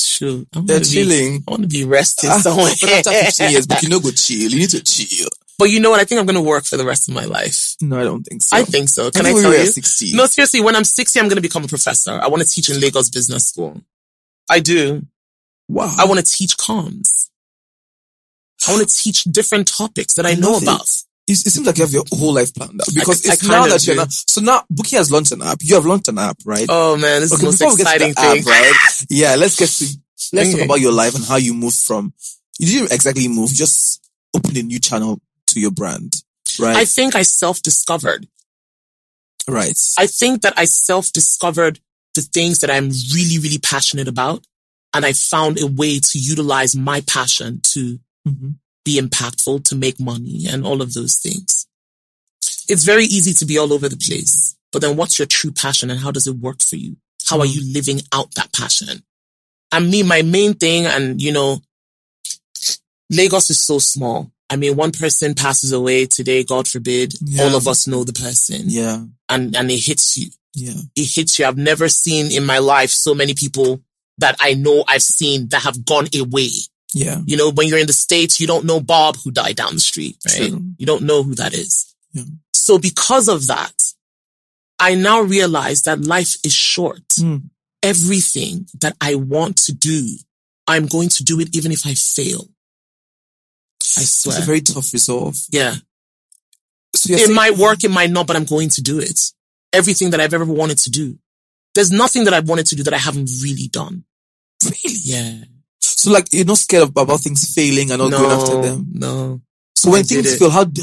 shoot. 0.00 0.48
I 0.54 0.60
They're 0.60 0.76
wanna 0.76 0.80
be- 0.80 0.84
chilling. 0.90 1.44
I 1.46 1.50
want 1.50 1.62
to 1.64 1.68
be 1.68 1.84
resting 1.84 2.30
somewhere. 2.30 2.72
but 2.80 2.90
after 3.06 3.10
15 3.12 3.50
years, 3.50 3.66
but 3.66 3.82
you 3.82 3.88
know, 3.90 4.00
go 4.00 4.10
chill. 4.10 4.50
You 4.50 4.58
need 4.58 4.70
to 4.70 4.82
chill. 4.82 5.28
But 5.60 5.68
you 5.68 5.78
know 5.78 5.90
what? 5.90 6.00
I 6.00 6.04
think 6.04 6.18
I'm 6.18 6.24
going 6.24 6.42
to 6.42 6.48
work 6.48 6.64
for 6.64 6.78
the 6.78 6.86
rest 6.86 7.06
of 7.06 7.14
my 7.14 7.26
life. 7.26 7.76
No, 7.82 8.00
I 8.00 8.04
don't 8.04 8.22
think 8.22 8.40
so. 8.40 8.56
I 8.56 8.62
think 8.62 8.88
so. 8.88 9.10
Can 9.10 9.26
I, 9.26 9.34
when 9.34 9.42
tell 9.42 9.52
you? 9.52 9.66
60. 9.66 10.16
No, 10.16 10.24
seriously, 10.24 10.62
when 10.62 10.74
I'm 10.74 10.84
60, 10.84 11.20
I'm 11.20 11.26
going 11.26 11.36
to 11.36 11.42
become 11.42 11.64
a 11.64 11.68
professor. 11.68 12.12
I 12.12 12.28
want 12.28 12.42
to 12.42 12.48
teach 12.48 12.70
in 12.70 12.80
Lagos 12.80 13.10
Business 13.10 13.48
School. 13.48 13.82
I 14.48 14.60
do. 14.60 15.02
Wow. 15.68 15.94
I 15.98 16.06
want 16.06 16.18
to 16.18 16.24
teach 16.24 16.56
comms. 16.56 17.28
I 18.66 18.72
want 18.72 18.88
to 18.88 18.94
teach 18.94 19.24
different 19.24 19.68
topics 19.68 20.14
that 20.14 20.24
I, 20.24 20.32
know 20.32 20.56
about. 20.56 20.80
It. 20.80 21.32
It, 21.32 21.46
it 21.46 21.50
seems 21.50 21.66
like 21.66 21.76
you 21.76 21.84
have 21.84 21.92
your 21.92 22.04
whole 22.10 22.32
life 22.32 22.54
planned 22.54 22.80
out 22.80 22.88
because 22.94 23.28
I 23.28 23.34
it's 23.34 23.46
now 23.46 23.66
that 23.66 23.86
you're 23.86 23.96
not. 23.96 24.10
So 24.10 24.40
now 24.40 24.62
Bukky 24.72 24.96
has 24.96 25.12
launched 25.12 25.32
an 25.32 25.42
app. 25.42 25.58
You 25.60 25.74
have 25.74 25.84
launched 25.84 26.08
an 26.08 26.16
app, 26.16 26.38
right? 26.46 26.66
Oh 26.70 26.96
man, 26.96 27.20
this 27.20 27.32
is 27.32 27.38
the 27.38 27.44
most 27.44 27.58
before 27.58 27.74
we 27.74 27.84
get 27.84 27.98
to 27.98 28.08
exciting 28.08 28.14
the 28.14 28.20
app, 28.20 28.34
thing. 28.36 28.44
right? 28.46 29.04
Yeah, 29.10 29.34
let's 29.36 29.58
get 29.58 29.68
to 29.68 29.84
let's 30.32 30.52
talk 30.52 30.64
about 30.64 30.80
your 30.80 30.92
life 30.92 31.14
and 31.14 31.22
how 31.22 31.36
you 31.36 31.52
moved 31.52 31.76
from. 31.76 32.14
You 32.58 32.66
didn't 32.66 32.92
exactly 32.92 33.28
move, 33.28 33.50
just 33.50 34.00
opened 34.34 34.56
a 34.56 34.62
new 34.62 34.80
channel 34.80 35.20
to 35.50 35.60
your 35.60 35.70
brand, 35.70 36.22
right? 36.58 36.76
I 36.76 36.84
think 36.84 37.14
I 37.14 37.22
self-discovered. 37.22 38.26
right. 39.48 39.78
I 39.98 40.06
think 40.06 40.42
that 40.42 40.54
I 40.56 40.64
self-discovered 40.64 41.80
the 42.14 42.22
things 42.22 42.60
that 42.60 42.70
I'm 42.70 42.90
really, 43.14 43.38
really 43.38 43.58
passionate 43.58 44.08
about. 44.08 44.44
And 44.94 45.04
I 45.06 45.12
found 45.12 45.60
a 45.60 45.66
way 45.66 45.98
to 46.00 46.18
utilize 46.18 46.74
my 46.74 47.00
passion 47.02 47.60
to 47.74 48.00
Mhm. 48.28 48.56
be 48.84 48.98
impactful, 49.00 49.64
to 49.64 49.74
make 49.76 49.98
money 50.00 50.46
and 50.46 50.64
all 50.64 50.82
of 50.82 50.94
those 50.94 51.16
things. 51.16 51.66
It's 52.68 52.84
very 52.84 53.04
easy 53.06 53.34
to 53.34 53.44
be 53.44 53.58
all 53.58 53.72
over 53.72 53.88
the 53.88 53.96
place, 53.96 54.56
but 54.72 54.82
then 54.82 54.96
what's 54.96 55.18
your 55.18 55.26
true 55.26 55.52
passion 55.52 55.90
and 55.90 56.00
how 56.00 56.10
does 56.10 56.26
it 56.26 56.36
work 56.36 56.60
for 56.62 56.76
you? 56.76 56.96
How 57.26 57.38
are 57.40 57.46
you 57.46 57.62
living 57.72 58.02
out 58.12 58.34
that 58.34 58.52
passion? 58.52 59.04
And 59.72 59.90
me, 59.90 60.02
my 60.02 60.22
main 60.22 60.54
thing, 60.54 60.86
and 60.86 61.20
you 61.22 61.32
know, 61.32 61.62
Lagos 63.08 63.50
is 63.50 63.60
so 63.62 63.78
small. 63.78 64.30
I 64.50 64.56
mean, 64.56 64.74
one 64.76 64.90
person 64.90 65.34
passes 65.34 65.72
away 65.72 66.06
today, 66.06 66.42
God 66.44 66.66
forbid, 66.68 67.14
Yeah. 67.22 67.44
all 67.44 67.54
of 67.56 67.66
us 67.68 67.86
know 67.86 68.02
the 68.04 68.12
person 68.12 68.62
Yeah. 68.66 69.04
and, 69.28 69.54
and 69.56 69.70
it 69.70 69.78
hits 69.78 70.16
you 70.18 70.28
Yeah. 70.54 70.74
it 70.96 71.04
hits 71.14 71.38
you. 71.38 71.46
I've 71.46 71.56
never 71.56 71.88
seen 71.88 72.32
in 72.32 72.44
my 72.44 72.58
life 72.58 72.90
so 72.90 73.14
many 73.14 73.32
people 73.34 73.80
that 74.18 74.36
I 74.40 74.54
know 74.54 74.84
I've 74.88 75.02
seen 75.02 75.48
that 75.48 75.62
have 75.62 75.84
gone 75.84 76.08
away. 76.14 76.50
Yeah. 76.92 77.20
You 77.24 77.36
know, 77.36 77.50
when 77.52 77.68
you're 77.68 77.78
in 77.78 77.86
the 77.86 77.92
States, 77.92 78.40
you 78.40 78.46
don't 78.48 78.64
know 78.66 78.80
Bob 78.80 79.16
who 79.22 79.30
died 79.30 79.54
down 79.56 79.74
the 79.74 79.80
street, 79.80 80.16
right? 80.28 80.48
True. 80.48 80.62
You 80.76 80.84
don't 80.86 81.04
know 81.04 81.22
who 81.22 81.34
that 81.36 81.54
is. 81.54 81.86
Yeah. 82.12 82.24
So 82.52 82.78
because 82.78 83.28
of 83.28 83.46
that, 83.46 83.72
I 84.80 84.94
now 84.96 85.20
realize 85.20 85.82
that 85.82 86.00
life 86.04 86.36
is 86.44 86.52
short. 86.52 87.06
Mm. 87.20 87.50
Everything 87.82 88.66
that 88.80 88.96
I 89.00 89.14
want 89.14 89.56
to 89.66 89.72
do, 89.72 90.16
I'm 90.66 90.86
going 90.86 91.08
to 91.10 91.24
do 91.24 91.38
it 91.40 91.54
even 91.56 91.70
if 91.72 91.86
I 91.86 91.94
fail. 91.94 92.48
I 93.80 94.02
swear. 94.02 94.36
It's 94.36 94.44
a 94.44 94.46
very 94.46 94.60
tough 94.60 94.92
resolve. 94.92 95.36
yeah. 95.50 95.74
So 96.94 97.12
It 97.14 97.18
saying- 97.20 97.34
might 97.34 97.56
work, 97.56 97.84
it 97.84 97.90
might 97.90 98.10
not, 98.10 98.26
but 98.26 98.36
I'm 98.36 98.44
going 98.44 98.68
to 98.70 98.82
do 98.82 98.98
it. 98.98 99.18
Everything 99.72 100.10
that 100.10 100.20
I've 100.20 100.34
ever 100.34 100.44
wanted 100.44 100.78
to 100.78 100.90
do. 100.90 101.18
There's 101.74 101.92
nothing 101.92 102.24
that 102.24 102.34
I've 102.34 102.48
wanted 102.48 102.66
to 102.66 102.76
do 102.76 102.82
that 102.82 102.94
I 102.94 102.98
haven't 102.98 103.30
really 103.42 103.68
done. 103.68 104.04
Really? 104.64 104.96
Yeah. 105.04 105.44
So 105.80 106.10
like 106.10 106.26
you're 106.32 106.44
not 106.44 106.58
scared 106.58 106.82
of, 106.82 106.88
about 106.90 107.20
things 107.20 107.54
failing 107.54 107.90
and 107.90 108.00
not 108.00 108.10
going 108.10 108.30
after 108.30 108.60
them. 108.62 108.86
No. 108.92 109.40
So 109.76 109.90
when 109.90 110.00
I 110.00 110.02
things 110.02 110.36
fail, 110.36 110.50
how 110.50 110.64
do, 110.64 110.82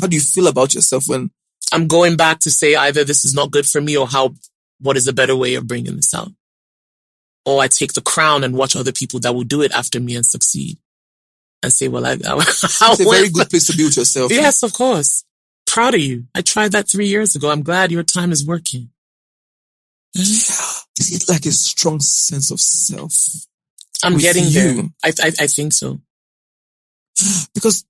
how 0.00 0.06
do 0.08 0.16
you 0.16 0.20
feel 0.22 0.46
about 0.48 0.74
yourself 0.74 1.04
when? 1.06 1.30
I'm 1.70 1.86
going 1.86 2.16
back 2.16 2.40
to 2.40 2.50
say 2.50 2.74
either 2.74 3.04
this 3.04 3.24
is 3.24 3.34
not 3.34 3.50
good 3.50 3.66
for 3.66 3.80
me 3.80 3.96
or 3.96 4.06
how, 4.08 4.34
what 4.80 4.96
is 4.96 5.06
a 5.06 5.12
better 5.12 5.36
way 5.36 5.54
of 5.54 5.66
bringing 5.66 5.96
this 5.96 6.12
out? 6.12 6.32
Or 7.46 7.62
I 7.62 7.68
take 7.68 7.92
the 7.92 8.00
crown 8.00 8.42
and 8.44 8.54
watch 8.56 8.74
other 8.74 8.92
people 8.92 9.20
that 9.20 9.34
will 9.34 9.44
do 9.44 9.62
it 9.62 9.72
after 9.72 10.00
me 10.00 10.16
and 10.16 10.24
succeed. 10.26 10.78
And 11.62 11.72
say, 11.72 11.88
well, 11.88 12.04
I, 12.04 12.12
I, 12.12 12.16
It's 12.16 13.00
a 13.00 13.04
very 13.04 13.28
good 13.30 13.48
place 13.48 13.66
to 13.66 13.76
build 13.76 13.96
yourself. 13.96 14.32
Yes, 14.32 14.62
of 14.62 14.72
course. 14.72 15.24
Proud 15.66 15.94
of 15.94 16.00
you. 16.00 16.24
I 16.34 16.42
tried 16.42 16.72
that 16.72 16.88
three 16.88 17.06
years 17.06 17.36
ago. 17.36 17.50
I'm 17.50 17.62
glad 17.62 17.92
your 17.92 18.02
time 18.02 18.32
is 18.32 18.46
working. 18.46 18.90
Is 20.14 21.10
it 21.12 21.28
like 21.28 21.46
a 21.46 21.52
strong 21.52 22.00
sense 22.00 22.50
of 22.50 22.60
self? 22.60 23.46
I'm 24.04 24.18
getting 24.18 24.44
you. 24.44 24.74
there. 24.74 24.84
I, 25.04 25.12
I, 25.22 25.26
I 25.40 25.46
think 25.46 25.72
so. 25.72 26.00
Because 27.54 27.84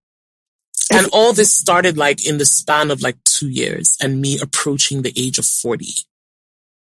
And 0.93 1.09
all 1.13 1.33
this 1.33 1.53
started 1.53 1.97
like 1.97 2.27
in 2.27 2.39
the 2.39 2.45
span 2.45 2.91
of 2.91 3.03
like 3.03 3.17
two 3.25 3.49
years 3.49 3.97
and 4.01 4.21
me 4.21 4.39
approaching 4.41 5.03
the 5.03 5.13
age 5.17 5.39
of 5.39 5.47
40. 5.47 5.87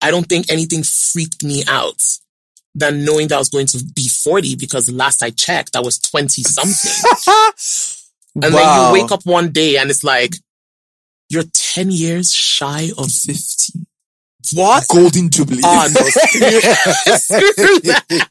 I 0.00 0.11
don't 0.11 0.26
think 0.28 0.50
anything 0.50 0.83
freaked 0.83 1.42
me 1.42 1.64
out 1.66 2.02
than 2.74 3.04
knowing 3.04 3.28
that 3.28 3.37
I 3.37 3.38
was 3.38 3.50
going 3.50 3.66
to 3.68 3.85
be 3.94 4.08
40 4.08 4.56
because 4.56 4.90
last 4.90 5.22
I 5.22 5.30
checked, 5.30 5.76
I 5.76 5.80
was 5.80 5.98
20 5.98 6.42
something. 6.42 7.11
And 8.35 8.44
then 8.44 8.52
you 8.54 8.92
wake 8.94 9.12
up 9.12 9.26
one 9.26 9.50
day 9.50 9.76
and 9.76 9.90
it's 9.90 10.02
like, 10.02 10.35
you're 11.28 11.42
10 11.52 11.90
years 11.90 12.32
shy 12.32 12.90
of 12.96 13.11
50. 13.11 13.80
what? 14.54 14.87
Golden 14.88 15.28
Jubilee. 15.30 15.61
Oh, 15.62 15.88
no. 15.92 16.00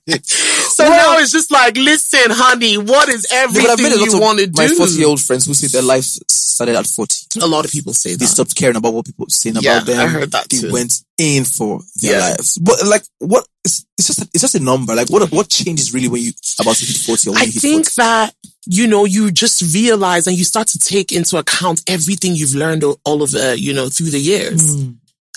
That. 0.82 1.06
So 1.06 1.12
now 1.14 1.20
it's 1.20 1.32
just 1.32 1.52
like, 1.52 1.78
listen, 1.78 2.20
honey, 2.32 2.78
what 2.78 3.10
is 3.10 3.28
No, 3.32 3.48
but 3.48 3.58
I've 3.58 3.80
everything 3.80 3.84
met 3.84 3.92
a 3.94 4.00
lot 4.00 4.14
you 4.14 4.20
want 4.22 4.40
to 4.40 4.48
do? 4.48 4.54
my 4.62 4.68
40 4.68 4.92
year 4.94 5.08
old 5.08 5.22
friends 5.22 5.46
who 5.46 5.54
say 5.54 5.68
their 5.68 5.82
life 5.82 6.06
started 6.30 6.76
at 6.76 6.86
40. 6.88 7.40
a 7.42 7.48
lot 7.48 7.66
of 7.66 7.72
people 7.72 7.94
say 7.94 8.16
They 8.16 8.26
stopped 8.26 8.56
caring 8.56 8.76
about 8.76 8.94
what 8.94 9.06
people 9.06 9.26
were 9.26 9.30
saying 9.30 9.56
Yeah, 9.62 9.78
about 9.78 9.86
them. 9.88 10.00
I 10.00 10.08
heard 10.08 10.32
that 10.32 10.50
They 10.50 10.60
too. 10.60 10.72
went 10.72 10.94
in 11.18 11.44
for 11.46 11.82
their 12.02 12.14
Yeah. 12.20 12.30
lives. 12.30 12.58
But 12.58 12.86
like, 12.86 13.04
what? 13.20 13.46
It's, 13.64 13.86
it's 13.98 14.08
just 14.08 14.20
a, 14.22 14.30
it's 14.34 14.42
just 14.42 14.56
a 14.56 14.60
number. 14.60 14.96
Like, 14.96 15.10
what 15.10 15.32
what 15.32 15.48
changes 15.48 15.94
really 15.94 16.08
when 16.08 16.22
you 16.24 16.32
about 16.60 16.76
to 16.78 16.86
hit 16.86 16.98
40 16.98 17.30
or 17.30 17.34
when 17.34 17.42
I 17.42 17.46
you 17.46 17.52
hit 17.52 17.62
think 17.62 17.86
40? 17.90 17.94
that, 17.98 18.34
you 18.66 18.88
know, 18.88 19.06
you 19.06 19.32
just 19.32 19.62
realize 19.74 20.26
and 20.28 20.36
you 20.38 20.44
start 20.44 20.68
to 20.70 20.80
take 20.80 21.12
into 21.12 21.38
account 21.38 21.84
everything 21.88 22.36
you've 22.36 22.56
learned 22.56 22.84
all 23.06 23.22
of, 23.22 23.34
uh, 23.36 23.54
you 23.56 23.74
know, 23.74 23.88
through 23.90 24.10
the 24.10 24.20
years. 24.20 24.76
Hmm. 24.76 24.92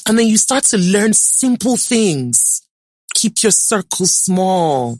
And 0.06 0.18
then 0.18 0.26
you 0.26 0.36
start 0.38 0.64
to 0.64 0.78
learn 0.78 1.12
simple 1.14 1.76
things. 1.76 2.62
Keep 3.14 3.42
your 3.42 3.52
circle 3.52 4.06
small. 4.06 4.98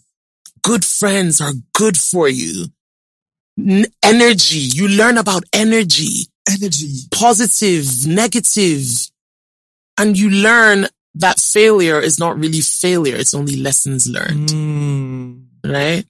Good 0.64 0.84
friends 0.84 1.40
are 1.40 1.52
good 1.74 1.96
for 1.96 2.28
you. 2.28 2.66
N- 3.58 3.86
energy. 4.02 4.58
You 4.58 4.88
learn 4.88 5.18
about 5.18 5.44
energy, 5.52 6.26
energy. 6.48 6.88
positive, 7.12 8.06
negative. 8.06 8.82
And 9.98 10.18
you 10.18 10.30
learn 10.30 10.88
that 11.16 11.38
failure 11.38 12.00
is 12.00 12.18
not 12.18 12.36
really 12.38 12.60
failure. 12.62 13.14
It's 13.14 13.34
only 13.34 13.56
lessons 13.56 14.08
learned 14.08 14.48
Mm. 14.48 15.44
right? 15.64 16.04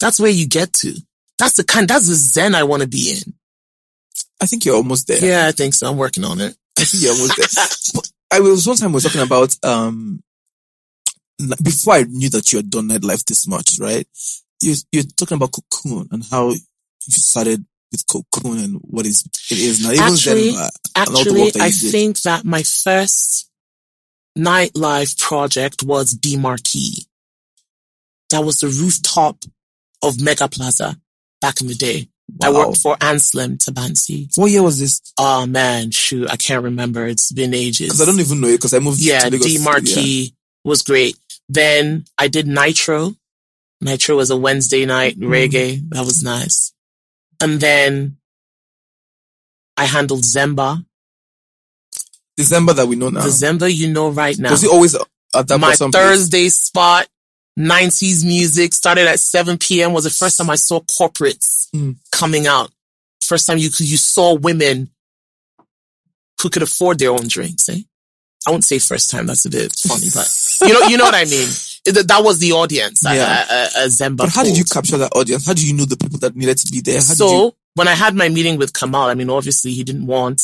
That's 0.00 0.20
where 0.20 0.30
you 0.30 0.46
get 0.46 0.72
to. 0.74 0.92
That's 1.38 1.54
the 1.54 1.64
kind, 1.64 1.88
that's 1.88 2.08
the 2.08 2.14
zen 2.14 2.54
I 2.54 2.64
want 2.64 2.82
to 2.82 2.88
be 2.88 3.12
in. 3.12 3.32
I 4.42 4.46
think 4.46 4.64
you're 4.64 4.74
almost 4.76 5.06
there. 5.06 5.24
Yeah, 5.24 5.46
I 5.46 5.52
think 5.52 5.72
so. 5.72 5.88
I'm 5.88 5.96
working 5.96 6.24
on 6.24 6.40
it. 6.40 6.54
I 6.78 6.84
think 6.84 7.02
you're 7.02 7.12
almost 7.12 7.36
there. 7.92 8.02
I 8.32 8.40
was 8.40 8.66
one 8.66 8.76
time 8.76 8.90
we 8.90 8.96
were 8.96 9.00
talking 9.00 9.20
about 9.22 9.56
um 9.62 10.20
before 11.62 11.94
I 11.94 12.02
knew 12.04 12.30
that 12.30 12.52
you 12.52 12.58
had 12.58 12.70
done 12.70 12.88
nightlife 12.88 13.24
this 13.24 13.46
much, 13.46 13.78
right? 13.80 14.06
You 14.60 14.74
you're 14.92 15.04
talking 15.16 15.36
about 15.36 15.52
cocoon 15.52 16.08
and 16.12 16.24
how 16.30 16.50
you 16.50 16.60
started 17.08 17.64
with 17.90 18.06
cocoon 18.06 18.58
and 18.58 18.80
what 18.82 19.06
is 19.06 19.24
it 19.50 19.58
is 19.58 19.82
now. 19.82 19.90
Even 19.92 20.04
Actually- 20.04 20.52
Zenba 20.52 20.70
and 20.96 21.08
all 21.08 21.14
the 21.14 21.20
Actually, 21.20 21.60
I 21.60 21.68
did. 21.70 21.90
think 21.90 22.20
that 22.22 22.44
my 22.44 22.62
first 22.62 23.48
nightlife 24.38 25.18
project 25.18 25.82
was 25.82 26.14
Demarquee. 26.14 27.06
That 28.30 28.44
was 28.44 28.58
the 28.60 28.68
rooftop 28.68 29.44
of 30.02 30.20
Mega 30.20 30.48
Plaza 30.48 30.96
back 31.40 31.60
in 31.60 31.66
the 31.66 31.74
day. 31.74 32.08
I 32.42 32.50
worked 32.50 32.78
for 32.78 32.96
Anselm 33.00 33.58
Tabansi. 33.58 34.30
What 34.38 34.50
year 34.50 34.62
was 34.62 34.78
this? 34.78 35.02
Oh 35.18 35.44
man, 35.46 35.90
shoot, 35.90 36.30
I 36.30 36.36
can't 36.36 36.64
remember. 36.64 37.06
It's 37.06 37.30
been 37.30 37.52
ages. 37.52 37.88
Because 37.88 38.00
I 38.00 38.04
don't 38.06 38.20
even 38.20 38.40
know 38.40 38.48
it 38.48 38.56
because 38.56 38.72
I 38.72 38.78
moved 38.78 39.00
Yeah, 39.00 39.28
D 39.28 39.58
Marquee 39.62 40.34
was 40.64 40.80
great. 40.82 41.16
Then 41.52 42.04
I 42.16 42.28
did 42.28 42.46
Nitro. 42.46 43.14
Nitro 43.80 44.16
was 44.16 44.30
a 44.30 44.36
Wednesday 44.36 44.86
night 44.86 45.18
Mm. 45.18 45.28
reggae. 45.28 45.88
That 45.90 46.04
was 46.04 46.22
nice. 46.22 46.72
And 47.40 47.60
then 47.60 48.16
I 49.76 49.84
handled 49.86 50.22
Zemba. 50.22 50.84
December 52.36 52.72
that 52.74 52.86
we 52.86 52.96
know 52.96 53.10
now. 53.10 53.22
The 53.22 53.28
Zemba 53.28 53.72
you 53.74 53.88
know 53.88 54.08
right 54.10 54.38
now. 54.38 54.50
Was 54.52 54.64
it 54.64 54.70
always 54.70 54.94
at 54.94 55.48
that 55.48 55.58
My? 55.58 55.74
Thursday 55.74 56.48
spot, 56.48 57.06
90s 57.58 58.24
music 58.24 58.72
started 58.72 59.06
at 59.06 59.20
7 59.20 59.58
p.m. 59.58 59.92
was 59.92 60.04
the 60.04 60.10
first 60.10 60.38
time 60.38 60.48
I 60.50 60.56
saw 60.56 60.80
corporates 60.80 61.68
Mm. 61.74 61.96
coming 62.10 62.46
out. 62.46 62.70
First 63.20 63.46
time 63.46 63.58
you 63.58 63.70
you 63.78 63.96
saw 63.98 64.34
women 64.34 64.90
who 66.40 66.48
could 66.50 66.62
afford 66.62 66.98
their 66.98 67.10
own 67.10 67.28
drinks. 67.28 67.68
Eh? 67.68 67.80
I 68.46 68.50
won't 68.50 68.64
say 68.64 68.78
first 68.78 69.10
time. 69.10 69.26
That's 69.26 69.44
a 69.44 69.50
bit 69.50 69.72
funny, 69.78 70.08
but 70.12 70.26
you 70.66 70.72
know, 70.72 70.86
you 70.88 70.96
know 70.96 71.04
what 71.04 71.14
I 71.14 71.24
mean. 71.24 71.48
It- 71.84 72.06
that 72.06 72.22
was 72.22 72.38
the 72.38 72.52
audience. 72.52 73.04
at- 73.04 73.16
Yeah. 73.16 73.44
at- 73.50 73.76
at 73.76 73.88
Zemba. 73.90 74.18
But 74.18 74.28
how 74.28 74.44
did 74.44 74.56
you 74.56 74.64
capture 74.64 74.98
that 74.98 75.16
audience? 75.16 75.44
How 75.46 75.52
do 75.52 75.66
you 75.66 75.74
know 75.74 75.84
the 75.84 75.96
people 75.96 76.18
that 76.20 76.36
needed 76.36 76.56
to 76.58 76.70
be 76.72 76.80
there? 76.80 76.94
How 77.00 77.08
did 77.08 77.16
so 77.16 77.44
you, 77.46 77.52
when 77.74 77.88
I 77.88 77.94
had 77.94 78.14
my 78.14 78.28
meeting 78.28 78.56
with 78.56 78.72
Kamal, 78.72 79.08
I 79.08 79.14
mean, 79.14 79.30
obviously 79.30 79.72
he 79.72 79.82
didn't 79.82 80.06
want. 80.06 80.42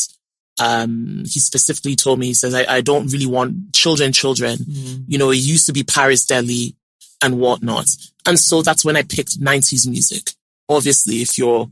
Um, 0.61 1.23
he 1.25 1.39
specifically 1.39 1.95
told 1.95 2.19
me, 2.19 2.27
he 2.27 2.35
says, 2.35 2.53
I, 2.55 2.65
I 2.79 2.81
don't 2.81 3.07
really 3.13 3.27
want 3.27 3.73
children, 3.73 4.13
children. 4.13 4.59
Mm. 4.59 5.05
You 5.07 5.19
know, 5.19 5.31
it 5.31 5.37
used 5.37 5.67
to 5.67 5.73
be 5.73 5.85
Paris 5.85 6.27
Delhi 6.27 6.75
and 7.23 7.39
whatnot. 7.39 7.87
And 8.27 8.37
so 8.39 8.63
that's 8.63 8.85
when 8.85 8.97
I 8.97 9.03
picked 9.03 9.41
90s 9.41 9.89
music. 9.89 10.33
Obviously, 10.69 11.23
if 11.23 11.39
you're 11.39 11.71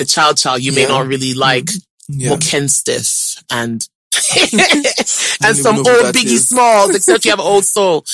a 0.00 0.04
child 0.06 0.38
child, 0.38 0.62
you 0.62 0.72
may 0.72 0.86
not 0.86 1.06
really 1.06 1.34
like 1.34 1.68
yeah. 2.08 2.30
Moken 2.30 2.70
Stiff 2.70 3.42
and 3.50 3.86
and 5.44 5.56
some 5.56 5.76
old 5.78 5.86
Biggie 6.14 6.32
is. 6.34 6.48
Smalls, 6.48 6.94
except 6.94 7.24
you 7.24 7.30
have 7.36 7.40
old 7.40 7.64
soul. 7.64 8.04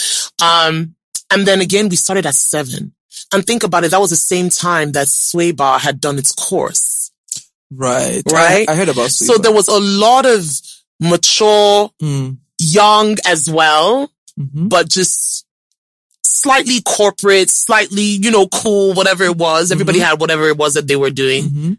Um, 0.42 0.94
And 1.30 1.46
then 1.46 1.60
again, 1.60 1.88
we 1.88 1.96
started 1.96 2.24
at 2.26 2.34
seven. 2.34 2.92
And 3.32 3.44
think 3.46 3.62
about 3.62 3.84
it, 3.84 3.90
that 3.90 4.00
was 4.00 4.10
the 4.10 4.16
same 4.16 4.48
time 4.48 4.92
that 4.92 5.08
Sway 5.08 5.52
Bar 5.52 5.78
had 5.78 6.00
done 6.00 6.18
its 6.18 6.32
course. 6.32 7.10
Right. 7.70 8.22
Right? 8.30 8.66
I, 8.68 8.72
I 8.72 8.74
heard 8.76 8.88
about 8.88 9.10
So 9.10 9.36
there 9.36 9.52
was 9.52 9.68
a 9.68 9.78
lot 9.78 10.24
of 10.24 10.42
mature, 11.00 11.90
Mm. 12.00 12.38
young 12.58 13.16
as 13.26 13.48
well, 13.50 14.10
Mhm. 14.40 14.68
but 14.70 14.88
just 14.88 15.44
slightly 16.24 16.80
corporate, 16.82 17.50
slightly, 17.50 18.02
you 18.02 18.30
know, 18.30 18.46
cool, 18.48 18.94
whatever 18.94 19.24
it 19.24 19.36
was. 19.36 19.70
Everybody 19.70 19.98
had 19.98 20.20
whatever 20.20 20.48
it 20.48 20.56
was 20.56 20.74
that 20.74 20.86
they 20.86 20.96
were 20.96 21.10
doing 21.10 21.44
Mhm. 21.50 21.78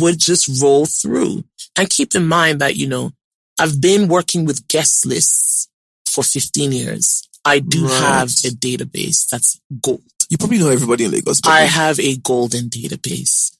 would 0.00 0.18
just 0.18 0.48
roll 0.60 0.86
through. 0.86 1.44
And 1.76 1.88
keep 1.88 2.14
in 2.14 2.26
mind 2.26 2.60
that, 2.60 2.76
you 2.76 2.86
know, 2.88 3.12
I've 3.58 3.80
been 3.80 4.08
working 4.08 4.44
with 4.44 4.68
guest 4.68 5.04
lists 5.06 5.68
for 6.06 6.22
15 6.22 6.72
years. 6.72 7.22
I 7.44 7.60
do 7.60 7.86
Right. 7.86 8.00
have 8.00 8.28
a 8.28 8.50
database 8.50 9.26
that's 9.28 9.60
gold. 9.82 10.02
You 10.28 10.36
probably 10.36 10.58
know 10.58 10.68
everybody 10.68 11.04
in 11.04 11.10
Lagos. 11.10 11.40
I 11.44 11.62
yeah. 11.62 11.66
have 11.66 11.98
a 11.98 12.16
golden 12.16 12.68
database 12.68 13.52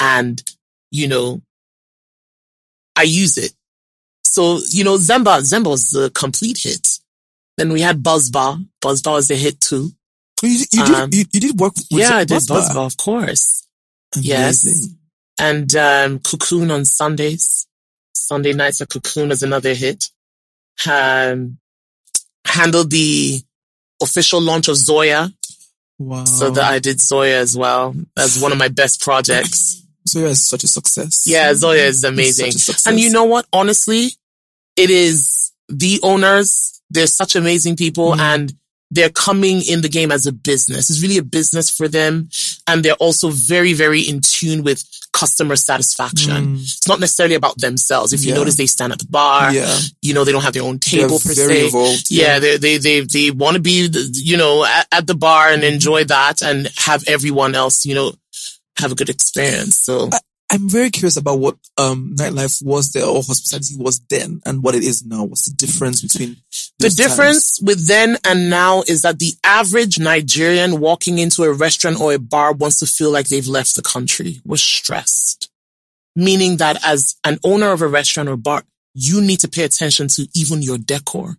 and, 0.00 0.42
you 0.90 1.06
know, 1.06 1.42
I 2.96 3.02
use 3.02 3.38
it. 3.38 3.52
So, 4.24 4.60
you 4.70 4.82
know, 4.84 4.96
Zemba, 4.98 5.40
Zemba 5.40 5.68
was 5.68 5.90
the 5.90 6.10
complete 6.10 6.58
hit. 6.58 6.98
Then 7.56 7.72
we 7.72 7.80
had 7.80 8.02
Buzzbar. 8.02 8.58
Buzzbar 8.80 9.14
was 9.14 9.30
a 9.30 9.36
hit 9.36 9.60
too. 9.60 9.92
you, 10.42 10.64
you, 10.72 10.84
did, 10.84 10.94
um, 10.94 11.10
you, 11.12 11.24
you 11.32 11.40
did 11.40 11.60
work 11.60 11.74
with 11.76 11.86
yeah, 11.90 12.16
I 12.16 12.24
did 12.24 12.34
Buzzbar. 12.34 12.58
Buzzbar, 12.58 12.86
of 12.86 12.96
course. 12.96 13.66
Yes. 14.16 14.88
And, 15.38 15.74
um, 15.76 16.18
Cocoon 16.18 16.70
on 16.72 16.84
Sundays. 16.84 17.67
Sunday 18.28 18.52
nights 18.52 18.82
at 18.82 18.90
Cocoon 18.90 19.30
is 19.30 19.42
another 19.42 19.72
hit. 19.72 20.10
Um, 20.88 21.58
handled 22.46 22.90
the 22.90 23.40
official 24.02 24.40
launch 24.40 24.68
of 24.68 24.76
Zoya. 24.76 25.30
Wow. 25.98 26.24
So 26.26 26.50
that 26.50 26.70
I 26.70 26.78
did 26.78 27.00
Zoya 27.00 27.40
as 27.40 27.56
well. 27.56 27.94
That's 28.14 28.40
one 28.40 28.52
of 28.52 28.58
my 28.58 28.68
best 28.68 29.00
projects. 29.00 29.82
Zoya 30.08 30.28
is 30.28 30.44
such 30.46 30.62
a 30.62 30.68
success. 30.68 31.24
Yeah, 31.26 31.54
Zoya 31.54 31.84
is 31.86 32.04
amazing. 32.04 32.50
such 32.52 32.56
a 32.56 32.58
success. 32.58 32.86
And 32.86 33.00
you 33.00 33.10
know 33.10 33.24
what? 33.24 33.46
Honestly, 33.52 34.10
it 34.76 34.90
is 34.90 35.52
the 35.70 35.98
owners. 36.02 36.80
They're 36.90 37.06
such 37.06 37.34
amazing 37.34 37.76
people 37.76 38.12
Mm. 38.12 38.20
and 38.20 38.54
they're 38.90 39.10
coming 39.10 39.60
in 39.62 39.82
the 39.82 39.88
game 39.88 40.10
as 40.10 40.26
a 40.26 40.32
business. 40.32 40.88
It's 40.88 41.02
really 41.02 41.18
a 41.18 41.22
business 41.22 41.68
for 41.70 41.88
them. 41.88 42.28
And 42.66 42.82
they're 42.84 42.94
also 42.94 43.28
very, 43.30 43.72
very 43.74 44.00
in 44.00 44.20
tune 44.22 44.62
with 44.64 44.82
customer 45.12 45.56
satisfaction. 45.56 46.56
Mm. 46.56 46.60
It's 46.62 46.88
not 46.88 47.00
necessarily 47.00 47.34
about 47.34 47.58
themselves. 47.58 48.12
If 48.12 48.22
you 48.24 48.30
Yeah. 48.30 48.36
notice, 48.38 48.56
they 48.56 48.66
stand 48.66 48.92
at 48.92 48.98
the 48.98 49.06
bar. 49.06 49.52
yeah, 49.52 49.78
You 50.00 50.14
know, 50.14 50.24
they 50.24 50.32
don't 50.32 50.42
have 50.42 50.52
their 50.54 50.62
own 50.62 50.78
They're 50.90 51.02
table 51.02 51.18
per 51.18 51.34
very 51.34 51.54
se. 51.60 51.64
involved. 51.66 52.10
Yeah, 52.10 52.38
they 52.38 52.56
they 52.56 52.78
they 52.78 53.00
they 53.00 53.30
want 53.30 53.54
to 53.56 53.60
be, 53.60 53.90
you 54.14 54.36
know, 54.36 54.64
at, 54.64 54.86
at 54.92 55.06
the 55.06 55.14
bar 55.14 55.50
and 55.50 55.62
enjoy 55.64 56.04
that, 56.04 56.40
and 56.42 56.70
have 56.76 57.04
everyone 57.08 57.54
else, 57.54 57.84
you 57.84 57.94
know, 57.94 58.14
have 58.78 58.92
a 58.92 58.94
good 58.94 59.08
experience. 59.10 59.78
So 59.78 60.08
I'm 60.50 60.68
very 60.68 60.90
curious 60.90 61.16
about 61.18 61.40
what 61.40 61.56
um 61.76 62.14
nightlife 62.16 62.62
was 62.64 62.92
there 62.92 63.04
or 63.04 63.22
hospitality 63.22 63.74
was 63.76 64.00
then 64.08 64.40
and 64.46 64.62
what 64.62 64.74
it 64.74 64.82
is 64.82 65.04
now. 65.04 65.24
What's 65.24 65.44
the 65.44 65.54
difference 65.54 66.00
between 66.00 66.36
the 66.78 66.88
difference 66.90 67.60
with 67.60 67.86
then 67.86 68.16
and 68.24 68.48
now 68.48 68.82
is 68.88 69.02
that 69.02 69.18
the 69.18 69.32
average 69.44 69.98
Nigerian 69.98 70.80
walking 70.80 71.18
into 71.18 71.44
a 71.44 71.52
restaurant 71.52 72.00
or 72.00 72.14
a 72.14 72.18
bar 72.18 72.52
wants 72.52 72.78
to 72.78 72.86
feel 72.86 73.10
like 73.10 73.28
they've 73.28 73.46
left 73.46 73.76
the 73.76 73.82
country. 73.82 74.40
We're 74.44 74.56
stressed, 74.56 75.50
meaning 76.16 76.56
that 76.58 76.78
as 76.84 77.16
an 77.24 77.38
owner 77.44 77.72
of 77.72 77.82
a 77.82 77.88
restaurant 77.88 78.28
or 78.30 78.36
bar, 78.36 78.64
you 78.94 79.20
need 79.20 79.40
to 79.40 79.48
pay 79.48 79.64
attention 79.64 80.08
to 80.08 80.28
even 80.34 80.62
your 80.62 80.78
decor. 80.78 81.36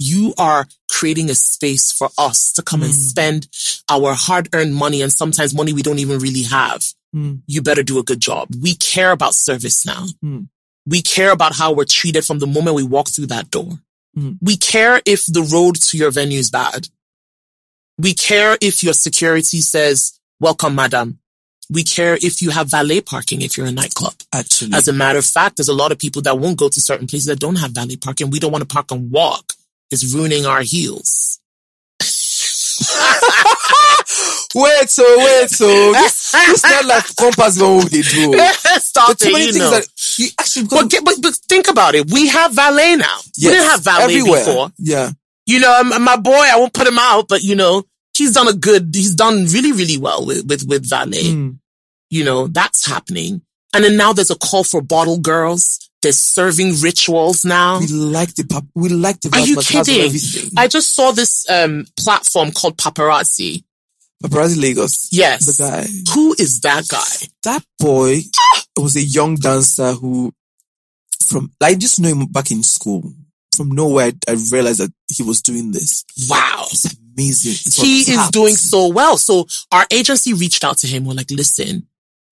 You 0.00 0.34
are 0.36 0.66
creating 0.90 1.30
a 1.30 1.34
space 1.34 1.92
for 1.92 2.08
us 2.18 2.52
to 2.54 2.62
come 2.62 2.82
and 2.82 2.92
Mm. 2.92 2.96
spend 3.10 3.48
our 3.88 4.14
hard 4.14 4.48
earned 4.52 4.74
money 4.74 5.00
and 5.02 5.12
sometimes 5.12 5.54
money 5.54 5.72
we 5.72 5.82
don't 5.82 5.98
even 6.00 6.18
really 6.18 6.42
have. 6.42 6.84
Mm. 7.14 7.42
You 7.46 7.62
better 7.62 7.82
do 7.82 7.98
a 7.98 8.02
good 8.02 8.20
job. 8.20 8.48
We 8.60 8.74
care 8.74 9.12
about 9.12 9.34
service 9.34 9.86
now. 9.86 10.06
Mm. 10.24 10.48
We 10.86 11.02
care 11.02 11.32
about 11.32 11.54
how 11.54 11.72
we're 11.72 11.84
treated 11.84 12.24
from 12.24 12.38
the 12.38 12.46
moment 12.46 12.76
we 12.76 12.82
walk 12.82 13.08
through 13.08 13.26
that 13.26 13.50
door. 13.50 13.72
Mm. 14.16 14.38
We 14.40 14.56
care 14.56 15.00
if 15.06 15.26
the 15.26 15.42
road 15.42 15.76
to 15.76 15.98
your 15.98 16.10
venue 16.10 16.38
is 16.38 16.50
bad. 16.50 16.88
We 17.98 18.14
care 18.14 18.56
if 18.60 18.82
your 18.82 18.92
security 18.92 19.60
says, 19.60 20.18
welcome, 20.40 20.74
madam. 20.74 21.18
We 21.70 21.84
care 21.84 22.14
if 22.14 22.40
you 22.40 22.50
have 22.50 22.70
valet 22.70 23.02
parking 23.02 23.42
if 23.42 23.58
you're 23.58 23.66
a 23.66 23.72
nightclub. 23.72 24.14
Actually, 24.32 24.72
As 24.74 24.88
a 24.88 24.92
matter 24.92 25.18
of 25.18 25.26
fact, 25.26 25.56
there's 25.56 25.68
a 25.68 25.74
lot 25.74 25.92
of 25.92 25.98
people 25.98 26.22
that 26.22 26.38
won't 26.38 26.56
go 26.56 26.68
to 26.70 26.80
certain 26.80 27.06
places 27.06 27.26
that 27.26 27.40
don't 27.40 27.56
have 27.56 27.72
valet 27.72 27.96
parking. 27.96 28.30
We 28.30 28.38
don't 28.38 28.52
want 28.52 28.66
to 28.66 28.72
park 28.72 28.90
and 28.90 29.10
walk. 29.10 29.52
It's 29.90 30.14
ruining 30.14 30.46
our 30.46 30.62
heels. 30.62 31.40
Wait, 34.54 34.88
so 34.90 35.02
wait, 35.18 35.50
so 35.50 35.66
this, 35.92 36.32
this 36.32 36.62
not 36.64 36.84
like 36.86 37.16
compass 37.16 37.60
what 37.60 37.90
they 37.90 38.02
do. 38.02 38.32
Stop 38.80 39.08
But 39.08 39.18
too 39.18 39.28
it, 39.28 39.32
many 39.32 39.44
you 39.46 39.52
things 39.52 39.64
know. 39.64 39.70
that 39.70 39.88
you 40.18 40.28
actually 40.38 40.66
But, 40.66 40.90
get- 40.90 41.04
but, 41.04 41.14
but 41.22 41.34
think 41.48 41.68
about 41.68 41.94
it. 41.94 42.10
We 42.10 42.28
have 42.28 42.52
valet 42.54 42.96
now. 42.96 43.18
we 43.36 43.48
didn't 43.48 43.66
have 43.68 43.82
valet 43.82 44.04
everywhere. 44.04 44.44
before. 44.44 44.70
Yeah, 44.78 45.10
You 45.46 45.60
know, 45.60 45.80
um, 45.80 46.02
my 46.02 46.16
boy, 46.16 46.32
I 46.32 46.56
won't 46.56 46.72
put 46.72 46.86
him 46.86 46.98
out, 46.98 47.28
but 47.28 47.42
you 47.42 47.54
know, 47.54 47.84
he's 48.16 48.32
done 48.32 48.48
a 48.48 48.52
good, 48.52 48.90
he's 48.94 49.14
done 49.14 49.46
really, 49.46 49.72
really 49.72 49.98
well 49.98 50.24
with, 50.26 50.46
with, 50.48 50.64
with 50.66 50.88
valet. 50.88 51.22
Mm. 51.22 51.58
You 52.10 52.24
know, 52.24 52.46
that's 52.48 52.86
happening. 52.86 53.42
And 53.74 53.84
then 53.84 53.96
now 53.98 54.12
there's 54.14 54.30
a 54.30 54.34
call 54.38 54.64
for 54.64 54.80
bottle 54.80 55.18
girls. 55.18 55.90
There's 56.00 56.16
serving 56.18 56.76
rituals 56.80 57.44
now. 57.44 57.80
we 57.80 57.88
like 57.88 58.34
the 58.34 58.44
pap- 58.44 58.64
we 58.74 58.88
like 58.88 59.20
the 59.20 59.30
Are 59.34 59.40
you 59.40 59.56
Batman 59.56 59.84
cast 59.84 59.88
of 59.90 59.94
kidding? 60.42 60.52
I 60.58 60.68
just 60.68 60.94
saw 60.94 61.10
this, 61.12 61.48
um, 61.50 61.86
platform 61.98 62.50
called 62.52 62.78
Paparazzi. 62.78 63.64
Paparazzi 64.22 64.60
Lagos. 64.60 65.08
Yes. 65.12 65.46
The 65.46 65.62
guy. 65.62 65.86
Who 66.14 66.34
is 66.38 66.60
that 66.60 66.88
guy? 66.88 67.28
That 67.44 67.64
boy 67.78 68.20
was 68.76 68.96
a 68.96 69.02
young 69.02 69.36
dancer 69.36 69.92
who, 69.92 70.32
from, 71.24 71.52
I 71.62 71.74
just 71.74 72.00
know 72.00 72.08
him 72.08 72.26
back 72.26 72.50
in 72.50 72.62
school. 72.62 73.12
From 73.56 73.70
nowhere, 73.70 74.12
I, 74.28 74.32
I 74.32 74.36
realized 74.52 74.80
that 74.80 74.92
he 75.08 75.22
was 75.22 75.42
doing 75.42 75.72
this. 75.72 76.04
Wow. 76.28 76.66
It's 76.70 76.96
amazing. 77.16 77.52
It's 77.52 77.80
he 77.80 78.00
is 78.00 78.28
doing 78.30 78.54
so 78.54 78.88
well. 78.88 79.16
So 79.16 79.46
our 79.72 79.86
agency 79.90 80.32
reached 80.32 80.64
out 80.64 80.78
to 80.78 80.86
him. 80.86 81.04
We're 81.04 81.14
like, 81.14 81.30
listen, 81.30 81.86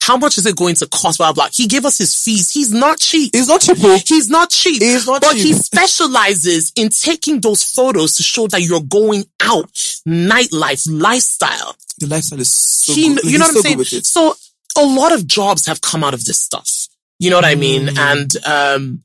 how 0.06 0.16
much 0.16 0.38
is 0.38 0.46
it 0.46 0.56
going 0.56 0.74
to 0.76 0.86
cost? 0.86 1.18
Blah, 1.18 1.32
blah. 1.32 1.48
He 1.52 1.66
gave 1.66 1.84
us 1.84 1.98
his 1.98 2.14
fees. 2.14 2.50
He's 2.52 2.72
not 2.72 2.98
cheap. 3.00 3.30
It's 3.34 3.48
not 3.48 3.60
cheap. 3.60 3.76
He's 4.06 4.28
not 4.30 4.50
cheap. 4.50 4.80
He's 4.82 5.06
not 5.06 5.22
cheap. 5.22 5.30
but 5.30 5.32
cheap. 5.36 5.46
he 5.46 5.52
specializes 5.52 6.72
in 6.76 6.90
taking 6.90 7.40
those 7.40 7.62
photos 7.64 8.14
to 8.16 8.22
show 8.22 8.46
that 8.48 8.62
you're 8.62 8.80
going 8.82 9.24
out, 9.42 9.72
nightlife, 10.06 10.86
lifestyle. 10.90 11.74
The 11.98 12.06
lifestyle 12.06 12.40
is 12.40 12.52
so 12.52 12.92
He- 12.94 13.08
good. 13.14 13.24
you 13.24 13.30
He's 13.30 13.38
know 13.40 13.46
what 13.46 13.52
so 13.64 13.70
I'm 13.70 13.84
saying? 13.84 14.02
So 14.04 14.36
a 14.78 14.84
lot 14.84 15.12
of 15.12 15.26
jobs 15.26 15.66
have 15.66 15.80
come 15.80 16.04
out 16.04 16.14
of 16.14 16.24
this 16.24 16.40
stuff. 16.40 16.88
You 17.18 17.30
know 17.30 17.36
what 17.36 17.44
I 17.46 17.54
mean? 17.54 17.86
Mm. 17.88 17.98
And, 17.98 18.46
um, 18.46 19.04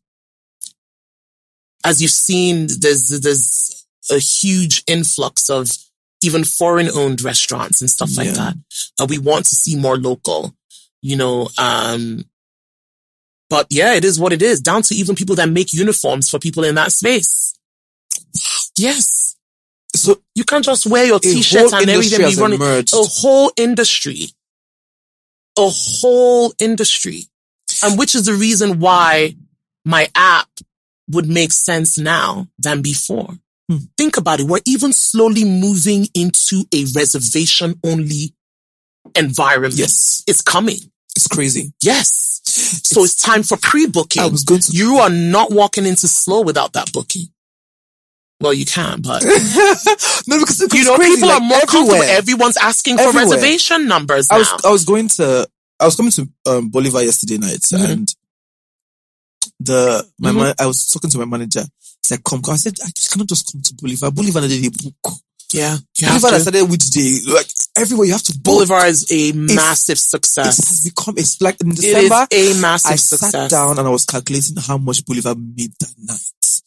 as 1.83 2.01
you've 2.01 2.11
seen, 2.11 2.67
there's, 2.79 3.07
there's 3.21 3.85
a 4.11 4.19
huge 4.19 4.83
influx 4.85 5.49
of 5.49 5.67
even 6.21 6.43
foreign 6.43 6.89
owned 6.89 7.21
restaurants 7.23 7.81
and 7.81 7.89
stuff 7.89 8.15
like 8.17 8.29
that. 8.33 8.53
Uh, 8.99 9.07
we 9.09 9.17
want 9.17 9.45
to 9.45 9.55
see 9.55 9.75
more 9.75 9.97
local, 9.97 10.53
you 11.01 11.15
know, 11.15 11.49
um, 11.57 12.23
but 13.49 13.67
yeah, 13.69 13.93
it 13.95 14.05
is 14.05 14.19
what 14.19 14.33
it 14.33 14.41
is 14.41 14.61
down 14.61 14.81
to 14.83 14.95
even 14.95 15.15
people 15.15 15.35
that 15.35 15.49
make 15.49 15.73
uniforms 15.73 16.29
for 16.29 16.39
people 16.39 16.63
in 16.63 16.75
that 16.75 16.91
space. 16.91 17.53
Yes. 18.77 19.35
So 19.93 20.21
You 20.35 20.45
can't 20.45 20.63
just 20.63 20.87
wear 20.87 21.05
your 21.05 21.19
t-shirts 21.19 21.73
and 21.73 21.89
everything. 21.89 22.29
be 22.29 22.35
running 22.35 22.61
emerged. 22.61 22.93
a 22.93 23.03
whole 23.03 23.51
industry, 23.57 24.27
a 25.57 25.69
whole 25.69 26.53
industry, 26.59 27.23
and 27.83 27.99
which 27.99 28.15
is 28.15 28.25
the 28.25 28.33
reason 28.33 28.79
why 28.79 29.35
my 29.83 30.07
app 30.15 30.47
would 31.09 31.27
make 31.27 31.51
sense 31.51 31.97
now 31.97 32.47
than 32.57 32.81
before. 32.81 33.37
Hmm. 33.69 33.77
Think 33.97 34.15
about 34.15 34.39
it. 34.39 34.47
We're 34.47 34.59
even 34.65 34.93
slowly 34.93 35.43
moving 35.43 36.07
into 36.15 36.63
a 36.73 36.85
reservation 36.95 37.79
only 37.83 38.33
environment. 39.15 39.73
Yes. 39.75 40.23
It's 40.27 40.41
coming. 40.41 40.77
It's 41.15 41.27
crazy. 41.27 41.73
Yes. 41.83 42.41
So 42.43 43.03
it's 43.03 43.15
time 43.15 43.43
for 43.43 43.57
pre-booking. 43.57 44.21
I 44.21 44.27
was 44.27 44.43
going 44.43 44.61
to. 44.61 44.71
You 44.71 44.95
are 44.97 45.09
not 45.09 45.51
walking 45.51 45.85
into 45.85 46.07
slow 46.07 46.41
without 46.41 46.73
that 46.73 46.91
booking. 46.91 47.27
Well, 48.39 48.53
you 48.53 48.65
can, 48.65 49.01
but 49.01 49.23
no, 50.27 50.39
because 50.39 50.61
it's 50.61 50.73
you 50.73 50.83
know, 50.85 50.95
crazy, 50.95 51.15
people 51.15 51.29
like, 51.29 51.41
are 51.41 51.45
more 51.45 51.61
comfortable. 51.61 52.01
Everyone's 52.01 52.57
asking 52.57 52.97
for 52.97 53.03
Everywhere. 53.03 53.29
reservation 53.35 53.87
numbers 53.87 54.29
now. 54.31 54.37
I 54.37 54.39
was 54.39 54.65
I 54.65 54.71
was 54.71 54.83
going 54.85 55.09
to 55.09 55.47
I 55.79 55.85
was 55.85 55.95
coming 55.95 56.11
to 56.13 56.27
um, 56.47 56.69
Bolivar 56.69 57.03
yesterday 57.03 57.37
night 57.37 57.59
Mhm. 57.71 57.89
and 57.91 58.15
the 59.59 60.07
my 60.19 60.31
Mhm. 60.31 60.35
man, 60.37 60.55
I 60.59 60.65
was 60.65 60.87
talking 60.89 61.09
to 61.11 61.17
my 61.19 61.25
manager. 61.25 61.63
He's 62.01 62.11
like, 62.11 62.23
"Come, 62.23 62.41
come." 62.41 62.55
I 62.55 62.57
said, 62.57 62.73
"I 62.83 62.89
just 62.95 63.11
cannot 63.11 63.27
just 63.27 63.51
come 63.51 63.61
to 63.61 63.73
Bolivar. 63.75 64.09
Bolivar 64.11 64.39
a 64.43 64.69
book. 64.69 65.13
Yeah, 65.53 65.77
you 65.97 66.07
have 66.07 66.21
Bolivar 66.21 66.27
I 66.35 66.37
to. 66.37 66.39
started 66.41 66.69
which 66.71 66.89
day? 66.89 67.17
Like 67.27 67.47
everywhere 67.77 68.05
you 68.07 68.13
have 68.13 68.23
to 68.23 68.33
book. 68.33 68.43
Bolivar 68.67 68.85
is 68.87 69.11
a 69.11 69.31
massive 69.33 69.99
success. 69.99 70.59
It 70.59 70.67
has 70.67 70.83
become. 70.83 71.15
It's 71.17 71.41
like 71.41 71.59
in 71.61 71.71
It 71.71 71.79
is 71.79 71.85
December. 71.85 72.27
a 72.31 72.61
massive 72.61 72.91
I 72.91 72.95
success. 72.95 73.31
sat 73.31 73.49
down 73.51 73.77
and 73.79 73.87
I 73.87 73.91
was 73.91 74.05
calculating 74.05 74.55
how 74.57 74.77
much 74.77 75.05
Bolivar 75.05 75.35
made 75.35 75.71
that 75.79 75.93
night. 75.97 76.61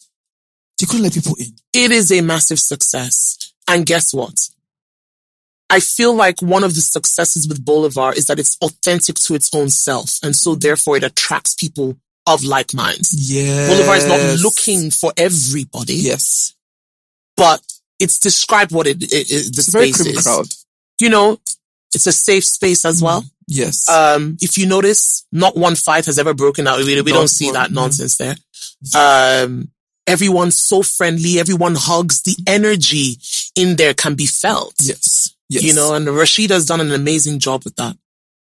They 0.80 0.86
couldn't 0.86 1.02
let 1.04 1.14
people 1.14 1.36
in. 1.38 1.54
It 1.72 1.92
is 1.92 2.10
a 2.12 2.20
massive 2.20 2.58
success. 2.58 3.52
And 3.68 3.86
guess 3.86 4.12
what? 4.12 4.34
I 5.70 5.80
feel 5.80 6.14
like 6.14 6.42
one 6.42 6.62
of 6.64 6.74
the 6.74 6.80
successes 6.80 7.48
with 7.48 7.64
Boulevard 7.64 8.16
is 8.18 8.26
that 8.26 8.38
it's 8.38 8.56
authentic 8.60 9.16
to 9.16 9.34
its 9.34 9.52
own 9.54 9.70
self. 9.70 10.18
And 10.22 10.36
so 10.36 10.54
therefore 10.54 10.96
it 10.98 11.04
attracts 11.04 11.54
people 11.54 11.96
of 12.26 12.44
like 12.44 12.74
minds. 12.74 13.14
Yeah. 13.14 13.68
Boulevard 13.68 13.98
is 13.98 14.06
not 14.06 14.40
looking 14.42 14.90
for 14.90 15.12
everybody, 15.16 15.94
Yes. 15.94 16.54
but 17.36 17.62
it's 17.98 18.18
described 18.18 18.72
what 18.72 18.86
it, 18.86 19.02
it, 19.02 19.12
it 19.12 19.54
the 19.54 19.58
It's 19.58 19.68
a 19.68 19.70
very 19.70 19.92
space 19.92 20.06
is. 20.18 20.22
crowd. 20.24 20.46
You 21.00 21.08
know, 21.10 21.38
it's 21.94 22.06
a 22.06 22.12
safe 22.12 22.44
space 22.44 22.84
as 22.84 23.02
well. 23.02 23.24
Yes. 23.46 23.88
Um, 23.88 24.36
if 24.40 24.56
you 24.58 24.66
notice, 24.66 25.26
not 25.32 25.56
one 25.56 25.74
fight 25.76 26.06
has 26.06 26.18
ever 26.18 26.34
broken 26.34 26.66
out. 26.66 26.78
We, 26.78 26.84
we 27.02 27.12
Not 27.12 27.18
don't 27.18 27.28
see 27.28 27.46
one, 27.46 27.54
that 27.54 27.70
nonsense 27.72 28.16
there. 28.16 28.36
Um, 28.96 29.70
everyone's 30.06 30.58
so 30.58 30.82
friendly. 30.82 31.38
Everyone 31.38 31.74
hugs. 31.76 32.22
The 32.22 32.36
energy 32.46 33.16
in 33.54 33.76
there 33.76 33.94
can 33.94 34.14
be 34.14 34.26
felt. 34.26 34.74
yes. 34.80 35.30
Yes. 35.50 35.62
You 35.62 35.74
know, 35.74 35.94
and 35.94 36.06
Rashida's 36.06 36.64
done 36.66 36.80
an 36.80 36.90
amazing 36.92 37.38
job 37.38 37.64
with 37.64 37.76
that. 37.76 37.96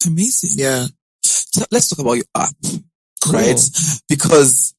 amazing. 0.05 0.51
Yeah. 0.55 0.85
So 1.23 1.65
let's 1.71 1.89
talk 1.89 1.99
about 1.99 2.13
your 2.13 2.25
app, 2.37 2.53
Cool. 3.23 3.33
right? 3.33 3.59
Because 4.07 4.75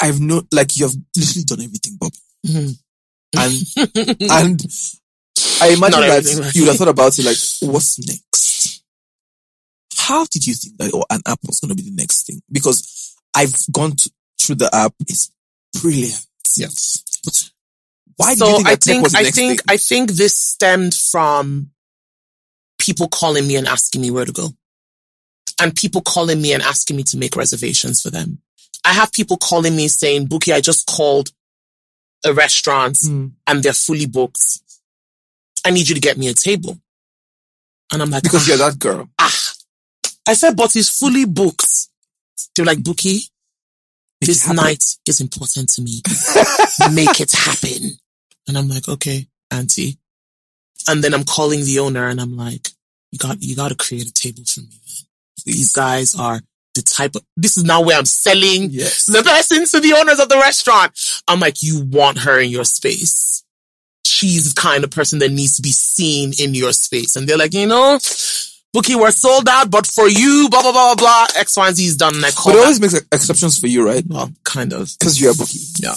I've 0.00 0.20
no, 0.20 0.42
like 0.52 0.76
you've 0.76 0.94
literally 1.16 1.44
done 1.44 1.60
everything, 1.62 1.96
Bobby. 1.98 2.18
Mhm. 2.46 2.78
And, 3.34 3.52
and 4.30 4.62
I 5.60 5.68
imagine 5.68 6.00
Not 6.00 6.22
that 6.22 6.52
you 6.54 6.62
would 6.62 6.68
have 6.68 6.76
thought 6.76 6.88
about 6.88 7.18
it 7.18 7.24
like, 7.24 7.72
what's 7.72 7.98
next? 8.06 8.82
How 9.96 10.24
did 10.26 10.46
you 10.46 10.54
think 10.54 10.76
that 10.78 10.94
or 10.94 11.04
an 11.10 11.20
app 11.26 11.40
was 11.46 11.60
going 11.60 11.70
to 11.70 11.82
be 11.82 11.90
the 11.90 11.96
next 11.96 12.26
thing? 12.26 12.40
Because 12.50 13.16
I've 13.34 13.56
gone 13.72 13.96
to, 13.96 14.10
through 14.40 14.56
the 14.56 14.70
app. 14.72 14.94
It's 15.00 15.32
brilliant. 15.80 16.24
Yes. 16.56 17.02
But 17.24 17.50
why 18.16 18.34
so 18.34 18.46
do 18.46 18.50
you 18.50 18.56
think 18.56 18.68
I 18.68 18.70
that 18.70 18.82
think 18.82 19.02
was 19.02 19.12
the 19.12 19.18
I 19.18 19.22
next 19.22 19.36
think 19.36 19.60
thing? 19.60 19.66
I 19.68 19.76
think 19.76 20.10
this 20.12 20.36
stemmed 20.36 20.94
from 20.94 21.70
people 22.78 23.08
calling 23.08 23.46
me 23.46 23.56
and 23.56 23.66
asking 23.66 24.00
me 24.00 24.10
where 24.10 24.24
to 24.24 24.32
go. 24.32 24.50
And 25.60 25.74
people 25.74 26.02
calling 26.02 26.40
me 26.40 26.52
and 26.52 26.62
asking 26.62 26.96
me 26.96 27.02
to 27.04 27.16
make 27.16 27.34
reservations 27.34 28.00
for 28.00 28.10
them. 28.10 28.38
I 28.84 28.92
have 28.92 29.12
people 29.12 29.36
calling 29.38 29.74
me 29.74 29.88
saying, 29.88 30.28
Bukky, 30.28 30.54
I 30.54 30.60
just 30.60 30.86
called 30.86 31.30
a 32.24 32.32
restaurant 32.32 32.96
Mm. 32.96 33.32
and 33.46 33.62
they're 33.62 33.72
fully 33.72 34.06
booked. 34.06 34.60
I 35.64 35.70
need 35.70 35.88
you 35.88 35.94
to 35.94 36.00
get 36.00 36.16
me 36.18 36.28
a 36.28 36.34
table. 36.34 36.78
And 37.92 38.02
I'm 38.02 38.10
like, 38.10 38.22
Because 38.22 38.44
ah, 38.44 38.48
you're 38.48 38.58
that 38.70 38.78
girl. 38.78 39.08
ah. 39.18 39.52
I 40.28 40.34
said, 40.34 40.56
but 40.56 40.74
it's 40.76 40.88
fully 40.98 41.24
booked. 41.24 41.88
They're 42.54 42.64
like, 42.64 42.82
Make 42.82 43.20
this 44.20 44.48
night 44.52 44.82
is 45.06 45.20
important 45.20 45.68
to 45.70 45.82
me. 45.82 46.02
Make 46.92 47.20
it 47.20 47.32
happen. 47.32 47.92
And 48.48 48.56
I'm 48.58 48.68
like, 48.68 48.88
okay, 48.88 49.26
auntie. 49.50 49.98
And 50.88 51.02
then 51.02 51.14
I'm 51.14 51.24
calling 51.24 51.64
the 51.64 51.78
owner 51.80 52.08
and 52.08 52.20
I'm 52.20 52.36
like, 52.36 52.68
you 53.12 53.18
got, 53.18 53.40
you 53.42 53.54
got 53.54 53.68
to 53.68 53.74
create 53.76 54.06
a 54.08 54.12
table 54.12 54.42
for 54.44 54.60
me, 54.60 54.66
man. 54.68 55.06
These 55.44 55.72
guys 55.72 56.14
are 56.14 56.40
the 56.76 56.82
type 56.82 57.14
of, 57.16 57.22
this 57.36 57.56
is 57.56 57.64
now 57.64 57.82
where 57.82 57.98
I'm 57.98 58.04
selling 58.06 58.70
Yes. 58.70 59.06
the 59.06 59.22
person 59.22 59.64
to 59.66 59.80
the 59.80 59.94
owners 59.98 60.20
of 60.20 60.28
the 60.28 60.36
restaurant. 60.38 60.92
I'm 61.28 61.40
like, 61.40 61.62
you 61.62 61.80
want 61.84 62.18
her 62.20 62.38
in 62.38 62.50
your 62.50 62.64
space. 62.64 63.42
She's 64.06 64.54
the 64.54 64.60
kind 64.60 64.84
of 64.84 64.90
person 64.90 65.18
that 65.18 65.32
needs 65.32 65.56
to 65.56 65.62
be 65.62 65.70
seen 65.72 66.32
in 66.38 66.54
your 66.54 66.72
space. 66.72 67.16
And 67.16 67.28
they're 67.28 67.36
like, 67.36 67.52
you 67.54 67.66
know, 67.66 67.98
Bukky, 68.74 68.94
we're 68.94 69.10
sold 69.10 69.48
out, 69.48 69.70
but 69.70 69.86
for 69.86 70.08
you, 70.08 70.48
blah, 70.50 70.62
blah, 70.62 70.72
blah, 70.72 70.94
blah, 70.94 71.26
blah, 71.26 71.26
X, 71.40 71.56
Y, 71.56 71.66
and 71.66 71.76
Z 71.76 71.84
is 71.84 71.96
done. 71.96 72.14
And 72.14 72.24
I 72.24 72.30
call 72.30 72.52
But 72.52 72.52
it 72.52 72.56
that- 72.58 72.62
always 72.64 72.80
makes 72.80 72.94
exceptions 73.12 73.58
for 73.58 73.66
you, 73.66 73.84
right? 73.84 74.04
well, 74.06 74.30
kind 74.44 74.72
of. 74.72 74.90
Because 74.98 75.20
you're 75.20 75.32
a 75.32 75.34
Bukky. 75.34 75.82
Yeah, 75.82 75.96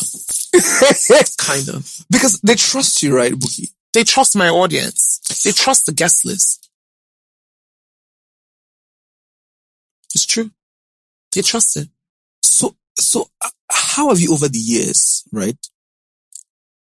kind 1.38 1.70
of. 1.70 2.06
because 2.10 2.40
they 2.42 2.56
trust 2.56 3.04
you, 3.04 3.16
right, 3.16 3.34
Bukky? 3.34 3.70
They 3.94 4.04
trust 4.04 4.36
my 4.36 4.50
audience. 4.50 5.20
They 5.44 5.52
trust 5.52 5.86
the 5.88 5.92
guest 5.94 6.24
list. 6.26 6.70
It's 10.16 10.26
true. 10.26 10.52
They 11.34 11.42
trust 11.42 11.78
it. 11.78 11.90
So, 12.42 12.76
so 12.96 13.28
how 13.72 14.10
have 14.10 14.20
you 14.20 14.34
over 14.34 14.48
the 14.48 14.60
years, 14.60 15.24
right, 15.32 15.58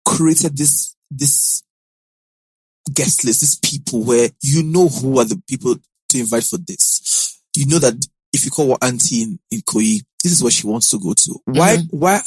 created 0.06 0.58
this, 0.58 0.96
this 1.10 1.64
guest 2.94 3.26
list, 3.26 3.42
these 3.42 3.60
people 3.60 4.04
where 4.04 4.30
you 4.42 4.64
know 4.64 4.88
who 4.88 5.20
are 5.20 5.26
the 5.26 5.42
people 5.48 5.76
to 6.10 6.20
invite 6.20 6.44
for 6.44 6.58
this? 6.58 7.42
You 7.56 7.66
know 7.66 7.80
that 7.80 8.06
if 8.34 8.46
you 8.46 8.52
call 8.52 8.78
auntie 8.82 9.24
in, 9.24 9.40
in 9.52 9.62
Koi, 9.62 10.00
this 10.24 10.32
is 10.32 10.44
what 10.44 10.54
she 10.54 10.68
wants 10.68 10.90
to 10.90 11.00
go 11.00 11.14
to. 11.14 11.40
Why, 11.46 11.78
mm-hmm. 11.78 11.98
why 11.98 12.22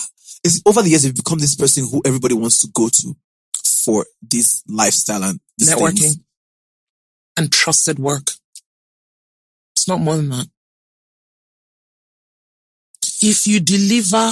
is 0.44 0.56
it 0.56 0.62
over 0.66 0.82
the 0.82 0.90
years 0.90 1.04
you've 1.04 1.14
become 1.14 1.38
this 1.38 1.54
person 1.54 1.86
who 1.88 2.02
everybody 2.04 2.34
wants 2.34 2.60
to 2.60 2.68
go 2.68 2.88
to 2.88 3.16
for 3.84 4.06
this 4.22 4.62
lifestyle 4.68 5.22
and 5.22 5.40
Networking 5.60 6.00
things? 6.00 6.18
and 7.36 7.52
trusted 7.52 7.98
work. 7.98 8.30
It's 9.74 9.88
not 9.88 10.00
more 10.00 10.16
than 10.16 10.28
that. 10.30 10.46
If 13.22 13.46
you 13.46 13.60
deliver 13.60 14.30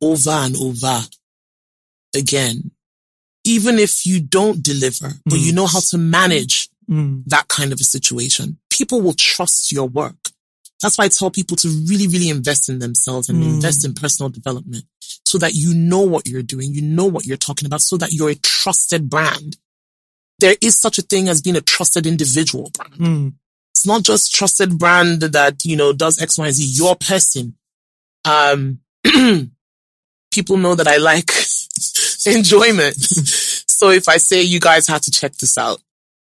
over 0.00 0.30
and 0.30 0.56
over 0.56 1.00
again, 2.16 2.70
even 3.44 3.78
if 3.78 4.06
you 4.06 4.20
don't 4.20 4.62
deliver, 4.62 5.10
but 5.26 5.38
you 5.38 5.52
mm. 5.52 5.56
know 5.56 5.66
how 5.66 5.80
to 5.80 5.98
manage 5.98 6.68
mm. 6.88 7.22
that 7.26 7.48
kind 7.48 7.72
of 7.72 7.80
a 7.80 7.84
situation, 7.84 8.58
people 8.70 9.00
will 9.02 9.12
trust 9.12 9.70
your 9.72 9.86
work. 9.86 10.16
That's 10.80 10.98
why 10.98 11.04
I 11.04 11.08
tell 11.08 11.30
people 11.30 11.56
to 11.58 11.68
really, 11.88 12.06
really 12.08 12.28
invest 12.28 12.68
in 12.68 12.78
themselves 12.78 13.28
and 13.28 13.42
invest 13.42 13.82
mm. 13.82 13.86
in 13.86 13.94
personal 13.94 14.30
development 14.30 14.84
so 15.00 15.38
that 15.38 15.54
you 15.54 15.74
know 15.74 16.00
what 16.00 16.26
you're 16.26 16.42
doing, 16.42 16.72
you 16.74 16.82
know 16.82 17.06
what 17.06 17.26
you're 17.26 17.36
talking 17.36 17.66
about, 17.66 17.80
so 17.80 17.96
that 17.96 18.12
you're 18.12 18.30
a 18.30 18.34
trusted 18.34 19.08
brand. 19.08 19.56
There 20.40 20.56
is 20.60 20.78
such 20.78 20.98
a 20.98 21.02
thing 21.02 21.28
as 21.28 21.40
being 21.40 21.56
a 21.56 21.60
trusted 21.60 22.06
individual 22.06 22.70
brand. 22.74 22.94
It's 23.72 23.86
not 23.86 24.02
just 24.02 24.34
trusted 24.34 24.78
brand 24.78 25.20
that, 25.20 25.64
you 25.64 25.76
know, 25.76 25.92
does 25.92 26.20
X, 26.20 26.38
Y, 26.38 26.46
and 26.46 26.54
Z, 26.54 26.64
your 26.64 26.96
person. 26.96 27.56
Um, 28.24 28.80
people 30.32 30.56
know 30.56 30.74
that 30.74 30.88
I 30.88 30.96
like 30.96 31.30
enjoyment. 32.26 32.96
so 32.96 33.90
if 33.90 34.08
I 34.08 34.16
say 34.16 34.42
you 34.42 34.60
guys 34.60 34.86
have 34.88 35.02
to 35.02 35.10
check 35.10 35.34
this 35.34 35.58
out, 35.58 35.80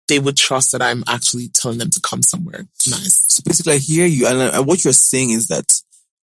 they 0.08 0.18
would 0.18 0.36
trust 0.36 0.72
that 0.72 0.82
I'm 0.82 1.04
actually 1.06 1.48
telling 1.48 1.78
them 1.78 1.90
to 1.90 2.00
come 2.00 2.22
somewhere 2.22 2.66
nice. 2.88 3.24
So 3.28 3.42
basically, 3.46 3.74
I 3.74 3.78
hear 3.78 4.06
you, 4.06 4.26
and, 4.26 4.40
uh, 4.54 4.62
what 4.62 4.82
you're 4.84 4.92
saying 4.92 5.30
is 5.30 5.46
that 5.48 5.80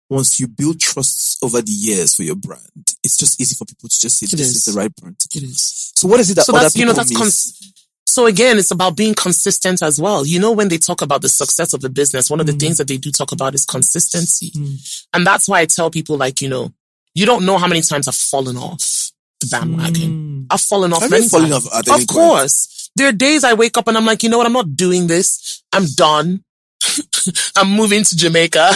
once 0.09 0.39
you 0.39 0.47
build 0.47 0.79
trust 0.79 1.43
over 1.43 1.62
the 1.62 1.71
years 1.71 2.15
for 2.15 2.23
your 2.23 2.36
brand, 2.36 2.62
it's 3.03 3.17
just 3.17 3.41
easy 3.41 3.55
for 3.55 3.65
people 3.65 3.89
to 3.89 3.99
just 3.99 4.19
say 4.19 4.25
It 4.25 4.31
this 4.38 4.41
is. 4.49 4.55
is 4.67 4.73
the 4.73 4.79
right 4.79 4.95
brand. 4.95 5.17
It 5.36 5.43
is. 5.43 5.91
So 5.97 6.07
what 6.07 6.19
is 6.19 6.29
it 6.31 6.36
that 6.36 6.45
so 6.45 6.53
other 6.53 6.63
that's, 6.63 6.75
you 6.77 6.86
know, 6.86 6.91
people 6.93 7.03
that's, 7.03 7.09
miss? 7.09 7.19
cons- 7.19 7.73
so 8.13 8.28
again, 8.28 8.60
it's 8.60 8.69
about 8.69 8.95
being 8.95 9.15
consistent 9.15 9.82
as 9.82 9.99
well. 9.99 10.23
You 10.23 10.39
know, 10.39 10.52
when 10.52 10.67
they 10.67 10.78
talk 10.78 11.02
about 11.02 11.23
the 11.23 11.30
success 11.30 11.73
of 11.73 11.82
the 11.82 11.89
business, 11.89 12.30
one 12.30 12.39
of 12.39 12.45
the 12.45 12.52
mm. 12.52 12.60
things 12.60 12.78
that 12.78 12.88
they 12.88 12.97
do 12.97 13.10
talk 13.10 13.32
about 13.32 13.56
is 13.56 13.65
consistency. 13.65 14.52
Mm. 14.52 15.06
And 15.13 15.26
that's 15.26 15.49
why 15.49 15.62
I 15.62 15.65
tell 15.65 15.89
people 15.89 16.15
like, 16.15 16.39
you 16.39 16.47
know, 16.47 16.71
you 17.15 17.26
don't 17.26 17.43
know 17.43 17.58
how 17.58 17.65
many 17.67 17.82
times 17.82 18.08
I've 18.08 18.13
fallen 18.13 18.56
off 18.56 19.12
the 19.41 19.47
bandwagon. 19.49 20.12
Mm. 20.12 20.45
I've 20.52 20.62
fallen 20.62 20.93
off 20.93 21.02
Have 21.02 21.10
many 21.10 21.23
you 21.23 21.30
fallen 21.30 21.49
times. 21.49 21.67
off 21.67 22.02
Of 22.02 22.06
course. 22.06 22.91
There 22.95 23.08
are 23.08 23.12
days 23.12 23.43
I 23.43 23.56
wake 23.56 23.80
up 23.80 23.88
and 23.88 23.97
I'm 23.97 24.06
like, 24.06 24.21
you 24.21 24.30
know 24.30 24.38
what? 24.38 24.45
I'm 24.45 24.54
not 24.54 24.76
doing 24.76 25.08
this. 25.08 25.63
I'm 25.73 25.86
done. 25.95 26.43
I'm 27.58 27.71
moving 27.71 28.04
to 28.04 28.15
Jamaica, 28.15 28.67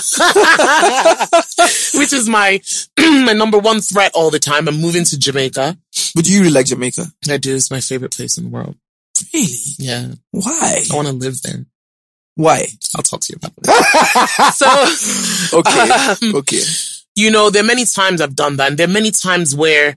which 1.93 2.11
is 2.11 2.27
my, 2.27 2.59
my 2.99 3.33
number 3.33 3.59
one 3.59 3.81
threat 3.81 4.13
all 4.15 4.31
the 4.31 4.39
time. 4.39 4.67
I'm 4.67 4.81
moving 4.81 5.03
to 5.03 5.19
Jamaica. 5.19 5.77
But 6.15 6.25
do 6.25 6.33
you 6.33 6.39
really 6.39 6.53
like 6.53 6.65
Jamaica? 6.65 7.05
I 7.29 7.37
do. 7.37 7.55
It's 7.55 7.69
my 7.69 7.81
favorite 7.81 8.13
place 8.13 8.39
in 8.39 8.45
the 8.45 8.49
world. 8.49 8.75
Really? 9.33 9.47
Yeah. 9.79 10.07
Why? 10.31 10.83
I 10.91 10.95
want 10.95 11.07
to 11.07 11.13
live 11.13 11.41
there. 11.41 11.65
Why? 12.35 12.65
I'll 12.95 13.03
talk 13.03 13.21
to 13.21 13.33
you 13.33 13.37
about 13.37 13.53
it. 13.57 14.53
so, 15.51 15.57
Okay. 15.59 16.27
um, 16.29 16.35
okay. 16.37 16.61
you 17.15 17.31
know, 17.31 17.49
there 17.49 17.63
are 17.63 17.65
many 17.65 17.85
times 17.85 18.21
I've 18.21 18.35
done 18.35 18.57
that. 18.57 18.69
And 18.69 18.77
there 18.77 18.87
are 18.87 18.91
many 18.91 19.11
times 19.11 19.55
where 19.55 19.95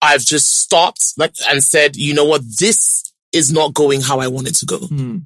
I've 0.00 0.20
just 0.24 0.60
stopped 0.62 1.14
like 1.16 1.34
and 1.48 1.62
said, 1.62 1.96
you 1.96 2.14
know 2.14 2.24
what? 2.24 2.42
This 2.58 3.12
is 3.32 3.52
not 3.52 3.74
going 3.74 4.00
how 4.00 4.20
I 4.20 4.28
want 4.28 4.48
it 4.48 4.54
to 4.56 4.66
go. 4.66 4.78
Hmm. 4.78 5.18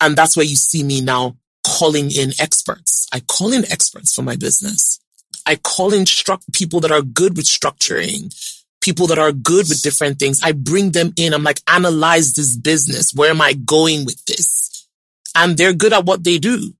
And 0.00 0.16
that's 0.16 0.36
where 0.36 0.46
you 0.46 0.56
see 0.56 0.82
me 0.82 1.00
now 1.00 1.36
calling 1.64 2.10
in 2.10 2.32
experts. 2.40 3.06
I 3.12 3.20
call 3.20 3.52
in 3.52 3.70
experts 3.70 4.14
for 4.14 4.22
my 4.22 4.34
business. 4.36 4.98
I 5.46 5.56
call 5.56 5.92
in 5.94 6.04
stru- 6.04 6.42
people 6.52 6.80
that 6.80 6.90
are 6.92 7.02
good 7.02 7.36
with 7.36 7.46
structuring, 7.46 8.34
people 8.80 9.06
that 9.08 9.18
are 9.18 9.32
good 9.32 9.68
with 9.68 9.82
different 9.82 10.18
things. 10.18 10.40
I 10.42 10.52
bring 10.52 10.90
them 10.92 11.12
in. 11.16 11.34
I'm 11.34 11.42
like, 11.42 11.60
analyze 11.68 12.34
this 12.34 12.56
business. 12.56 13.12
Where 13.14 13.30
am 13.30 13.40
I 13.40 13.52
going 13.52 14.04
with 14.04 14.24
this? 14.24 14.88
And 15.36 15.56
they're 15.56 15.74
good 15.74 15.92
at 15.92 16.04
what 16.06 16.24
they 16.24 16.38
do. 16.38 16.72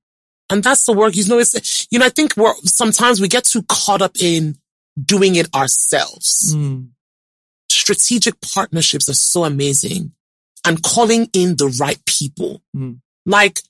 And 0.48 0.64
that's 0.64 0.84
the 0.84 0.92
work. 0.92 1.14
You 1.14 1.26
know, 1.28 1.38
it's, 1.38 1.86
you 1.90 1.98
know, 1.98 2.07
I 2.07 2.09
think 2.09 2.36
we're, 2.36 2.55
sometimes 2.64 3.20
we 3.20 3.28
get 3.28 3.44
too 3.44 3.62
caught 3.68 4.03
up 4.03 4.16
in 4.20 4.57
doing 5.01 5.36
it 5.36 5.55
ourselves. 5.55 6.55
Hmm. 6.55 6.84
Strategic 7.70 8.40
partnerships 8.40 9.09
are 9.09 9.14
so 9.14 9.44
amazing 9.44 10.12
and 10.66 10.82
calling 10.82 11.28
in 11.32 11.57
the 11.57 11.74
right 11.80 12.05
people. 12.05 12.62
Mm. 12.76 13.01
Like, 13.24 13.61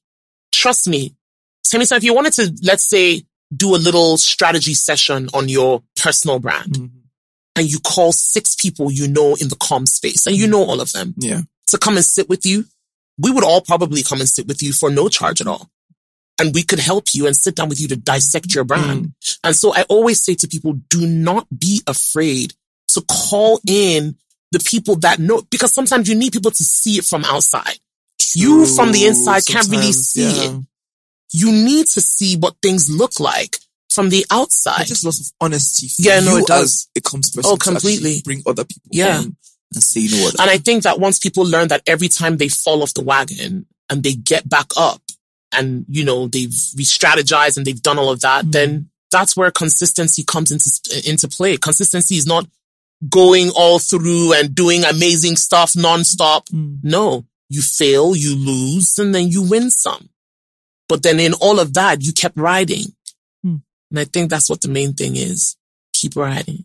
trust 0.52 0.88
me, 0.88 1.14
Sammy, 1.62 1.84
so 1.84 1.96
if 1.96 2.02
you 2.04 2.14
wanted 2.14 2.32
to, 2.34 2.52
let's 2.62 2.84
say, 2.88 3.22
do 3.54 3.74
a 3.74 3.78
little 3.78 4.16
strategy 4.16 4.74
session 4.74 5.28
on 5.34 5.48
your 5.48 5.82
personal 5.96 6.38
brand 6.38 6.72
Mhm. 6.72 6.90
And 7.56 7.70
you 7.70 7.78
call 7.80 8.12
six 8.12 8.54
people 8.54 8.90
you 8.90 9.08
know 9.08 9.34
in 9.40 9.48
the 9.48 9.56
com 9.56 9.86
space 9.86 10.26
and 10.26 10.36
you 10.36 10.46
mm. 10.46 10.50
know 10.50 10.64
all 10.64 10.80
of 10.80 10.92
them 10.92 11.14
Yeah. 11.18 11.42
to 11.68 11.78
come 11.78 11.96
and 11.96 12.04
sit 12.04 12.28
with 12.28 12.46
you 12.46 12.64
we 13.20 13.30
would 13.30 13.44
all 13.44 13.60
probably 13.60 14.02
come 14.02 14.20
and 14.20 14.28
sit 14.28 14.48
with 14.48 14.62
you 14.62 14.72
for 14.72 14.90
no 14.90 15.08
charge 15.08 15.40
at 15.40 15.46
all. 15.46 15.70
And 16.40 16.54
we 16.54 16.62
could 16.62 16.78
help 16.78 17.12
you 17.12 17.26
and 17.26 17.36
sit 17.36 17.54
down 17.54 17.68
with 17.68 17.78
you 17.78 17.88
to 17.88 17.96
dissect 17.96 18.54
your 18.54 18.64
mm. 18.64 18.68
brand. 18.68 19.12
And 19.44 19.54
so 19.54 19.74
I 19.74 19.82
always 19.82 20.22
say 20.24 20.34
to 20.36 20.48
people, 20.48 20.72
do 20.88 21.06
not 21.06 21.46
be 21.56 21.82
afraid 21.86 22.54
to 22.88 23.02
call 23.02 23.60
in 23.68 24.16
the 24.52 24.58
people 24.60 24.96
that 24.96 25.18
know, 25.18 25.42
because 25.50 25.72
sometimes 25.72 26.08
you 26.08 26.14
need 26.14 26.32
people 26.32 26.50
to 26.50 26.64
see 26.64 26.92
it 26.92 27.04
from 27.04 27.24
outside. 27.24 27.78
You 28.34 28.66
from 28.66 28.92
the 28.92 29.06
inside 29.06 29.44
can't 29.46 29.68
really 29.68 29.92
see 29.92 30.22
yeah. 30.22 30.50
it. 30.50 30.64
You 31.32 31.52
need 31.52 31.86
to 31.88 32.00
see 32.00 32.36
what 32.36 32.56
things 32.62 32.88
look 32.90 33.20
like 33.20 33.58
from 33.90 34.08
the 34.08 34.24
outside. 34.30 34.82
It's 34.82 34.90
just 34.90 35.04
lots 35.04 35.20
of 35.20 35.32
honesty. 35.40 35.88
Yeah, 35.98 36.20
no, 36.20 36.36
it 36.38 36.46
does. 36.46 36.88
it 36.94 37.04
comes 37.04 37.30
person 37.30 37.50
Oh, 37.52 37.56
to 37.56 37.62
completely. 37.70 38.22
Bring 38.24 38.42
other 38.46 38.64
people 38.64 38.88
Yeah. 38.92 39.18
and 39.22 39.36
say, 39.82 40.00
you 40.00 40.16
know 40.16 40.24
what? 40.24 40.40
And 40.40 40.50
I 40.50 40.58
think 40.58 40.84
that 40.84 41.00
once 41.00 41.18
people 41.18 41.44
learn 41.44 41.68
that 41.68 41.82
every 41.86 42.08
time 42.08 42.36
they 42.36 42.48
fall 42.48 42.82
off 42.82 42.94
the 42.94 43.02
wagon 43.02 43.66
and 43.88 44.02
they 44.02 44.14
get 44.14 44.48
back 44.48 44.66
up 44.76 45.02
and, 45.52 45.84
you 45.88 46.04
know, 46.04 46.28
they've 46.28 46.54
re-strategized 46.76 47.56
and 47.56 47.66
they've 47.66 47.82
done 47.82 47.98
all 47.98 48.10
of 48.10 48.20
that, 48.20 48.44
hmm. 48.44 48.50
then 48.52 48.90
that's 49.10 49.36
where 49.36 49.50
consistency 49.50 50.22
comes 50.22 50.52
into, 50.52 50.70
uh, 50.96 51.00
into 51.10 51.26
play. 51.28 51.56
Consistency 51.56 52.14
is 52.16 52.26
not 52.26 52.46
going 53.08 53.50
all 53.56 53.78
through 53.80 54.34
and 54.34 54.54
doing 54.54 54.84
amazing 54.84 55.34
stuff 55.36 55.72
nonstop. 55.72 56.48
Hmm. 56.50 56.76
No, 56.84 57.26
you 57.48 57.60
fail, 57.62 58.14
you 58.14 58.36
lose, 58.36 58.98
and 58.98 59.12
then 59.12 59.28
you 59.28 59.42
win 59.42 59.70
some. 59.70 60.10
But 60.88 61.02
then 61.02 61.18
in 61.20 61.34
all 61.34 61.58
of 61.60 61.74
that, 61.74 62.02
you 62.02 62.12
kept 62.12 62.36
riding. 62.36 62.84
And 63.90 63.98
I 63.98 64.04
think 64.04 64.30
that's 64.30 64.48
what 64.48 64.60
the 64.60 64.68
main 64.68 64.92
thing 64.94 65.16
is. 65.16 65.56
Keep 65.92 66.16
writing. 66.16 66.64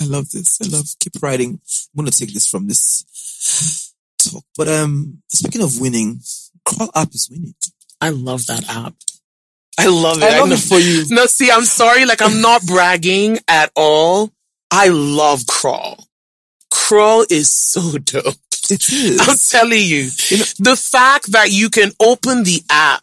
I 0.00 0.04
love 0.04 0.30
this. 0.30 0.60
I 0.62 0.68
love 0.76 0.86
keep 1.00 1.22
writing. 1.22 1.60
I'm 1.94 2.04
gonna 2.04 2.10
take 2.10 2.32
this 2.32 2.46
from 2.48 2.66
this 2.68 3.92
talk. 4.18 4.44
But 4.56 4.68
um 4.68 5.22
speaking 5.28 5.62
of 5.62 5.80
winning, 5.80 6.20
Crawl 6.64 6.90
app 6.94 7.14
is 7.14 7.28
winning. 7.30 7.54
I 8.00 8.10
love 8.10 8.46
that 8.46 8.68
app. 8.68 8.94
I 9.78 9.86
love 9.86 10.18
it. 10.18 10.24
I 10.24 10.40
love 10.40 10.48
know. 10.50 10.54
it 10.54 10.60
for 10.60 10.78
you. 10.78 11.04
No, 11.14 11.26
see, 11.26 11.50
I'm 11.50 11.64
sorry. 11.64 12.04
Like, 12.04 12.20
I'm 12.20 12.40
not 12.42 12.62
bragging 12.66 13.38
at 13.48 13.70
all. 13.74 14.30
I 14.70 14.88
love 14.88 15.46
Crawl. 15.46 16.04
Crawl 16.70 17.24
is 17.30 17.50
so 17.50 17.96
dope. 17.98 18.34
It 18.70 18.92
is. 18.92 19.20
I'm 19.28 19.36
telling 19.62 19.78
you, 19.82 20.10
You 20.28 20.38
know- 20.38 20.44
the 20.72 20.76
fact 20.76 21.32
that 21.32 21.50
you 21.52 21.70
can 21.70 21.90
open 22.00 22.44
the 22.44 22.62
app 22.70 23.02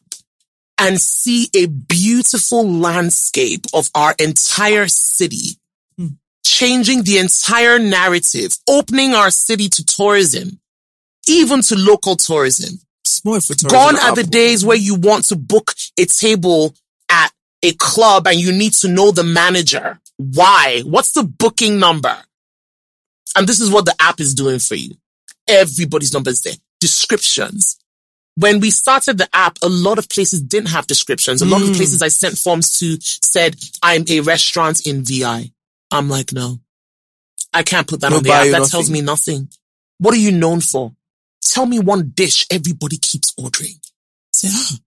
and 0.80 1.00
see 1.00 1.50
a 1.56 1.66
beautiful 1.68 2.68
landscape 2.68 3.66
of 3.74 3.90
our 3.94 4.16
entire 4.20 4.88
city, 4.88 5.58
Hmm. 5.98 6.08
changing 6.46 7.04
the 7.04 7.18
entire 7.18 7.78
narrative, 7.80 8.58
opening 8.68 9.14
our 9.14 9.30
city 9.32 9.68
to 9.70 9.84
tourism, 9.86 10.60
even 11.28 11.62
to 11.64 11.76
local 11.76 12.16
tourism. 12.16 12.80
For 13.22 13.40
tourism 13.42 13.68
Gone 13.70 13.98
are 13.98 14.16
the 14.16 14.24
days 14.24 14.64
where 14.64 14.78
you 14.78 14.96
want 14.96 15.26
to 15.26 15.36
book 15.36 15.74
a 15.98 16.06
table 16.06 16.74
at 17.10 17.32
a 17.64 17.74
club 17.74 18.28
and 18.28 18.40
you 18.40 18.52
need 18.54 18.74
to 18.76 18.88
know 18.88 19.12
the 19.12 19.24
manager. 19.26 20.00
Why? 20.18 20.82
What's 20.86 21.12
the 21.12 21.24
booking 21.24 21.80
number? 21.80 22.16
And 23.36 23.48
this 23.48 23.60
is 23.60 23.70
what 23.70 23.86
the 23.86 23.96
app 24.00 24.20
is 24.22 24.34
doing 24.34 24.60
for 24.60 24.76
you. 24.76 24.96
Everybody's 25.48 26.14
numbers 26.14 26.42
there. 26.42 26.54
Descriptions. 26.80 27.78
When 28.40 28.62
we 28.62 28.72
started 28.72 29.18
the 29.18 29.28
app, 29.34 29.58
a 29.62 29.68
lot 29.68 30.00
of 30.00 30.08
places 30.08 30.42
didn't 30.42 30.70
have 30.70 30.88
descriptions. 30.88 31.42
A 31.42 31.46
lot 31.46 31.62
of 31.62 31.76
places 31.76 32.02
I 32.02 32.08
sent 32.08 32.38
forms 32.38 32.80
to 32.80 32.98
said, 33.02 33.58
I'm 33.84 34.06
a 34.10 34.22
restaurant 34.22 34.88
in 34.88 35.04
VI. 35.04 35.52
I'm 35.92 36.08
like, 36.08 36.32
no, 36.32 36.62
I 37.54 37.64
can't 37.64 37.86
put 37.86 38.00
that 38.00 38.12
No 38.12 38.18
on 38.18 38.24
the 38.24 38.32
app. 38.32 38.46
That 38.46 38.52
nothing. 38.52 38.70
tells 38.70 38.90
me 38.90 39.02
nothing. 39.02 39.50
What 39.98 40.14
are 40.14 40.20
you 40.20 40.32
known 40.32 40.62
for? 40.62 40.94
Tell 41.42 41.66
me 41.66 41.80
one 41.80 42.14
dish 42.16 42.46
everybody 42.50 42.96
keeps 42.96 43.34
ordering. 43.38 43.74
Say, 44.32 44.48
ah, 44.52 44.78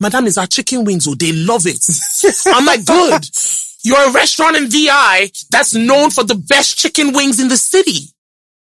madam, 0.00 0.26
is 0.26 0.38
our 0.38 0.46
chicken 0.46 0.84
wings? 0.84 1.06
Oh, 1.06 1.14
they 1.14 1.32
love 1.32 1.64
it. 1.66 1.84
I'm 2.46 2.64
like, 2.64 2.86
good. 2.86 3.28
You're 3.82 4.08
a 4.08 4.12
restaurant 4.12 4.56
in 4.56 4.70
VI 4.70 5.30
that's 5.50 5.74
known 5.74 6.10
for 6.10 6.24
the 6.24 6.34
best 6.34 6.78
chicken 6.78 7.12
wings 7.12 7.40
in 7.40 7.48
the 7.48 7.58
city. 7.58 8.10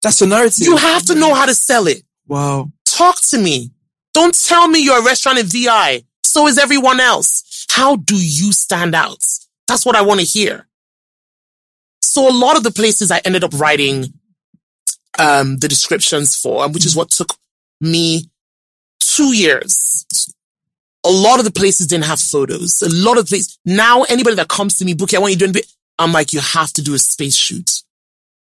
That's 0.01 0.19
your 0.19 0.29
narrative. 0.29 0.67
You 0.67 0.75
have 0.75 1.05
to 1.05 1.15
know 1.15 1.33
how 1.33 1.45
to 1.45 1.55
sell 1.55 1.87
it. 1.87 2.03
Wow. 2.27 2.71
Talk 2.85 3.21
to 3.29 3.37
me. 3.37 3.71
Don't 4.15 4.33
tell 4.33 4.69
me 4.69 4.81
you're 4.81 5.01
a 5.01 5.03
restaurant 5.03 5.39
in 5.39 5.45
VI. 5.45 6.05
So 6.23 6.47
is 6.47 6.57
everyone 6.57 7.01
else. 7.01 7.65
How 7.69 7.97
do 7.97 8.15
you 8.15 8.53
stand 8.53 8.95
out? 8.95 9.21
That's 9.67 9.85
what 9.85 9.97
I 9.97 10.03
want 10.03 10.21
to 10.21 10.25
hear. 10.25 10.67
So 12.01 12.29
a 12.29 12.31
lot 12.31 12.55
of 12.55 12.63
the 12.63 12.71
places 12.71 13.11
I 13.11 13.19
ended 13.25 13.43
up 13.43 13.51
writing 13.55 14.05
um, 15.19 15.57
the 15.57 15.67
descriptions 15.67 16.33
for, 16.33 16.65
which 16.69 16.85
is 16.85 16.95
what 16.95 17.11
took 17.11 17.35
me 17.81 18.29
two 19.01 19.33
years. 19.33 20.05
A 21.05 21.11
lot 21.11 21.39
of 21.39 21.45
the 21.45 21.51
places 21.51 21.87
didn't 21.87 22.05
have 22.05 22.21
photos. 22.21 22.81
A 22.81 22.89
lot 22.89 23.17
of 23.17 23.27
places 23.27 23.59
now 23.65 24.03
anybody 24.03 24.37
that 24.37 24.47
comes 24.47 24.77
to 24.77 24.85
me, 24.85 24.93
Bukky, 24.93 25.15
I 25.15 25.19
want 25.19 25.33
you 25.33 25.39
doing, 25.39 25.51
bit. 25.51 25.67
I'm 25.99 26.13
like, 26.13 26.31
you 26.31 26.39
have 26.39 26.71
to 26.73 26.81
do 26.81 26.93
a 26.93 26.99
space 26.99 27.35
shoot. 27.35 27.83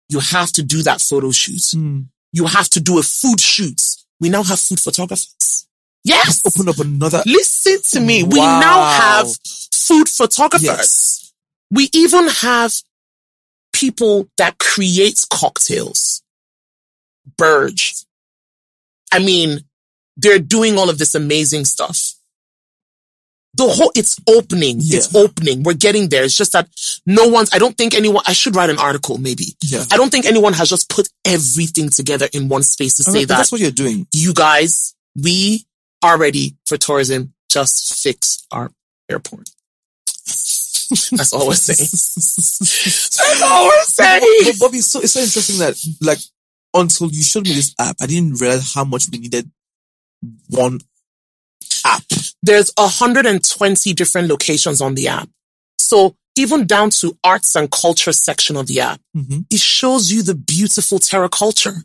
You 0.10 0.20
have 0.20 0.52
to 0.52 0.64
do 0.64 0.84
that 0.84 1.00
photo 1.00 1.32
shoot. 1.32 1.64
Hmm. 1.72 2.02
You 2.34 2.46
have 2.48 2.68
to 2.72 2.82
do 2.82 3.00
a 3.00 3.04
food 3.04 3.40
shoot. 3.40 3.82
We 4.20 4.30
now 4.30 4.44
have 4.44 4.60
food 4.60 4.80
photographers. 4.80 5.68
Yes. 6.04 6.42
Open 6.46 6.70
up 6.70 6.80
another. 6.80 7.24
Listen 7.26 7.80
to 7.92 8.00
me. 8.00 8.24
We 8.24 8.40
now 8.40 8.84
have 8.86 9.28
food 9.74 10.08
photographers. 10.08 10.64
Yes. 10.64 11.34
We 11.72 11.90
even 11.94 12.28
have 12.28 12.74
people 13.74 14.28
that 14.38 14.58
create 14.60 15.26
cocktails. 15.32 16.22
Burge. 17.38 17.96
I 19.12 19.20
mean, 19.20 19.62
they're 20.18 20.40
doing 20.40 20.78
all 20.78 20.90
of 20.90 20.98
this 20.98 21.16
amazing 21.16 21.66
stuff. 21.66 22.15
The 23.56 23.68
whole, 23.68 23.92
it's 23.96 24.20
opening. 24.28 24.78
It's 24.80 25.14
opening. 25.16 25.64
We're 25.64 25.74
getting 25.74 26.10
there. 26.10 26.24
It's 26.24 26.38
just 26.38 26.52
that 26.54 26.68
no 27.06 27.28
one's, 27.28 27.54
I 27.54 27.58
don't 27.58 27.78
think 27.78 27.96
anyone, 27.96 28.24
I 28.28 28.34
should 28.34 28.56
write 28.56 28.70
an 28.70 28.80
article 28.80 29.18
maybe. 29.18 29.46
Yeah. 29.64 29.84
I 29.92 29.98
don't 29.98 30.10
think 30.10 30.26
anyone 30.26 30.54
has 30.54 30.70
just 30.70 30.90
put 30.90 31.08
everything 31.24 31.90
together 31.90 32.28
in 32.34 32.50
one 32.50 32.64
space 32.64 32.98
to 32.98 33.04
say 33.04 33.22
but 33.22 33.30
that 33.30 33.38
that's 33.38 33.52
what 33.52 33.62
you're 33.62 33.72
doing. 33.72 34.08
you 34.12 34.34
guys, 34.34 34.94
we 35.16 35.66
are 36.04 36.18
ready 36.18 36.56
for 36.66 36.78
tourism. 36.78 37.34
Just 37.50 38.04
fix 38.04 38.46
our 38.52 38.72
airport. 39.10 39.50
That's 41.12 41.34
all 41.34 41.48
we're 41.48 41.56
saying. 41.56 41.78
That's 41.90 43.42
all 43.42 43.66
we're 43.68 43.84
saying. 43.84 44.22
But 44.46 44.60
Bobby, 44.60 44.78
it's 44.78 44.88
so 44.88 45.00
it's 45.00 45.14
so 45.14 45.20
interesting 45.20 45.60
that 45.60 45.76
like 46.02 46.20
until 46.74 47.10
you 47.10 47.24
showed 47.24 47.46
me 47.46 47.54
this 47.54 47.74
app, 47.80 47.96
I 48.02 48.06
didn't 48.06 48.40
realize 48.40 48.74
how 48.74 48.84
much 48.84 49.06
we 49.12 49.18
needed 49.18 49.50
one 50.50 50.80
app. 51.86 52.04
There's 52.44 52.72
120 52.78 53.94
different 53.94 54.28
locations 54.28 54.82
on 54.82 54.96
the 54.96 55.08
app. 55.08 55.30
So 55.78 56.16
even 56.38 56.68
down 56.68 56.90
to 56.90 57.18
arts 57.24 57.56
and 57.56 57.72
culture 57.72 58.12
section 58.12 58.58
of 58.58 58.68
the 58.68 58.82
app, 58.82 59.00
Mm-hmm. 59.16 59.42
it 59.50 59.60
shows 59.60 60.12
you 60.12 60.24
the 60.24 60.36
beautiful 60.36 61.00
Terra 61.00 61.30
Kulture. 61.30 61.84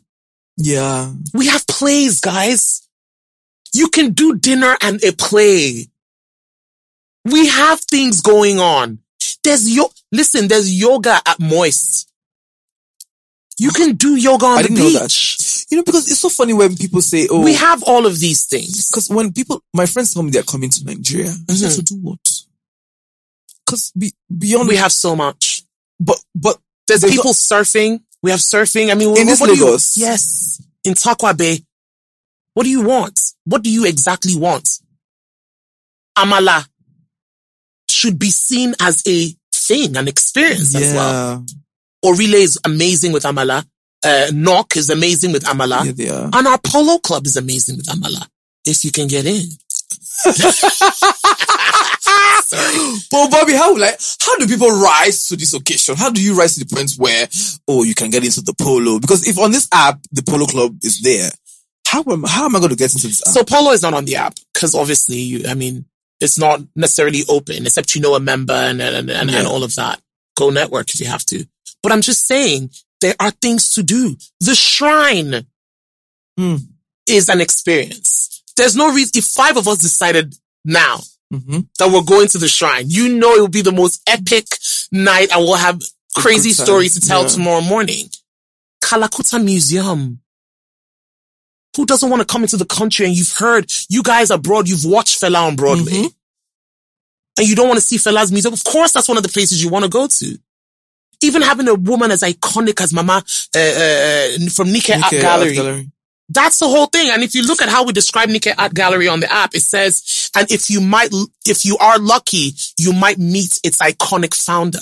Yeah. 0.57 1.13
We 1.33 1.47
have 1.47 1.65
plays, 1.67 2.19
guys. 2.19 2.85
You 3.73 3.87
can 3.87 4.11
do 4.11 4.35
dinner 4.35 4.75
and 4.81 5.01
a 5.03 5.13
play. 5.13 5.87
We 7.23 7.47
have 7.47 7.79
things 7.81 8.19
going 8.21 8.59
on. 8.59 8.99
There's 9.43 9.73
yo, 9.73 9.85
listen, 10.11 10.47
there's 10.49 10.73
yoga 10.77 11.21
at 11.25 11.39
Moist. 11.39 12.10
You 13.63 13.71
can 13.71 13.95
do 13.95 14.15
yoga 14.15 14.45
on 14.45 14.57
I 14.57 14.61
the 14.63 14.67
didn't 14.69 14.83
know 14.83 14.89
that. 14.99 15.03
beach. 15.03 15.65
You 15.69 15.77
know, 15.77 15.83
because 15.83 16.09
it's 16.09 16.19
so 16.19 16.29
funny 16.29 16.53
when 16.53 16.75
people 16.75 17.01
say, 17.01 17.27
"Oh, 17.29 17.41
We 17.43 17.53
have 17.53 17.81
all 17.83 18.05
of 18.05 18.19
these 18.19 18.45
things. 18.45 18.89
Because 18.89 19.07
when 19.09 19.31
people, 19.31 19.61
my 19.73 19.85
friends 19.85 20.13
tell 20.13 20.23
me 20.23 20.31
they're 20.31 20.43
coming 20.53 20.69
to 20.71 20.83
Nigeria, 20.83 21.33
I 21.49 21.53
said, 21.53 21.71
Mhm. 21.71 21.75
to 21.75 21.81
do 21.83 21.95
what? 22.07 22.19
Because 23.65 23.91
be, 23.97 24.11
beyond, 24.43 24.67
We 24.67 24.75
have 24.77 24.91
so 24.91 25.15
much. 25.15 25.63
but, 25.99 26.17
but 26.35 26.57
There's 26.87 27.01
There's 27.01 27.13
people 27.13 27.33
surfing. 27.33 28.01
We 28.23 28.31
have 28.31 28.39
surfing. 28.41 28.91
I 28.91 28.95
mean, 28.95 29.09
In 29.09 29.13
what, 29.13 29.25
this 29.27 29.39
what 29.39 29.49
do 29.51 29.55
you, 29.55 29.65
Lagos? 29.65 29.95
yes, 29.95 30.61
in 30.83 30.93
Tarkwa 30.95 31.37
Bay. 31.37 31.63
What 32.55 32.63
do 32.63 32.69
you 32.69 32.81
want? 32.81 33.17
What 33.45 33.61
do 33.63 33.69
you 33.71 33.85
exactly 33.85 34.35
want? 34.35 34.67
Amala 36.17 36.67
should 37.89 38.17
be 38.19 38.29
seen 38.29 38.75
as 38.79 39.03
a 39.07 39.33
thing, 39.53 39.95
an 39.95 40.07
experience 40.07 40.75
as 40.75 40.93
well. 40.93 41.45
Orile 42.03 42.35
is 42.35 42.59
amazing 42.65 43.11
with 43.13 43.23
Amala. 43.23 43.65
Uh, 44.03 44.27
Knock 44.33 44.75
is 44.77 44.89
amazing 44.89 45.31
with 45.31 45.43
Amala. 45.45 45.85
yeah, 45.85 45.91
they 45.91 46.09
are. 46.09 46.29
And 46.33 46.47
our 46.47 46.57
polo 46.57 46.97
club 46.97 47.25
is 47.27 47.37
amazing 47.37 47.77
with 47.77 47.85
Amala. 47.87 48.27
If 48.65 48.83
you 48.83 48.91
can 48.91 49.07
get 49.07 49.25
in. 49.25 49.43
Sorry. 52.43 52.97
But 53.09 53.31
Bobby, 53.31 53.53
how 53.53 53.75
like 53.77 53.99
how 54.21 54.37
do 54.37 54.47
people 54.47 54.69
rise 54.69 55.25
to 55.27 55.35
this 55.35 55.53
occasion? 55.53 55.95
How 55.95 56.09
do 56.09 56.21
you 56.21 56.37
rise 56.37 56.55
to 56.55 56.65
the 56.65 56.75
point 56.75 56.91
where 56.97 57.27
oh 57.67 57.83
you 57.83 57.95
can 57.95 58.09
get 58.09 58.23
into 58.23 58.41
the 58.41 58.53
polo? 58.53 58.99
Because 58.99 59.27
if 59.27 59.37
on 59.39 59.51
this 59.51 59.67
app 59.73 59.99
the 60.11 60.21
polo 60.23 60.45
club 60.45 60.77
is 60.83 61.01
there, 61.01 61.29
how 61.87 62.03
am 62.07 62.23
how 62.23 62.45
am 62.45 62.55
I 62.55 62.59
going 62.59 62.69
to 62.71 62.75
get 62.75 62.93
into 62.93 63.07
this 63.07 63.21
app? 63.25 63.33
So 63.33 63.43
Polo 63.43 63.71
is 63.71 63.81
not 63.81 63.93
on 63.93 64.05
the 64.05 64.15
app 64.17 64.35
because 64.53 64.75
obviously, 64.75 65.17
you, 65.17 65.45
I 65.47 65.53
mean, 65.53 65.85
it's 66.19 66.37
not 66.37 66.61
necessarily 66.75 67.21
open 67.29 67.65
except 67.65 67.95
you 67.95 68.01
know 68.01 68.15
a 68.15 68.19
member 68.19 68.53
and 68.53 68.81
and, 68.81 69.09
and, 69.09 69.29
Yeah. 69.31 69.39
and 69.39 69.47
all 69.47 69.63
of 69.63 69.73
that. 69.75 69.99
Go 70.37 70.49
network 70.49 70.89
if 70.93 70.99
you 70.99 71.07
have 71.07 71.25
to. 71.25 71.45
But 71.83 71.91
I'm 71.91 72.01
just 72.01 72.25
saying 72.27 72.69
there 73.01 73.15
are 73.19 73.31
things 73.31 73.71
to 73.71 73.83
do. 73.83 74.15
The 74.39 74.55
shrine. 74.55 75.45
Hmm. 76.37 76.55
is 77.07 77.27
an 77.29 77.41
experience. 77.41 78.41
There's 78.55 78.75
no 78.75 78.93
reason, 78.93 79.11
if 79.15 79.25
five 79.25 79.57
of 79.57 79.67
us 79.67 79.79
decided 79.79 80.33
now 80.63 81.01
Mhm. 81.33 81.67
that 81.77 81.91
we're 81.91 82.03
going 82.03 82.27
to 82.29 82.37
the 82.37 82.47
shrine, 82.47 82.89
you 82.89 83.09
know 83.09 83.35
it 83.35 83.41
will 83.41 83.47
be 83.49 83.61
the 83.61 83.71
most 83.73 84.01
epic 84.07 84.45
night 84.93 85.29
and 85.31 85.43
we'll 85.43 85.55
have 85.55 85.81
crazy 86.15 86.53
stories 86.53 86.93
to 86.93 87.01
tell 87.01 87.23
Yeah. 87.23 87.27
tomorrow 87.29 87.61
morning. 87.61 88.09
Kalakuta 88.81 89.43
Museum. 89.43 90.21
Who 91.75 91.85
doesn't 91.85 92.09
want 92.09 92.21
to 92.21 92.25
come 92.25 92.43
into 92.43 92.57
the 92.57 92.65
country 92.65 93.05
and 93.05 93.15
you've 93.15 93.31
heard, 93.33 93.69
you 93.89 94.03
guys 94.03 94.29
abroad, 94.29 94.69
you've 94.69 94.85
watched 94.85 95.19
Fela 95.19 95.47
on 95.47 95.55
Broadway. 95.55 95.91
Mhm. 95.91 96.13
And 97.37 97.47
you 97.47 97.55
don't 97.55 97.67
want 97.67 97.79
to 97.79 97.85
see 97.85 97.97
Fela's 97.97 98.31
museum. 98.31 98.53
Of 98.53 98.63
course, 98.63 98.91
that's 98.93 99.07
one 99.07 99.17
of 99.17 99.23
the 99.23 99.29
places 99.29 99.61
you 99.63 99.69
want 99.69 99.83
to 99.83 99.89
go 99.89 100.07
to. 100.07 100.39
Even 101.21 101.41
having 101.41 101.67
a 101.67 101.75
woman 101.75 102.11
as 102.11 102.21
iconic 102.23 102.81
as 102.81 102.93
Mama 102.93 103.23
uh, 103.55 103.59
uh, 103.59 104.49
from 104.49 104.71
Nike 104.71 104.93
Art 104.93 105.05
Okay, 105.05 105.17
art 105.17 105.21
Gallery. 105.21 105.55
gallery. 105.55 105.91
That's 106.29 106.59
the 106.59 106.67
whole 106.67 106.85
thing. 106.85 107.09
And 107.09 107.23
if 107.23 107.35
you 107.35 107.45
look 107.45 107.61
at 107.61 107.67
how 107.69 107.83
we 107.83 107.91
describe 107.93 108.29
Nike 108.29 108.51
Art 108.57 108.73
Gallery 108.73 109.07
on 109.09 109.19
the 109.19 109.31
app, 109.31 109.53
it 109.53 109.61
says, 109.61 110.31
and 110.35 110.49
if 110.49 110.69
you 110.69 110.79
might, 110.79 111.13
if 111.45 111.65
you 111.65 111.77
are 111.77 111.99
lucky, 111.99 112.53
you 112.77 112.93
might 112.93 113.17
meet 113.19 113.59
its 113.63 113.77
iconic 113.81 114.33
founder. 114.33 114.79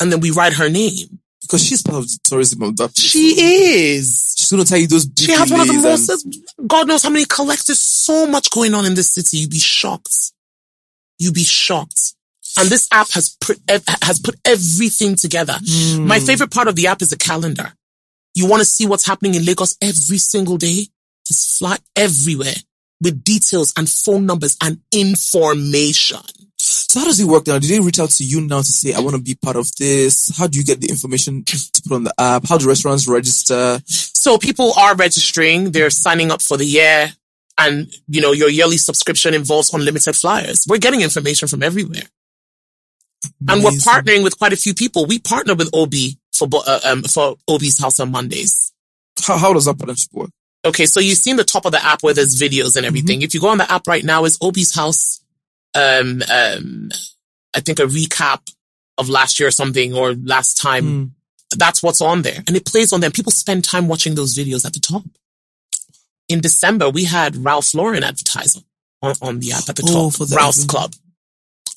And 0.00 0.12
then 0.12 0.20
we 0.20 0.30
write 0.30 0.52
her 0.54 0.68
name. 0.68 1.18
Because 1.42 1.62
she's 1.62 1.82
part 1.82 1.98
of 1.98 2.08
the 2.08 2.18
tourism 2.24 2.62
of 2.62 2.76
that. 2.78 2.96
She 2.96 3.34
is. 3.96 4.34
She's 4.38 4.50
gonna 4.50 4.64
tell 4.64 4.78
you 4.78 4.86
those. 4.86 5.06
She 5.18 5.32
has 5.32 5.50
one 5.50 5.60
of 5.60 5.66
the 5.66 5.74
most, 5.74 6.08
and- 6.08 6.68
God 6.68 6.88
knows 6.88 7.02
how 7.02 7.10
many 7.10 7.26
collectors, 7.26 7.80
so 7.80 8.26
much 8.26 8.48
going 8.50 8.72
on 8.74 8.86
in 8.86 8.94
this 8.94 9.10
city. 9.10 9.38
You'd 9.38 9.50
be 9.50 9.58
shocked. 9.58 10.32
You'd 11.18 11.34
be 11.34 11.44
shocked. 11.44 12.14
And 12.58 12.68
this 12.68 12.88
app 12.92 13.10
has 13.12 13.36
put, 13.40 13.58
has 14.02 14.20
put 14.20 14.36
everything 14.44 15.16
together. 15.16 15.58
Hmm. 15.66 16.06
My 16.06 16.20
favorite 16.20 16.52
part 16.52 16.68
of 16.68 16.76
the 16.76 16.86
app 16.86 17.02
is 17.02 17.10
the 17.10 17.16
calendar. 17.16 17.72
You 18.34 18.48
want 18.48 18.60
to 18.60 18.64
see 18.64 18.86
what's 18.86 19.06
happening 19.06 19.34
in 19.34 19.44
Lagos 19.44 19.76
every 19.80 20.18
single 20.18 20.56
day? 20.56 20.86
Just 21.26 21.58
fly 21.58 21.78
everywhere 21.96 22.54
with 23.00 23.24
details 23.24 23.72
and 23.76 23.88
phone 23.88 24.26
numbers 24.26 24.56
and 24.62 24.80
information. 24.92 26.20
So 26.58 27.00
how 27.00 27.06
does 27.06 27.20
it 27.20 27.26
work 27.26 27.46
now? 27.46 27.58
Do 27.58 27.66
they 27.66 27.80
reach 27.80 27.98
out 27.98 28.10
to 28.10 28.24
you 28.24 28.40
now 28.40 28.58
to 28.58 28.64
say, 28.64 28.94
I 28.94 29.00
want 29.00 29.16
to 29.16 29.22
be 29.22 29.34
part 29.34 29.56
of 29.56 29.70
this? 29.78 30.36
How 30.36 30.46
do 30.46 30.58
you 30.58 30.64
get 30.64 30.80
the 30.80 30.88
information 30.88 31.44
to 31.44 31.82
put 31.82 31.94
on 31.94 32.04
the 32.04 32.14
app? 32.18 32.48
How 32.48 32.56
do 32.56 32.66
restaurants 32.68 33.06
register? 33.06 33.80
So 33.86 34.38
people 34.38 34.72
are 34.78 34.94
registering, 34.94 35.72
they're 35.72 35.90
signing 35.90 36.30
up 36.30 36.40
for 36.40 36.56
the 36.56 36.64
year 36.64 37.12
and, 37.58 37.92
you 38.08 38.20
know, 38.20 38.32
your 38.32 38.48
yearly 38.48 38.78
subscription 38.78 39.34
involves 39.34 39.72
unlimited 39.72 40.16
flyers. 40.16 40.64
We're 40.68 40.78
getting 40.78 41.02
information 41.02 41.48
from 41.48 41.62
everywhere. 41.62 42.02
And 43.48 43.62
we're 43.64 43.70
partnering 43.70 44.22
with 44.24 44.38
quite 44.38 44.52
a 44.52 44.56
few 44.56 44.74
people. 44.74 45.06
We 45.06 45.18
partner 45.18 45.54
with 45.54 45.70
Obi 45.72 46.18
for, 46.32 46.48
uh, 46.66 46.80
um, 46.84 47.02
for 47.04 47.36
Obi's 47.48 47.78
house 47.80 48.00
on 48.00 48.10
Mondays. 48.10 48.72
How, 49.24 49.36
how 49.38 49.52
does 49.52 49.64
that 49.66 49.78
partnership 49.78 50.12
work? 50.12 50.30
Okay, 50.64 50.86
so 50.86 50.98
you 51.00 51.14
see 51.14 51.30
in 51.30 51.36
the 51.36 51.44
top 51.44 51.66
of 51.66 51.72
the 51.72 51.84
app 51.84 52.02
where 52.02 52.14
there's 52.14 52.40
videos 52.40 52.76
and 52.76 52.86
everything. 52.86 53.22
If 53.22 53.34
you 53.34 53.40
go 53.40 53.48
on 53.48 53.58
the 53.58 53.70
app 53.70 53.86
right 53.86 54.02
now, 54.04 54.24
is 54.24 54.38
Obi's 54.40 54.74
house, 54.74 55.20
um, 55.74 56.22
um, 56.32 56.88
I 57.54 57.60
think 57.60 57.78
a 57.78 57.82
recap 57.82 58.40
of 58.96 59.08
last 59.08 59.38
year 59.38 59.48
or 59.48 59.52
something 59.52 59.92
or 59.94 60.14
last 60.14 60.56
time. 60.56 60.84
Hmm. 60.84 61.04
That's 61.56 61.82
what's 61.82 62.00
on 62.00 62.22
there. 62.22 62.42
And 62.48 62.56
it 62.56 62.64
plays 62.66 62.92
on 62.92 63.00
them. 63.00 63.12
People 63.12 63.30
spend 63.30 63.62
time 63.62 63.86
watching 63.86 64.14
those 64.16 64.36
videos 64.36 64.64
at 64.64 64.72
the 64.72 64.80
top. 64.80 65.04
In 66.28 66.40
December, 66.40 66.88
we 66.90 67.04
had 67.04 67.36
Ralph 67.36 67.74
Lauren 67.74 68.02
advertising 68.02 68.64
on, 69.02 69.14
on 69.20 69.38
the 69.40 69.52
app 69.52 69.68
at 69.68 69.76
the 69.76 69.84
Oh, 69.86 70.10
top. 70.10 70.30
Ralph's. 70.36 70.64
Club. 70.64 70.94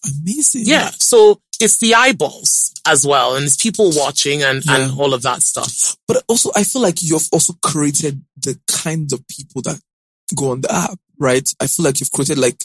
Amazing. 0.06 0.64
Yeah. 0.66 0.90
So 1.00 1.42
it's 1.60 1.80
the 1.80 1.96
eyeballs 1.96 2.74
as 2.88 3.06
well. 3.06 3.36
And 3.36 3.46
it's 3.46 3.58
people 3.58 3.92
watching 3.96 4.44
and, 4.44 4.64
and 4.68 4.98
all 5.00 5.14
of 5.14 5.22
that 5.24 5.42
stuff. 5.42 5.98
But 6.08 6.24
also, 6.28 6.52
I 6.56 6.64
feel 6.64 6.82
like 6.82 7.02
you've 7.02 7.28
also 7.32 7.54
created 7.62 8.22
the 8.38 8.60
kinds 8.70 9.14
of 9.14 9.28
people 9.28 9.62
that 9.64 9.80
go 10.36 10.52
on 10.52 10.62
the 10.62 10.72
app, 10.74 11.00
right? 11.20 11.48
I 11.60 11.68
feel 11.68 11.84
like 11.86 12.00
you've 12.00 12.12
created 12.12 12.38
like 12.38 12.64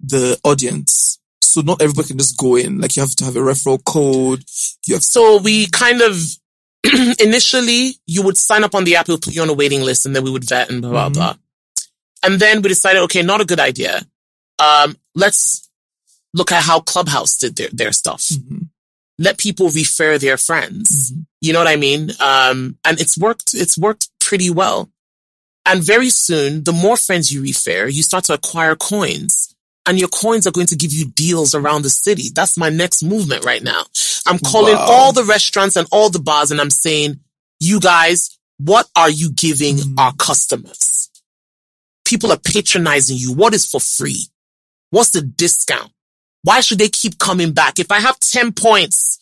the 0.00 0.38
audience. 0.44 1.18
So 1.42 1.62
not 1.62 1.80
everybody 1.80 2.08
can 2.08 2.18
just 2.18 2.36
go 2.36 2.56
in. 2.56 2.80
Like 2.80 2.96
you 2.96 3.00
have 3.02 3.14
to 3.16 3.24
have 3.24 3.36
a 3.36 3.40
referral 3.40 3.82
code. 3.84 4.44
You 4.86 4.94
have 4.96 5.04
So 5.04 5.38
we 5.40 5.66
kind 5.68 6.02
of 6.02 6.16
initially 7.20 7.92
you 8.06 8.22
would 8.22 8.36
sign 8.36 8.62
up 8.64 8.74
on 8.74 8.84
the 8.84 8.96
app, 8.96 9.08
we'll 9.08 9.18
put 9.18 9.34
you 9.34 9.42
on 9.42 9.48
a 9.48 9.54
waiting 9.54 9.80
list, 9.82 10.06
and 10.06 10.14
then 10.14 10.22
we 10.24 10.30
would 10.30 10.44
vet 10.44 10.70
and 10.70 10.82
blah 10.82 10.90
blah 10.90 11.08
Mhm. 11.08 11.14
blah. 11.14 11.34
And 12.22 12.40
then 12.40 12.60
we 12.62 12.68
decided, 12.68 13.02
okay, 13.02 13.22
not 13.22 13.40
a 13.40 13.44
good 13.44 13.60
idea. 13.60 14.02
Um, 14.58 14.96
let's 15.14 15.65
look 16.34 16.52
at 16.52 16.62
how 16.64 16.80
Clubhouse 16.80 17.36
did 17.36 17.56
their 17.56 17.68
their 17.72 17.92
stuff. 17.92 18.22
Mhm. 18.28 18.68
Let 19.18 19.38
people 19.38 19.70
refer 19.70 20.18
their 20.18 20.36
friends. 20.36 21.10
Mhm. 21.12 21.26
You 21.40 21.52
know 21.52 21.58
what 21.60 21.68
I 21.68 21.76
mean? 21.76 22.12
Um, 22.20 22.78
and 22.84 23.00
it's 23.00 23.16
worked. 23.16 23.54
It's 23.54 23.78
worked 23.78 24.08
pretty 24.20 24.50
well. 24.50 24.90
And 25.64 25.82
very 25.82 26.10
soon, 26.10 26.64
the 26.64 26.72
more 26.72 26.96
friends 26.96 27.32
you 27.32 27.42
refer, 27.42 27.86
you 27.88 28.02
start 28.02 28.24
to 28.24 28.34
acquire 28.34 28.76
coins. 28.76 29.48
And 29.88 29.98
your 29.98 30.08
coins 30.08 30.46
are 30.46 30.50
going 30.52 30.66
to 30.68 30.76
give 30.76 30.92
you 30.92 31.04
deals 31.06 31.54
around 31.54 31.82
the 31.82 31.90
city. 31.90 32.28
That's 32.34 32.56
my 32.56 32.68
next 32.70 33.02
movement 33.04 33.44
right 33.44 33.62
now. 33.62 33.84
I'm 34.26 34.38
calling 34.40 34.74
Wow. 34.74 34.86
all 34.90 35.12
the 35.12 35.22
restaurants 35.24 35.76
and 35.76 35.86
all 35.92 36.10
the 36.10 36.18
bars 36.18 36.50
and 36.50 36.60
I'm 36.60 36.70
saying, 36.70 37.20
you 37.60 37.78
guys, 37.80 38.30
what 38.58 38.88
are 38.96 39.10
you 39.10 39.30
giving 39.30 39.76
Mm. 39.78 39.94
our 39.98 40.12
customers? 40.16 41.08
People 42.04 42.32
are 42.32 42.38
patronizing 42.38 43.16
you. 43.16 43.32
What 43.32 43.54
is 43.54 43.64
for 43.66 43.80
free? 43.80 44.28
What's 44.90 45.10
the 45.10 45.22
discount? 45.22 45.92
Why 46.46 46.60
should 46.60 46.78
they 46.78 46.88
keep 46.88 47.18
coming 47.18 47.50
back? 47.52 47.80
If 47.80 47.90
I 47.90 47.98
have 47.98 48.20
10 48.20 48.52
points 48.52 49.18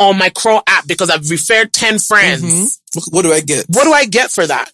on 0.00 0.18
my 0.18 0.30
Crawl 0.30 0.62
app 0.66 0.84
because 0.88 1.08
I've 1.08 1.30
referred 1.30 1.72
10 1.72 2.00
friends, 2.00 2.80
Mhm. 2.92 3.12
What, 3.12 3.22
do 3.22 3.32
I 3.32 3.40
get? 3.40 3.66
what 3.68 3.84
do 3.84 3.92
I 3.92 4.04
get 4.04 4.32
for 4.32 4.44
that? 4.44 4.72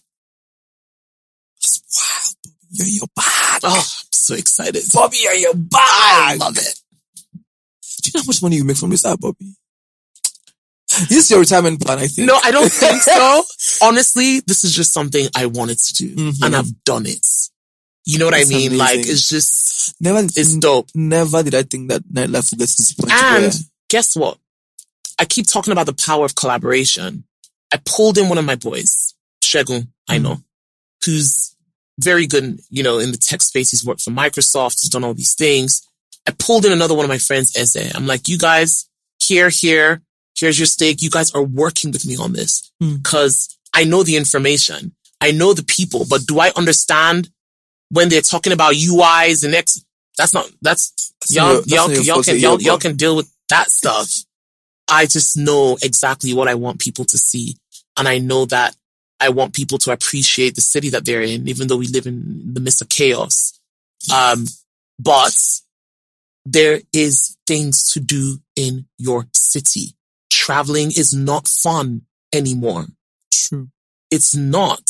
Wow, 1.95 2.31
you're 2.71 2.87
your 2.87 3.07
bag. 3.15 3.59
Oh, 3.63 3.77
I'm 3.77 4.07
so 4.11 4.33
excited. 4.33 4.83
Bobby, 4.91 5.17
you're 5.21 5.33
your 5.35 5.53
bag. 5.53 5.79
I 5.81 6.35
love 6.39 6.57
it. 6.57 6.79
Do 8.01 8.09
you 8.09 8.11
know 8.15 8.21
how 8.21 8.27
much 8.27 8.41
money 8.41 8.55
you 8.55 8.63
make 8.63 8.77
from 8.77 8.89
this 8.89 9.05
app, 9.05 9.19
Bobby? 9.19 9.53
This 11.09 11.25
is 11.25 11.29
your 11.29 11.41
retirement 11.41 11.79
plan, 11.79 11.99
I 11.99 12.07
think. 12.07 12.27
No, 12.27 12.39
I 12.43 12.49
don't 12.49 12.71
think 12.71 13.01
so. 13.03 13.43
Honestly, 13.83 14.39
this 14.47 14.63
is 14.63 14.75
just 14.75 14.91
something 14.93 15.27
I 15.35 15.45
wanted 15.45 15.77
to 15.79 15.93
do 15.93 16.15
Mhm. 16.15 16.41
and 16.43 16.55
I've 16.55 16.83
done 16.85 17.05
it. 17.05 17.25
You 18.05 18.17
know 18.19 18.25
what 18.25 18.31
That's 18.33 18.51
I 18.51 18.55
mean? 18.55 18.77
Like, 18.77 18.99
it's 18.99 19.29
just, 19.29 19.95
never, 20.01 20.19
it's 20.19 20.55
dope. 20.55 20.87
never 20.95 21.43
did 21.43 21.53
I 21.55 21.63
think 21.63 21.89
that 21.89 22.01
nightlife 22.03 22.51
would 22.51 22.59
get 22.59 22.69
to 22.69 22.75
this 22.77 22.93
point. 22.93 23.11
And 23.13 23.43
where- 23.43 23.51
guess 23.89 24.15
what? 24.15 24.37
I 25.19 25.25
keep 25.25 25.45
talking 25.45 25.71
about 25.71 25.85
the 25.85 25.93
power 25.93 26.25
of 26.25 26.33
collaboration. 26.35 27.25
I 27.71 27.79
pulled 27.85 28.17
in 28.17 28.27
one 28.27 28.37
of 28.39 28.45
my 28.45 28.55
boys, 28.55 29.13
Shegun, 29.43 29.89
I 30.09 30.17
Mm. 30.17 30.21
know, 30.23 30.43
who's 31.05 31.55
very 31.99 32.25
good, 32.25 32.59
you 32.69 32.81
know, 32.83 32.97
in 32.99 33.11
the 33.11 33.17
tech 33.17 33.41
space. 33.43 33.69
He's 33.71 33.85
worked 33.85 34.01
for 34.01 34.11
Microsoft, 34.11 34.81
he's 34.81 34.89
done 34.89 35.03
all 35.03 35.13
these 35.13 35.35
things. 35.35 35.83
I 36.27 36.31
pulled 36.31 36.65
in 36.65 36.71
another 36.71 36.95
one 36.95 37.05
of 37.05 37.09
my 37.09 37.17
friends, 37.19 37.55
Eze. 37.55 37.93
I'm 37.95 38.07
like, 38.07 38.27
you 38.27 38.37
guys, 38.39 38.87
here, 39.19 39.49
here, 39.49 40.01
here's 40.35 40.57
your 40.57 40.65
stake. 40.65 41.01
You 41.01 41.09
guys 41.11 41.31
are 41.31 41.43
working 41.43 41.91
with 41.91 42.05
me 42.05 42.15
on 42.17 42.33
this 42.33 42.71
Mm. 42.81 42.97
because 43.03 43.57
I 43.73 43.83
know 43.83 44.01
the 44.03 44.15
information. 44.15 44.95
I 45.19 45.31
know 45.31 45.53
the 45.53 45.63
people, 45.63 46.05
but 46.05 46.25
do 46.25 46.39
I 46.39 46.51
understand 46.55 47.29
when 47.91 48.09
they're 48.09 48.21
talking 48.21 48.53
about 48.53 48.73
UIs 48.73 49.43
and 49.43 49.53
X? 49.53 49.83
That's 50.17 50.33
not, 50.33 50.49
that's, 50.61 51.13
That's 51.21 51.35
y'all, 51.35 51.45
not 51.45 51.53
your- 51.53 51.61
that's 51.61 51.71
y'all, 51.71 51.91
your 51.91 52.03
y'all 52.03 52.23
can, 52.23 52.39
y'all, 52.39 52.61
y'all 52.61 52.77
can 52.77 52.95
deal 52.95 53.15
with 53.15 53.31
that 53.49 53.69
stuff. 53.69 54.09
I 54.89 55.05
just 55.05 55.37
know 55.37 55.77
exactly 55.81 56.33
what 56.33 56.47
I 56.47 56.55
want 56.55 56.79
people 56.79 57.05
to 57.05 57.17
see. 57.17 57.55
And 57.97 58.07
I 58.07 58.17
know 58.17 58.45
that 58.45 58.75
I 59.19 59.29
want 59.29 59.53
people 59.53 59.77
to 59.79 59.91
appreciate 59.91 60.55
the 60.55 60.61
city 60.61 60.89
that 60.89 61.05
they're 61.05 61.21
in, 61.21 61.47
even 61.47 61.67
though 61.67 61.77
we 61.77 61.87
live 61.87 62.07
in 62.07 62.53
the 62.53 62.59
midst 62.59 62.81
of 62.81 62.89
chaos. 62.89 63.59
Um, 64.13 64.45
but 64.99 65.37
there 66.45 66.81
is 66.91 67.37
things 67.45 67.93
to 67.93 67.99
do 67.99 68.39
in 68.55 68.85
your 68.97 69.27
city. 69.33 69.95
Traveling 70.29 70.87
is 70.87 71.13
not 71.13 71.47
fun 71.47 72.01
anymore. 72.33 72.87
True. 73.31 73.69
It's 74.09 74.35
not. 74.35 74.89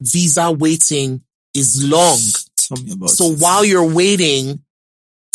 Visa 0.00 0.50
waiting 0.50 1.22
is 1.54 1.82
long. 1.88 2.18
Tell 2.56 2.82
me 2.84 2.92
about 2.92 3.10
So 3.10 3.32
it. 3.32 3.38
while 3.40 3.64
you're 3.64 3.92
waiting 3.92 4.62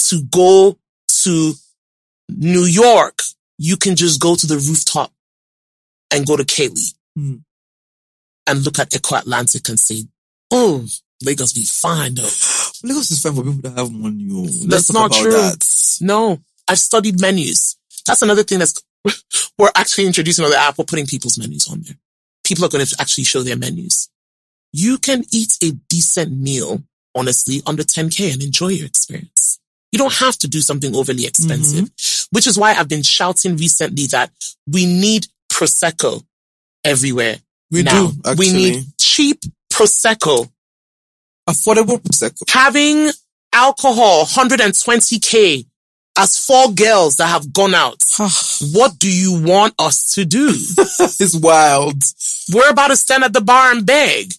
to 0.09 0.21
go 0.23 0.77
to 1.23 1.53
New 2.29 2.63
York, 2.65 3.19
you 3.57 3.77
can 3.77 3.95
just 3.95 4.19
go 4.21 4.35
to 4.35 4.47
the 4.47 4.55
rooftop 4.55 5.11
and 6.11 6.25
go 6.25 6.35
to 6.37 6.43
Kaylee 6.43 6.93
Hmm. 7.15 7.35
and 8.47 8.63
look 8.63 8.77
at 8.79 8.91
Eko 8.91 9.19
Atlantic 9.19 9.67
and 9.69 9.79
say, 9.79 10.03
oh, 10.51 10.85
Lagos 11.23 11.53
be 11.53 11.63
fine 11.63 12.15
though. 12.15 12.23
Lagos 12.83 13.11
is 13.11 13.21
fine 13.21 13.33
for 13.35 13.43
people 13.43 13.61
that 13.69 13.77
have 13.77 13.91
money. 13.91 14.27
oh. 14.31 14.47
That's 14.67 14.91
not 14.91 15.11
true. 15.13 15.31
That. 15.31 15.97
No, 16.01 16.39
I've 16.67 16.79
studied 16.79 17.19
menus. 17.21 17.77
That's 18.05 18.21
another 18.21 18.43
thing 18.43 18.59
that's, 18.59 18.81
we're 19.57 19.71
actually 19.75 20.07
introducing 20.07 20.43
on 20.45 20.51
the 20.51 20.57
app. 20.57 20.77
We're 20.77 20.85
putting 20.85 21.05
people's 21.07 21.37
menus 21.39 21.67
on 21.71 21.81
there. 21.81 21.95
People 22.43 22.65
are 22.65 22.69
going 22.69 22.85
to 22.85 22.95
actually 22.99 23.23
show 23.23 23.41
their 23.43 23.55
menus. 23.57 24.09
You 24.77 24.97
can 24.97 25.23
eat 25.31 25.57
a 25.63 25.71
decent 25.87 26.37
meal, 26.37 26.83
honestly, 27.15 27.61
under 27.65 27.81
10K 27.81 28.33
and 28.33 28.43
enjoy 28.43 28.67
your 28.67 28.85
experience. 28.85 29.57
You 29.93 29.99
don't 29.99 30.15
have 30.15 30.37
to 30.39 30.49
do 30.49 30.59
something 30.59 30.93
overly 30.93 31.25
expensive, 31.25 31.85
mm-hmm. 31.85 32.35
which 32.35 32.45
is 32.45 32.59
why 32.59 32.73
I've 32.73 32.89
been 32.89 33.01
shouting 33.01 33.55
recently 33.55 34.07
that 34.07 34.31
we 34.69 34.85
need 34.85 35.27
Prosecco 35.49 36.25
everywhere 36.83 37.37
We 37.71 37.83
now. 37.83 38.07
do, 38.07 38.19
actually. 38.25 38.47
We 38.47 38.51
need 38.51 38.85
cheap 38.99 39.39
Prosecco, 39.71 40.51
Affordable 41.49 42.01
prosecco. 42.01 42.43
having 42.49 43.11
alcohol 43.53 44.25
120k 44.25 45.65
as 46.17 46.37
four 46.37 46.73
girls 46.73 47.15
that 47.15 47.27
have 47.27 47.53
gone 47.53 47.73
out. 47.73 48.03
what 48.73 48.99
do 48.99 49.09
you 49.09 49.41
want 49.41 49.73
us 49.79 50.15
to 50.15 50.25
do? 50.25 50.47
it's 50.49 51.39
wild. 51.39 52.03
We're 52.53 52.69
about 52.71 52.89
to 52.89 52.97
stand 52.97 53.23
at 53.23 53.31
the 53.31 53.41
bar 53.41 53.71
and 53.71 53.85
beg, 53.85 54.33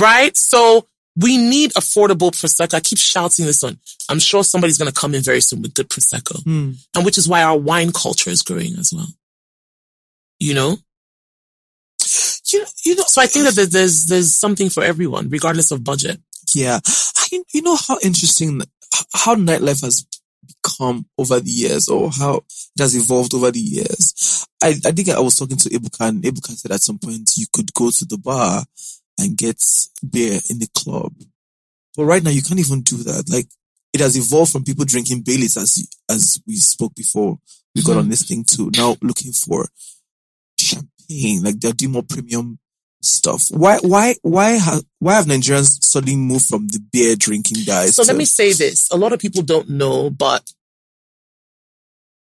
right? 0.00 0.36
So 0.36 0.86
we 1.16 1.36
need 1.36 1.72
affordable 1.72 2.30
prosecco. 2.30 2.74
I 2.74 2.80
keep 2.80 2.98
shouting 2.98 3.44
this 3.46 3.62
on. 3.64 3.78
I'm 4.08 4.18
sure 4.20 4.42
somebody's 4.42 4.78
going 4.78 4.90
to 4.90 4.98
come 5.00 5.14
in 5.14 5.22
very 5.22 5.40
soon 5.40 5.62
with 5.62 5.74
good 5.74 5.88
prosecco, 5.88 6.42
Hmm. 6.42 6.72
and 6.96 7.04
which 7.04 7.18
is 7.18 7.28
why 7.28 7.42
our 7.42 7.56
wine 7.58 7.92
culture 7.92 8.30
is 8.30 8.42
growing 8.42 8.74
as 8.78 8.92
well. 8.92 9.08
You 10.38 10.54
know, 10.54 10.78
You, 12.52 12.64
you 12.84 12.94
know, 12.96 13.04
so 13.06 13.20
I 13.22 13.26
think 13.26 13.44
that 13.54 13.68
there's 13.70 14.06
there's 14.06 14.34
something 14.34 14.70
for 14.70 14.82
everyone, 14.82 15.28
regardless 15.28 15.70
of 15.70 15.84
budget. 15.84 16.20
Yeah. 16.54 16.80
I, 16.84 17.42
you 17.54 17.62
know 17.62 17.76
how 17.76 17.98
interesting, 18.02 18.60
how 19.14 19.36
nightlife 19.36 19.82
has 19.82 20.04
become 20.46 21.06
over 21.16 21.38
the 21.38 21.50
years 21.50 21.88
or 21.88 22.10
how 22.10 22.36
it 22.38 22.80
has 22.80 22.96
evolved 22.96 23.34
over 23.34 23.50
the 23.52 23.60
years. 23.60 24.46
I, 24.62 24.68
I 24.84 24.90
think 24.90 25.10
I 25.10 25.20
was 25.20 25.36
talking 25.36 25.58
to 25.58 25.68
Ibuka 25.70 26.08
and 26.08 26.22
Ibuka 26.24 26.52
said 26.56 26.72
at 26.72 26.80
some 26.82 26.98
point 26.98 27.30
you 27.36 27.46
could 27.52 27.72
go 27.74 27.90
to 27.90 28.04
the 28.04 28.18
bar 28.18 28.64
and 29.20 29.36
get 29.36 29.62
beer 30.08 30.40
in 30.48 30.58
the 30.58 30.68
club. 30.74 31.12
But 31.96 32.04
right 32.04 32.22
now 32.22 32.30
you 32.30 32.42
can't 32.42 32.60
even 32.60 32.82
do 32.82 32.96
that. 33.04 33.28
Like 33.28 33.46
it 33.92 34.00
has 34.00 34.16
evolved 34.16 34.52
from 34.52 34.64
people 34.64 34.84
drinking 34.84 35.22
Baileys 35.22 35.56
as, 35.56 35.86
as 36.08 36.40
we 36.46 36.56
spoke 36.56 36.94
before. 36.94 37.38
We 37.74 37.82
got 37.82 37.96
on 37.96 38.02
mm-hmm. 38.02 38.10
this 38.10 38.22
thing 38.24 38.44
to 38.44 38.70
now 38.76 38.96
looking 39.02 39.32
for 39.32 39.68
champagne. 40.58 41.42
Like 41.42 41.60
they're 41.60 41.72
doing 41.72 41.92
more 41.92 42.02
premium 42.02 42.58
stuff. 43.02 43.46
Why, 43.50 43.78
why, 43.82 44.16
why 44.22 44.50
have, 44.52 44.82
why 44.98 45.14
have 45.14 45.26
Nigerians 45.26 45.82
suddenly 45.84 46.16
moved 46.16 46.46
from 46.46 46.68
the 46.68 46.80
beer 46.92 47.16
drinking 47.16 47.64
guys? 47.64 47.96
So 47.96 48.02
to, 48.02 48.08
let 48.08 48.16
me 48.16 48.24
say 48.24 48.52
this. 48.52 48.90
A 48.90 48.96
lot 48.96 49.12
of 49.12 49.20
people 49.20 49.42
don't 49.42 49.70
know, 49.70 50.10
but 50.10 50.52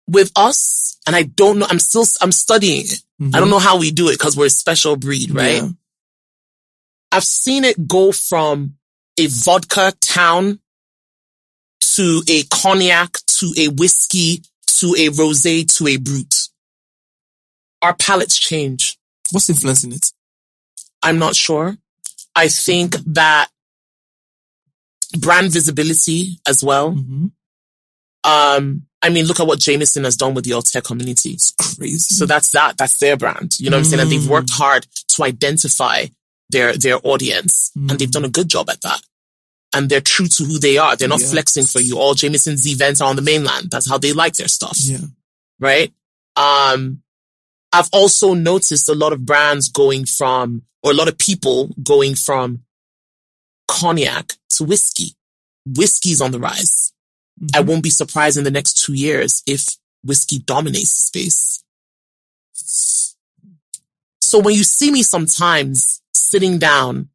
with 0.07 0.31
us, 0.35 0.99
and 1.05 1.15
I 1.15 1.23
don't 1.23 1.59
know, 1.59 1.67
I'm 1.69 1.79
still, 1.79 2.05
I'm 2.21 2.31
studying 2.31 2.85
it. 2.85 3.01
I 3.19 3.23
don't 3.23 3.31
mm-hmm. 3.31 3.49
know 3.49 3.59
how 3.59 3.79
we 3.79 3.91
do 3.91 4.09
it 4.09 4.13
because 4.13 4.37
we're 4.37 4.45
a 4.45 4.49
special 4.49 4.95
breed, 4.95 5.31
right? 5.31 5.63
Yeah. 5.63 5.69
I've 7.12 7.24
seen 7.24 7.64
it 7.64 7.88
go 7.88 8.12
from 8.12 8.76
a 9.18 9.28
vodka 9.28 9.93
town 9.99 10.60
to 11.95 12.22
a 12.30 12.43
cognac 12.43 13.18
to 13.26 13.53
a 13.58 13.70
whiskey 13.70 14.43
to 14.80 14.95
a 14.97 15.10
rosé 15.10 15.66
to 15.78 15.88
a 15.88 15.97
brut. 15.97 16.49
Our 17.82 17.95
palates 17.95 18.38
change. 18.38 18.97
What's 19.32 19.49
influencing 19.49 19.93
it? 19.93 20.12
I'm 21.01 21.20
not 21.20 21.36
sure. 21.36 21.78
I 22.36 22.47
think 22.49 22.95
that 23.14 23.49
brand 25.20 25.51
visibility 25.51 26.39
as 26.47 26.64
well. 26.64 26.93
Mm-hmm. 26.93 27.28
Um, 28.24 28.84
I 29.01 29.10
mean, 29.10 29.26
look 29.26 29.39
at 29.39 29.47
what 29.47 29.60
Jameson 29.60 30.03
has 30.03 30.18
done 30.18 30.34
with 30.34 30.45
the 30.45 30.53
Altair 30.53 30.82
community. 30.82 31.32
It's 31.32 31.51
crazy. 31.51 32.14
So 32.14 32.26
that's 32.26 32.49
that. 32.51 32.78
That's 32.78 32.97
their 32.99 33.16
brand. 33.16 33.60
You 33.60 33.70
know 33.70 33.78
what 33.78 33.86
I'm 33.86 33.86
saying? 33.86 34.01
And 34.01 34.12
they've 34.12 34.30
worked 34.30 34.49
hard 34.51 34.86
to 35.10 35.24
identify 35.24 36.05
their, 36.49 36.73
their 36.77 36.97
audience 37.03 37.71
and 37.75 37.89
they've 37.99 38.11
done 38.11 38.25
a 38.25 38.29
good 38.29 38.47
job 38.49 38.69
at 38.69 38.81
that. 38.81 39.01
And 39.75 39.89
they're 39.89 40.01
true 40.01 40.27
to 40.27 40.43
who 40.45 40.59
they 40.59 40.77
are. 40.77 40.95
They're 40.95 41.09
not 41.09 41.21
Yeah. 41.21 41.27
flexing 41.27 41.65
for 41.65 41.79
you. 41.81 41.97
All 41.99 42.13
Jameson's 42.15 42.65
events 42.67 43.01
are 43.01 43.09
on 43.09 43.15
the 43.17 43.21
mainland. 43.21 43.69
That's 43.69 43.89
how 43.89 43.97
they 43.97 44.13
like 44.13 44.33
their 44.35 44.47
stuff. 44.47 44.77
yeah. 44.81 44.99
Right? 45.59 45.93
Um, 46.35 47.01
I've 47.73 47.89
also 47.91 48.33
noticed 48.33 48.87
a 48.87 48.95
lot 48.95 49.11
of 49.13 49.25
brands 49.25 49.67
going 49.69 50.05
from, 50.05 50.63
or 50.83 50.91
a 50.91 50.93
lot 50.95 51.09
of 51.09 51.17
people 51.17 51.69
going 51.83 52.15
from 52.15 52.63
cognac 53.67 54.33
to 54.51 54.63
whiskey. 54.63 55.15
Whiskey's 55.65 56.21
on 56.21 56.31
the 56.31 56.39
rise. 56.39 56.93
I 57.53 57.59
won't 57.59 57.83
be 57.83 57.89
surprised 57.89 58.37
in 58.37 58.45
the 58.45 58.51
next 58.51 58.77
two 58.83 58.93
years 58.93 59.43
if 59.45 59.77
whiskey 60.03 60.39
dominates 60.39 60.95
the 60.95 61.03
space. 61.03 61.63
So 64.21 64.39
when 64.39 64.55
you 64.55 64.63
see 64.63 64.91
me 64.91 65.03
sometimes 65.03 66.01
sitting 66.18 66.57
down 66.59 67.09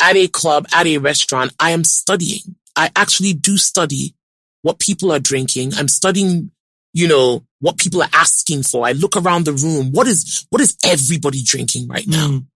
at 0.00 0.16
a 0.16 0.28
club, 0.28 0.66
at 0.74 0.86
a 0.86 0.98
restaurant, 0.98 1.52
I 1.58 1.70
am 1.70 1.84
studying. 1.84 2.56
I 2.76 2.90
actually 2.94 3.32
do 3.32 3.56
study 3.56 4.14
what 4.62 4.78
people 4.78 5.10
are 5.12 5.18
drinking. 5.20 5.72
I'm 5.74 5.88
studying, 5.88 6.50
you 6.92 7.08
know, 7.08 7.44
what 7.60 7.78
people 7.78 8.02
are 8.02 8.08
asking 8.12 8.62
for. 8.64 8.86
I 8.86 8.92
look 8.92 9.16
around 9.16 9.44
the 9.46 9.52
room. 9.54 9.92
What 9.92 10.06
is, 10.06 10.46
what 10.50 10.60
is 10.60 10.76
everybody 10.84 11.42
drinking 11.42 11.88
right 11.88 12.06
now? 12.06 12.28
Mm. 12.28 12.46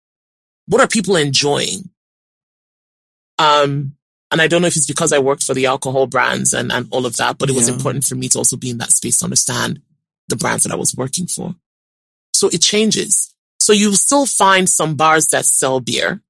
What 0.66 0.80
are 0.82 0.86
people 0.88 1.16
enjoying? 1.16 1.90
Um, 3.38 3.96
and 4.30 4.40
I 4.40 4.46
don't 4.46 4.60
know 4.60 4.68
if 4.68 4.76
it's 4.76 4.86
because 4.86 5.12
I 5.12 5.18
worked 5.18 5.42
for 5.42 5.54
the 5.54 5.66
alcohol 5.66 6.06
brands 6.06 6.52
and, 6.52 6.70
and 6.70 6.86
all 6.90 7.06
of 7.06 7.16
that, 7.16 7.38
but 7.38 7.48
it 7.48 7.54
was 7.56 7.68
Yeah. 7.68 7.74
important 7.74 8.04
for 8.04 8.14
me 8.14 8.28
to 8.28 8.38
also 8.38 8.56
be 8.56 8.70
in 8.70 8.78
that 8.78 8.92
space 8.92 9.18
to 9.18 9.24
understand 9.24 9.80
the 10.28 10.36
brands 10.36 10.62
that 10.64 10.72
I 10.72 10.76
was 10.76 10.94
working 10.94 11.26
for. 11.26 11.54
So 12.34 12.48
it 12.48 12.62
changes. 12.62 13.29
So 13.60 13.72
you 13.72 13.94
still 13.94 14.26
find 14.26 14.68
some 14.68 14.96
bars 14.96 15.28
that 15.28 15.44
sell 15.44 15.80
beer. 15.80 16.22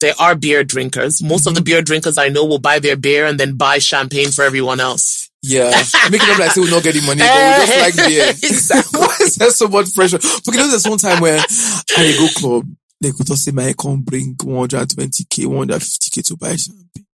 There 0.00 0.14
are 0.20 0.36
beer 0.36 0.62
drinkers. 0.62 1.22
Most 1.22 1.46
of 1.46 1.54
the 1.54 1.60
mm-hmm. 1.60 1.64
beer 1.64 1.82
drinkers 1.82 2.18
I 2.18 2.28
know 2.28 2.44
will 2.44 2.60
buy 2.60 2.78
their 2.78 2.96
beer 2.96 3.26
and 3.26 3.38
then 3.38 3.56
buy 3.56 3.78
champagne 3.78 4.30
for 4.30 4.44
everyone 4.44 4.78
else. 4.78 5.28
Yeah. 5.42 5.70
Making 6.10 6.28
them 6.28 6.38
like 6.38 6.52
say 6.52 6.60
we're 6.60 6.70
not 6.70 6.84
getting 6.84 7.04
money, 7.04 7.20
but 7.20 7.34
we 7.34 7.66
just 7.66 7.98
like 7.98 8.08
beer. 8.08 8.28
Exactly. 8.30 9.00
Why 9.00 9.16
is 9.20 9.36
there 9.36 9.50
so 9.50 9.68
much 9.68 9.94
pressure? 9.94 10.18
Because 10.18 10.70
there's 10.70 10.86
one 10.86 10.98
time 10.98 11.20
where 11.20 11.38
I 11.40 12.16
go 12.18 12.28
club, 12.40 12.66
they 13.00 13.10
could 13.12 13.26
just 13.26 13.44
say, 13.44 13.50
my 13.50 13.68
I 13.68 13.72
can't 13.72 14.04
bring 14.04 14.34
120k, 14.36 15.46
150k 15.46 16.26
to 16.28 16.36
buy 16.36 16.56
champagne. 16.56 17.06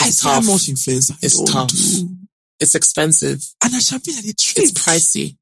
I 0.00 0.10
see 0.10 0.28
how 0.28 0.40
much 0.40 0.68
influence 0.68 1.10
I 1.10 1.16
It's 1.22 1.36
don't 1.36 1.46
tough. 1.46 1.68
do. 1.68 2.08
It's 2.58 2.74
expensive. 2.74 3.42
And 3.62 3.74
a 3.74 3.80
champagne 3.80 4.18
at 4.18 4.24
the 4.24 4.30
It's 4.30 4.72
pricey. 4.72 5.36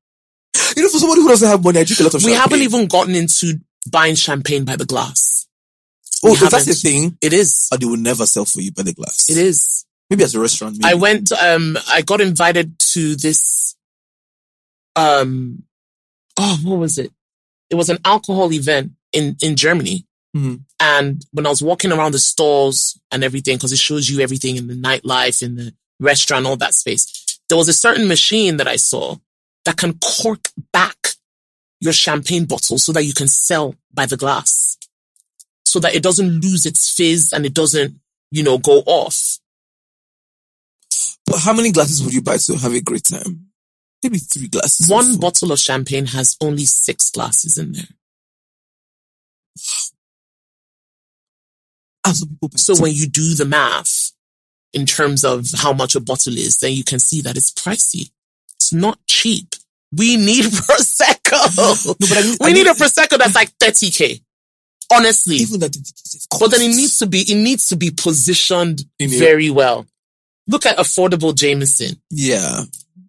You 0.76 0.82
know, 0.82 0.88
for 0.88 0.99
somebody 0.99 1.22
who 1.22 1.28
doesn't 1.28 1.49
have 1.49 1.62
money, 1.64 1.80
I 1.80 1.84
drink 1.84 2.01
a 2.01 2.05
lot 2.05 2.14
of 2.14 2.22
We 2.24 2.30
champagne. 2.32 2.40
haven't 2.40 2.62
even 2.62 2.86
gotten 2.86 3.14
into 3.14 3.61
buying 3.90 4.14
champagne 4.14 4.64
by 4.64 4.76
the 4.76 4.84
glass. 4.86 5.46
Oh, 6.24 6.32
if 6.34 6.40
that's 6.51 6.64
the 6.64 6.74
thing. 6.74 7.16
It 7.20 7.32
is. 7.32 7.68
Or 7.72 7.78
they 7.78 7.86
will 7.86 7.96
never 7.96 8.26
sell 8.26 8.44
for 8.44 8.61
you 8.61 8.72
by 8.72 8.82
the 8.82 8.92
glass. 8.92 9.28
It 9.30 9.36
is. 9.36 9.84
Maybe 10.11 10.24
as 10.24 10.34
a 10.34 10.40
restaurant. 10.40 10.78
Maybe. 10.78 10.90
I 10.92 10.94
went, 10.94 11.30
um, 11.32 11.76
I 11.88 12.03
got 12.03 12.20
invited 12.20 12.78
to 12.78 13.14
this, 13.16 13.76
um, 14.96 15.62
oh, 16.38 16.59
what 16.64 16.78
was 16.78 16.99
it? 16.99 17.12
It 17.70 17.74
was 17.76 17.88
an 17.90 17.99
alcohol 18.05 18.53
event 18.53 18.92
in, 19.12 19.36
in 19.42 19.57
Germany. 19.57 20.05
Mhm. 20.36 20.62
And 20.80 21.24
when 21.32 21.46
I 21.46 21.51
was 21.51 21.62
walking 21.62 21.92
around 21.92 22.12
the 22.12 22.18
stalls 22.18 22.99
and 23.11 23.22
everything, 23.24 23.59
cause 23.59 23.72
it 23.72 23.78
shows 23.78 24.09
you 24.11 24.20
everything 24.20 24.57
in 24.57 24.66
the 24.66 24.74
nightlife, 24.74 25.42
in 25.42 25.57
the 25.57 25.74
restaurant, 26.01 26.46
all 26.46 26.57
that 26.57 26.74
space, 26.74 27.38
there 27.49 27.59
was 27.59 27.68
a 27.68 27.72
certain 27.72 28.09
machine 28.09 28.57
that 28.59 28.68
I 28.68 28.76
saw 28.76 29.16
that 29.69 29.77
can 29.77 29.99
cork 29.99 30.49
back 30.73 30.97
your 31.79 31.93
champagne 31.93 32.47
bottle 32.47 32.79
so 32.79 32.91
that 32.91 33.05
you 33.05 33.12
can 33.12 33.29
sell 33.29 33.75
by 33.93 34.07
the 34.07 34.16
glass. 34.16 34.79
So 35.66 35.79
that 35.81 35.95
it 35.95 36.03
doesn't 36.03 36.41
lose 36.41 36.64
its 36.64 36.91
fizz 36.91 37.35
and 37.35 37.45
it 37.45 37.53
doesn't, 37.53 38.01
you 38.31 38.43
know, 38.43 38.57
go 38.57 38.79
off. 38.87 39.39
But 41.27 41.41
how 41.41 41.53
many 41.53 41.71
glasses 41.71 42.03
would 42.03 42.14
you 42.14 42.23
buy 42.23 42.39
to 42.39 42.57
have 42.57 42.73
a 42.73 42.81
great 42.81 43.05
time? 43.05 43.49
Maybe 44.03 44.16
three 44.16 44.49
glasses. 44.49 44.89
One 44.89 45.19
bottle 45.19 45.53
of 45.53 45.59
champagne 45.59 46.07
has 46.07 46.35
only 46.41 46.64
six 46.64 47.11
glasses 47.11 47.59
in 47.59 47.73
there. 47.73 47.93
And 52.07 52.16
some 52.16 52.29
people 52.31 52.49
buy 52.49 52.57
So 52.57 52.81
when 52.81 52.95
you 52.95 53.07
do 53.07 53.35
the 53.35 53.45
math 53.45 54.12
in 54.73 54.87
terms 54.87 55.25
of 55.25 55.47
how 55.59 55.75
much 55.75 55.95
a 55.95 56.01
bottle 56.01 56.39
is, 56.39 56.59
then 56.59 56.73
you 56.73 56.85
can 56.85 56.99
see 56.99 57.21
that 57.21 57.37
it's 57.37 57.53
pricey. 57.53 58.12
It's 58.69 58.75
not 58.75 58.99
cheap. 59.07 59.55
We 59.97 60.19
need 60.19 60.45
Prosecco. 60.53 61.57
No, 61.57 61.95
I 62.16 62.23
mean- 62.23 62.37
we 62.41 62.47
I 62.49 62.53
need 62.53 62.64
mean- 62.64 62.69
a 62.69 62.75
Prosecco 62.75 63.16
that's 63.19 63.35
like 63.35 63.51
30k. 63.59 64.21
Honestly. 64.93 65.37
even 65.37 65.61
that, 65.61 65.77
but 66.41 66.51
then 66.51 66.62
it 66.62 66.75
needs 66.75 66.97
to 66.99 67.07
be, 67.07 67.21
it 67.21 67.35
needs 67.37 67.69
to 67.69 67.77
be 67.77 67.91
positioned 67.91 68.83
In 68.99 69.11
very 69.11 69.51
well. 69.51 69.87
Look 70.47 70.64
at 70.64 70.79
affordable 70.79 71.35
Jameson, 71.35 72.01
Yeah. 72.11 72.62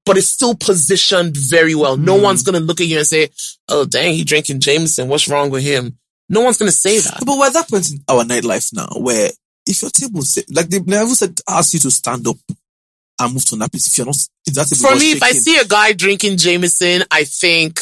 but 0.05 0.17
it's 0.17 0.27
still 0.27 0.55
positioned 0.55 1.37
very 1.37 1.75
well. 1.75 1.95
No 1.95 2.17
Hmm. 2.17 2.23
one's 2.23 2.43
going 2.43 2.55
to 2.59 2.65
look 2.65 2.81
at 2.81 2.87
you 2.87 2.97
and 2.97 3.07
say, 3.07 3.29
Oh, 3.69 3.85
dang, 3.85 4.13
he 4.13 4.23
drinking 4.25 4.59
Jameson. 4.59 5.07
What's 5.07 5.29
wrong 5.29 5.49
with 5.51 5.63
him? 5.63 5.97
No 6.27 6.41
one's 6.41 6.57
going 6.57 6.69
to 6.71 6.77
say 6.77 6.99
that. 6.99 7.19
But 7.25 7.37
we're 7.37 7.47
at 7.47 7.53
that 7.53 7.69
point 7.69 7.89
in 7.91 8.03
our 8.09 8.23
nightlife 8.25 8.73
now 8.73 8.87
where 8.99 9.29
if 9.65 9.81
your 9.81 9.91
table 9.91 10.21
like 10.51 10.67
they 10.69 10.79
never 10.79 11.13
said, 11.15 11.39
ask 11.47 11.73
you 11.73 11.79
to 11.81 11.91
stand 11.91 12.27
up 12.27 12.37
and 13.19 13.33
move 13.33 13.45
to 13.45 13.57
place 13.57 13.87
if 13.87 13.97
you're 13.97 14.05
not, 14.05 14.15
if 14.45 14.53
that 14.53 14.67
table 14.67 14.89
For 14.89 14.95
me, 14.99 15.11
if 15.11 15.23
I 15.23 15.31
see 15.31 15.57
a 15.57 15.65
guy 15.65 15.93
drinking 15.93 16.37
Jameson, 16.37 17.03
I 17.11 17.23
think 17.25 17.81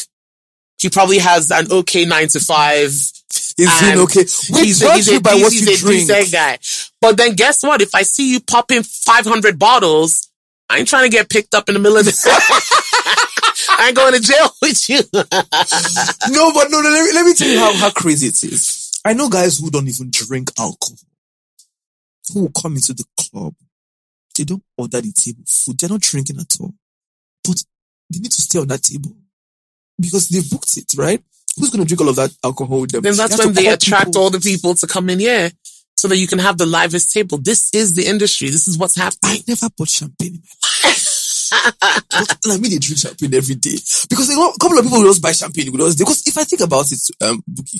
he 0.79 0.89
probably 0.89 1.19
has 1.19 1.51
an 1.51 1.71
okay 1.71 2.05
nine 2.05 2.27
to 2.29 2.39
five. 2.39 2.87
is 2.87 3.13
and 3.57 3.99
okay? 4.01 4.25
We 4.53 4.67
he's 4.67 4.81
a, 4.81 4.93
he's 4.93 5.07
you 5.07 5.17
a, 5.17 5.21
by 5.21 5.33
he's, 5.33 5.43
what 5.43 5.53
he's 5.53 5.67
you 5.67 5.73
a 5.73 6.05
drink. 6.05 6.31
guy. 6.31 6.57
But 7.01 7.17
then 7.17 7.35
guess 7.35 7.63
what? 7.63 7.81
If 7.81 7.93
I 7.95 8.03
see 8.03 8.31
you 8.31 8.39
popping 8.39 8.83
500 8.83 9.57
bottles, 9.57 10.29
I 10.69 10.79
ain't 10.79 10.87
trying 10.87 11.09
to 11.09 11.15
get 11.15 11.29
picked 11.29 11.55
up 11.55 11.69
in 11.69 11.73
the 11.73 11.79
middle 11.79 11.97
of 11.97 12.05
the 12.05 12.11
I 13.69 13.87
ain't 13.87 13.95
going 13.95 14.13
to 14.13 14.19
jail 14.19 14.49
with 14.61 14.89
you. 14.89 14.99
No, 16.29 16.51
but 16.53 16.69
no, 16.69 16.81
no, 16.81 16.89
let 16.89 17.05
me, 17.05 17.13
let 17.13 17.25
me 17.25 17.33
tell 17.33 17.47
you 17.47 17.59
how, 17.59 17.73
how 17.73 17.91
crazy 17.91 18.27
it 18.27 18.43
is. 18.43 18.91
I 19.05 19.13
know 19.13 19.29
guys 19.29 19.57
who 19.59 19.69
don't 19.69 19.87
even 19.87 20.09
drink 20.11 20.51
alcohol, 20.59 20.97
who 22.33 22.41
will 22.41 22.51
come 22.61 22.75
into 22.75 22.93
the 22.93 23.05
club. 23.19 23.53
They 24.37 24.43
don't 24.43 24.63
order 24.77 25.01
the 25.01 25.11
table 25.11 25.43
food. 25.47 25.77
They're 25.79 25.89
not 25.89 26.01
drinking 26.01 26.39
at 26.39 26.55
all. 26.59 26.73
But 27.43 27.63
they 28.09 28.19
need 28.19 28.31
to 28.31 28.41
stay 28.41 28.59
on 28.59 28.67
that 28.67 28.83
table 28.83 29.15
because 29.99 30.29
they've 30.29 30.49
booked 30.49 30.77
it, 30.77 30.93
right? 30.97 31.21
Who's 31.57 31.69
going 31.71 31.83
to 31.83 31.87
drink 31.87 32.01
all 32.01 32.09
of 32.09 32.15
that 32.17 32.31
alcohol 32.43 32.81
with 32.81 32.91
them? 32.91 33.01
Then 33.01 33.15
that's 33.15 33.37
have 33.37 33.45
when 33.45 33.55
they 33.55 33.67
attract 33.67 34.07
people. 34.07 34.21
all 34.21 34.29
the 34.29 34.39
people 34.39 34.75
to 34.75 34.87
come 34.87 35.09
in 35.09 35.19
here 35.19 35.51
so 35.95 36.07
that 36.07 36.17
you 36.17 36.27
can 36.27 36.39
have 36.39 36.57
the 36.57 36.65
livest 36.65 37.11
table. 37.11 37.39
This 37.39 37.73
is 37.73 37.95
the 37.95 38.05
industry. 38.05 38.49
This 38.49 38.67
is 38.67 38.77
what's 38.77 38.95
happening. 38.95 39.19
I 39.23 39.43
never 39.47 39.67
bought 39.75 39.89
champagne 39.89 40.35
in 40.35 40.41
my 40.41 40.89
life. 40.89 40.96
But, 41.51 42.37
like 42.45 42.61
me, 42.61 42.69
they 42.69 42.77
drink 42.79 42.99
champagne 42.99 43.33
every 43.33 43.55
day 43.55 43.77
because 44.09 44.29
a 44.29 44.35
couple 44.59 44.77
of 44.77 44.83
people 44.85 44.99
will 44.99 45.07
just 45.07 45.21
buy 45.21 45.31
champagne 45.31 45.71
with 45.71 45.81
us. 45.81 45.95
Because 45.95 46.25
if 46.27 46.37
I 46.37 46.43
think 46.43 46.61
about 46.61 46.91
it, 46.91 46.99
um, 47.21 47.43
Bukky, 47.49 47.79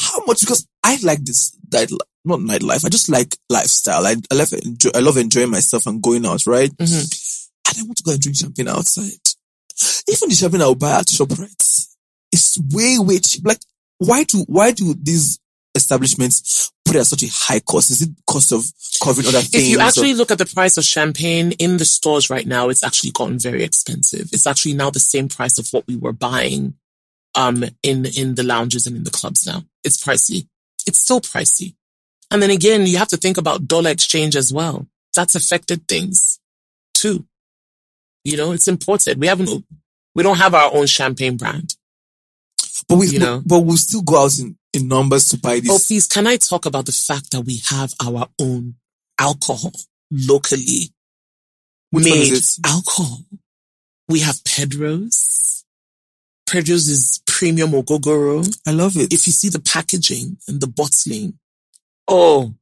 how 0.00 0.24
much? 0.26 0.40
Because 0.40 0.66
I 0.82 0.98
like 1.02 1.24
this 1.24 1.56
night, 1.72 1.90
not 2.24 2.40
nightlife. 2.40 2.84
I 2.84 2.88
just 2.88 3.08
like 3.08 3.36
lifestyle. 3.50 4.06
I, 4.06 4.16
I 4.30 4.34
love 4.34 4.52
enjoy, 4.52 4.90
I 4.94 5.00
love 5.00 5.16
enjoying 5.16 5.50
myself 5.50 5.86
and 5.86 6.02
going 6.02 6.24
out, 6.26 6.46
right? 6.46 6.70
Mhm. 6.76 7.38
And 7.68 7.78
I 7.78 7.82
want 7.82 7.96
to 7.98 8.02
go 8.02 8.12
and 8.12 8.20
drink 8.20 8.36
champagne 8.36 8.68
outside. 8.68 9.12
Even 10.08 10.28
the 10.28 10.34
champagne 10.34 10.62
I'll 10.62 10.74
buy 10.74 10.98
at 11.00 11.06
ShopRite, 11.06 11.86
it's 12.32 12.58
way 12.72 12.98
way 12.98 13.18
cheap. 13.18 13.46
Like 13.46 13.60
why 13.98 14.24
do 14.24 14.44
why 14.48 14.72
do 14.72 14.94
these 15.00 15.38
establishments 15.74 16.72
put 16.84 16.96
it 16.96 17.00
at 17.00 17.06
such 17.06 17.22
a 17.22 17.28
high 17.30 17.60
cost? 17.60 17.90
Is 17.90 18.02
it 18.02 18.10
cost 18.26 18.52
of 18.52 18.64
covering 19.02 19.28
other 19.28 19.40
things? 19.40 19.64
If 19.64 19.70
you 19.70 19.78
or- 19.78 19.82
actually 19.82 20.14
look 20.14 20.30
at 20.30 20.38
the 20.38 20.46
price 20.46 20.76
of 20.76 20.84
champagne 20.84 21.52
in 21.52 21.78
the 21.78 21.84
stores 21.84 22.30
right 22.30 22.46
now, 22.46 22.68
it's 22.68 22.84
actually 22.84 23.12
gotten 23.12 23.38
very 23.38 23.62
expensive. 23.62 24.28
It's 24.32 24.46
actually 24.46 24.74
now 24.74 24.90
the 24.90 25.00
same 25.00 25.28
price 25.28 25.58
of 25.58 25.68
what 25.70 25.86
we 25.86 25.96
were 25.96 26.12
buying 26.12 26.74
um 27.34 27.64
in 27.82 28.04
in 28.04 28.34
the 28.34 28.42
lounges 28.42 28.86
and 28.86 28.96
in 28.96 29.04
the 29.04 29.10
clubs 29.10 29.46
now. 29.46 29.64
It's 29.84 30.02
pricey. 30.02 30.46
It's 30.86 30.98
still 30.98 31.20
pricey. 31.20 31.74
And 32.30 32.42
then 32.42 32.50
again, 32.50 32.86
you 32.86 32.98
have 32.98 33.08
to 33.08 33.16
think 33.16 33.36
about 33.38 33.68
dollar 33.68 33.90
exchange 33.90 34.36
as 34.36 34.52
well. 34.52 34.86
That's 35.14 35.34
affected 35.34 35.86
things 35.88 36.38
too. 36.94 37.26
You 38.24 38.36
know, 38.36 38.52
it's 38.52 38.68
imported. 38.68 39.20
We 39.20 39.26
haven't 39.26 39.64
we 40.14 40.22
don't 40.22 40.38
have 40.38 40.54
our 40.54 40.74
own 40.74 40.86
champagne 40.86 41.36
brand. 41.36 41.76
But 42.88 42.96
we, 42.96 43.08
you 43.08 43.18
know. 43.18 43.42
but 43.44 43.60
we'll 43.60 43.76
still 43.76 44.02
go 44.02 44.24
out 44.24 44.38
in, 44.38 44.56
in 44.74 44.88
numbers 44.88 45.28
to 45.30 45.38
buy 45.38 45.60
Oh, 45.68 45.78
please, 45.86 46.06
can 46.06 46.26
I 46.26 46.36
talk 46.36 46.66
about 46.66 46.86
the 46.86 46.92
fact 46.92 47.30
that 47.32 47.42
we 47.42 47.60
have 47.68 47.94
our 48.04 48.28
own 48.40 48.74
alcohol 49.18 49.72
locally 50.10 50.90
Which 51.90 52.04
made 52.04 52.32
alcohol? 52.64 53.24
We 54.08 54.20
have 54.20 54.42
Pedro's. 54.44 55.64
Pedro's 56.46 56.88
is 56.88 57.22
premium 57.26 57.70
ogogoro. 57.70 58.46
I 58.66 58.72
love 58.72 58.96
it. 58.96 59.12
If 59.12 59.26
you 59.26 59.32
see 59.32 59.48
the 59.48 59.60
packaging 59.60 60.36
and 60.48 60.60
the 60.60 60.66
bottling, 60.66 61.38
oh, 62.08 62.54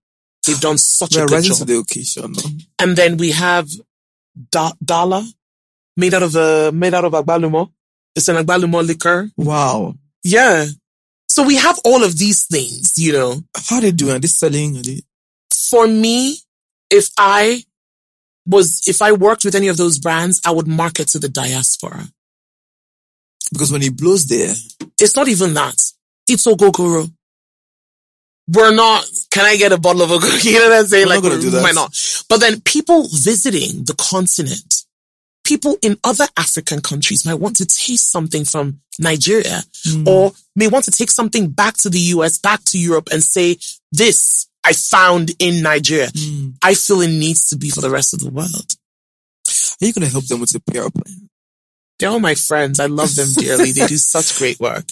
they've 0.47 0.61
done 0.61 0.79
such 0.79 1.17
We're 1.17 1.25
a 1.25 1.27
good 1.27 1.45
job. 1.45 1.57
to 1.59 1.65
the 1.65 1.79
occasion. 1.79 2.33
No? 2.33 2.43
and 2.79 2.97
then 2.97 3.17
we 3.17 3.33
have 3.33 3.69
da- 4.51 4.75
Dala, 4.85 5.27
made 5.97 6.15
out 6.15 6.23
of 6.23 6.37
a 6.37 6.71
made 6.73 6.95
out 6.95 7.05
of 7.05 7.13
agbalumo. 7.13 7.73
It's 8.15 8.29
an 8.29 8.37
agbalumo 8.37 8.87
liquor. 8.87 9.31
Wow. 9.37 9.95
Yeah. 10.23 10.67
So 11.31 11.45
we 11.45 11.55
have 11.55 11.79
all 11.85 12.03
of 12.03 12.19
these 12.19 12.45
things, 12.47 12.99
you 12.99 13.13
know. 13.13 13.43
How 13.69 13.77
are 13.77 13.83
they 13.83 13.93
doing? 13.93 14.17
Are 14.17 14.19
they 14.19 14.27
selling? 14.27 14.79
Are 14.79 14.83
they... 14.83 15.03
for 15.71 15.87
me, 15.87 16.39
if 16.91 17.09
I 17.17 17.63
was, 18.47 18.83
if 18.89 19.01
I 19.01 19.13
worked 19.13 19.45
with 19.45 19.55
any 19.55 19.69
of 19.69 19.77
those 19.77 20.01
brands, 20.01 20.41
I 20.45 20.51
would 20.51 20.67
market 20.67 21.07
to 21.11 21.21
the 21.21 21.29
diaspora. 21.29 22.09
Because 23.53 23.71
when 23.71 23.83
it 23.83 23.97
blows 23.97 24.27
there, 24.27 24.55
It's 25.01 25.15
not 25.15 25.29
even 25.29 25.55
that. 25.55 25.81
It's 26.29 26.49
Ogogoro. 26.49 27.09
We're 28.49 28.75
not, 28.75 29.05
can 29.31 29.47
I 29.47 29.57
get 29.57 29.71
a 29.71 29.79
bottle 29.79 30.03
of 30.03 30.11
Ogogoro? 30.11 30.45
You 30.53 30.59
know 30.59 30.69
what 30.69 30.79
I'm 30.81 30.87
saying? 30.87 31.07
We're 31.07 31.15
not 31.15 31.23
like, 31.23 31.31
gonna 31.31 31.43
do 31.43 31.51
that. 31.51 31.63
why 31.63 31.71
not? 31.71 31.95
But 32.29 32.41
then 32.41 32.61
people 32.63 33.07
visiting 33.09 33.85
the 33.85 33.95
continent, 33.95 34.85
people 35.51 35.77
in 35.83 35.97
other 36.11 36.27
African 36.37 36.81
countries 36.81 37.27
might 37.27 37.41
want 37.45 37.57
to 37.57 37.67
taste 37.67 38.11
something 38.17 38.45
from 38.45 38.81
Nigeria 38.99 39.59
Hmm. 39.85 40.07
or 40.07 40.33
may 40.55 40.69
want 40.69 40.85
to 40.85 40.91
take 41.01 41.11
something 41.11 41.49
back 41.51 41.75
to 41.79 41.89
the 41.91 41.99
US, 42.15 42.39
back 42.39 42.61
to 42.71 42.79
Europe 42.79 43.09
and 43.13 43.23
say, 43.35 43.59
this 44.01 44.47
I 44.63 44.73
found 44.75 45.33
in 45.39 45.63
Nigeria. 45.63 46.11
Hmm. 46.17 46.51
I 46.63 46.75
feel 46.75 47.01
it 47.01 47.09
needs 47.09 47.49
to 47.51 47.57
be 47.57 47.71
for 47.71 47.81
the 47.81 47.91
rest 47.99 48.15
of 48.15 48.21
the 48.21 48.31
world. 48.31 48.69
are 49.81 49.87
you 49.87 49.93
going 49.93 50.05
to 50.07 50.13
help 50.13 50.27
them 50.27 50.41
with 50.41 50.55
a 50.55 50.61
PR 50.61 50.91
plan? 50.91 51.29
They're 51.99 52.11
all 52.11 52.21
my 52.21 52.35
friends. 52.35 52.79
I 52.79 52.87
love 52.87 53.15
them 53.17 53.29
dearly. 53.37 53.73
They 53.73 53.87
do 53.87 53.97
such 54.15 54.39
great 54.39 54.61
work. 54.61 54.85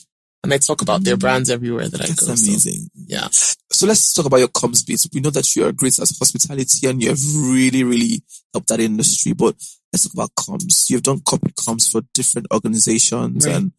And 0.45 0.55
I 0.55 0.59
talk 0.59 0.83
about 0.83 1.05
their 1.05 1.17
brands 1.17 1.51
everywhere 1.51 1.89
that 1.89 2.01
I 2.01 2.07
That's 2.07 2.21
go. 2.27 2.35
so, 2.35 2.45
amazing. 2.51 2.91
yeah. 3.07 3.29
So 3.31 3.87
let's 3.87 4.13
talk 4.15 4.25
about 4.27 4.39
your 4.39 4.49
comms 4.49 4.87
bit. 4.87 5.05
We 5.13 5.21
know 5.21 5.31
that 5.31 5.55
you 5.57 5.67
are 5.67 5.73
great 5.73 5.99
at 5.99 6.09
hospitality 6.19 6.87
and 6.87 7.03
you 7.03 7.09
have 7.11 7.21
really, 7.37 7.83
really 7.85 8.23
helped 8.55 8.69
that 8.69 8.81
industry. 8.81 9.33
But 9.35 9.57
let's 9.93 10.05
talk 10.05 10.15
about 10.15 10.35
comms. 10.35 10.91
You've 10.91 11.03
done 11.03 11.21
corporate 11.21 11.55
comms 11.57 11.91
for 11.91 12.03
different 12.15 12.47
organizations 12.53 13.47
Right. 13.47 13.57
and 13.57 13.73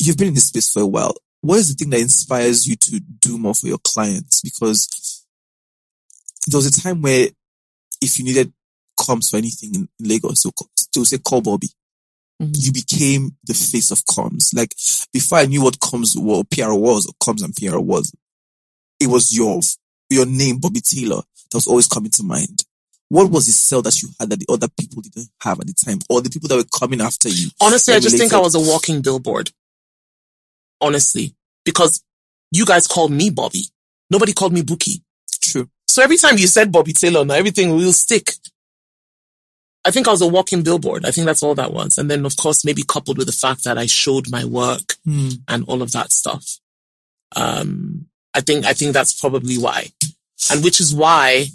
you've 0.00 0.16
been 0.16 0.28
in 0.28 0.34
this 0.34 0.46
space 0.48 0.70
for 0.72 0.82
a 0.82 0.86
while. 0.86 1.14
What 1.40 1.58
is 1.58 1.68
the 1.68 1.74
thing 1.74 1.90
that 1.90 2.00
inspires 2.00 2.66
you 2.66 2.76
to 2.76 3.00
do 3.00 3.38
more 3.38 3.54
for 3.54 3.66
your 3.68 3.78
clients? 3.78 4.40
Because 4.40 5.24
there 6.46 6.58
was 6.58 6.66
a 6.66 6.80
time 6.80 7.02
where 7.02 7.28
if 8.00 8.18
you 8.18 8.24
needed 8.24 8.52
comms 8.98 9.30
for 9.30 9.36
anything 9.36 9.74
in 9.74 9.88
Lagos, 10.00 10.44
they'll 10.92 11.04
say 11.04 11.18
call 11.18 11.40
Bobby. 11.42 11.68
Mhm. 12.42 12.54
You 12.64 12.72
became 12.72 13.36
the 13.44 13.54
face 13.54 13.90
of 13.90 14.04
comms. 14.06 14.54
Like 14.54 14.74
before 15.12 15.38
I 15.38 15.46
knew 15.46 15.62
what 15.62 15.78
comms 15.80 16.16
were, 16.16 16.44
PR 16.44 16.72
was, 16.72 17.06
or 17.06 17.12
comms 17.22 17.42
and 17.42 17.54
PR 17.54 17.78
was, 17.80 18.12
it 19.00 19.08
was 19.08 19.32
your 19.34 19.60
your 20.10 20.24
name, 20.24 20.58
Bobby 20.58 20.80
Taylor, 20.80 21.16
that 21.50 21.54
was 21.54 21.66
always 21.66 21.86
coming 21.86 22.10
to 22.12 22.22
mind. 22.22 22.64
What 23.10 23.30
was 23.30 23.46
the 23.46 23.52
sell 23.52 23.80
that 23.82 24.02
you 24.02 24.08
had 24.20 24.28
that 24.30 24.38
the 24.38 24.52
other 24.52 24.68
people 24.78 25.00
didn't 25.00 25.30
have 25.42 25.60
at 25.60 25.66
the 25.66 25.72
time, 25.72 25.98
or 26.10 26.20
the 26.20 26.28
people 26.30 26.48
that 26.48 26.56
were 26.56 26.78
coming 26.78 27.00
after 27.00 27.28
you? 27.28 27.48
Honestly, 27.60 27.94
I 27.94 28.00
just 28.00 28.18
think 28.18 28.32
I 28.34 28.40
was 28.40 28.54
a 28.54 28.60
walking 28.60 29.00
billboard. 29.00 29.50
Honestly, 30.80 31.34
because 31.64 32.02
you 32.52 32.64
guys 32.66 32.86
called 32.86 33.10
me 33.10 33.30
Bobby. 33.30 33.62
Nobody 34.10 34.32
called 34.32 34.52
me 34.52 34.62
Bukky. 34.62 35.00
True. 35.40 35.68
So 35.86 36.02
every 36.02 36.16
time 36.16 36.38
you 36.38 36.46
said 36.46 36.70
Bobby 36.70 36.92
Taylor, 36.92 37.24
now 37.24 37.34
everything 37.34 37.74
will 37.74 37.92
stick. 37.92 38.30
I 39.84 39.90
think 39.90 40.06
I 40.06 40.10
was 40.10 40.20
a 40.20 40.26
walking 40.26 40.62
billboard. 40.62 41.06
I 41.06 41.10
think 41.10 41.24
that's 41.24 41.42
all 41.42 41.54
that 41.54 41.72
was. 41.72 41.96
And 41.98 42.10
then, 42.10 42.26
of 42.26 42.36
course, 42.36 42.64
maybe 42.64 42.82
coupled 42.86 43.16
with 43.16 43.26
the 43.26 43.32
fact 43.32 43.64
that 43.64 43.78
I 43.78 43.86
showed 43.86 44.30
my 44.30 44.44
work 44.44 44.96
Hmm. 45.04 45.28
and 45.46 45.64
all 45.66 45.80
of 45.82 45.92
that 45.92 46.12
stuff. 46.12 46.58
Um, 47.34 48.06
I 48.34 48.40
think, 48.40 48.66
I 48.66 48.74
think 48.74 48.92
that's 48.92 49.18
probably 49.18 49.56
why. 49.56 49.88
And 50.50 50.62
which 50.62 50.80
is 50.80 50.94
why 50.94 51.46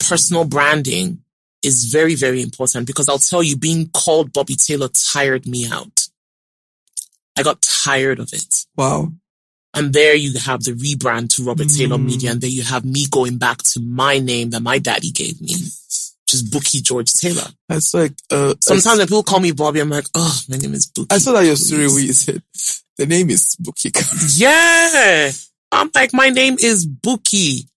personal 0.00 0.44
branding 0.44 1.22
is 1.62 1.86
very, 1.92 2.14
very 2.14 2.42
important 2.42 2.86
because 2.86 3.08
I'll 3.08 3.18
tell 3.18 3.42
you, 3.42 3.56
being 3.56 3.88
called 3.90 4.32
Bobby 4.32 4.54
Taylor 4.56 4.88
tired 4.88 5.46
me 5.46 5.68
out. 5.70 6.08
I 7.38 7.42
got 7.42 7.62
tired 7.62 8.18
of 8.18 8.32
it. 8.32 8.66
Wow. 8.76 9.12
And 9.72 9.92
there 9.92 10.14
you 10.16 10.36
have 10.40 10.64
the 10.64 10.72
rebrand 10.72 11.34
to 11.36 11.44
Robert 11.44 11.68
Taylor 11.68 11.96
Mm. 11.96 12.04
Media. 12.06 12.30
And 12.32 12.40
there 12.40 12.50
you 12.50 12.62
have 12.62 12.84
me 12.84 13.06
going 13.08 13.38
back 13.38 13.58
to 13.58 13.80
my 13.80 14.18
name 14.18 14.50
that 14.50 14.60
my 14.62 14.78
daddy 14.78 15.10
gave 15.12 15.40
me, 15.40 15.52
which 15.54 16.34
is 16.34 16.42
Bukky 16.50 16.82
George 16.82 17.12
Taylor. 17.12 17.46
That's 17.68 17.94
like, 17.94 18.14
uh, 18.30 18.54
Sometimes 18.60 18.98
when 18.98 19.06
people 19.06 19.22
call 19.22 19.38
me 19.38 19.52
Bobby, 19.52 19.78
I'm 19.80 19.88
like, 19.90 20.06
oh, 20.14 20.40
my 20.48 20.56
name 20.56 20.74
is 20.74 20.86
Bukky. 20.90 21.12
I 21.12 21.18
saw 21.18 21.32
that 21.32 21.44
your 21.46 21.56
story 21.56 21.82
please." 21.84 21.94
where 21.94 22.02
you 22.02 22.12
said 22.12 22.42
the 22.98 23.06
name 23.06 23.30
is 23.30 23.56
Bukika. 23.62 24.02
Yeah. 24.40 25.30
I'm 25.72 25.90
like, 25.94 26.12
my 26.12 26.30
name 26.30 26.56
is 26.60 26.86
Bukky. 26.86 27.68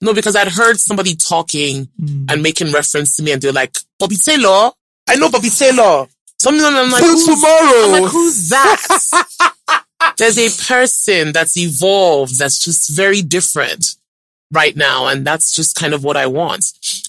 No, 0.00 0.12
because 0.14 0.36
I'd 0.36 0.48
heard 0.48 0.78
somebody 0.78 1.14
talking 1.16 1.88
Hmm. 1.98 2.26
and 2.30 2.42
making 2.42 2.72
reference 2.72 3.16
to 3.16 3.22
me 3.22 3.32
and 3.32 3.40
they're 3.42 3.52
like, 3.52 3.76
Bobby 3.98 4.16
Taylor? 4.16 4.70
I 5.08 5.16
know 5.16 5.30
Bobby 5.30 5.50
Taylor. 5.50 6.06
Something 6.38 6.64
I'm 6.64 6.90
like, 6.90 7.02
who's, 7.02 7.24
tomorrow. 7.24 7.94
I'm 7.96 8.02
like, 8.02 8.12
who's 8.12 8.48
that? 8.50 9.82
There's 10.18 10.38
a 10.38 10.64
person 10.66 11.32
that's 11.32 11.56
evolved 11.56 12.38
that's 12.38 12.62
just 12.62 12.90
very 12.90 13.22
different 13.22 13.96
right 14.52 14.76
now. 14.76 15.06
And 15.06 15.26
that's 15.26 15.52
just 15.52 15.76
kind 15.76 15.94
of 15.94 16.04
what 16.04 16.16
I 16.16 16.26
want. 16.26 16.64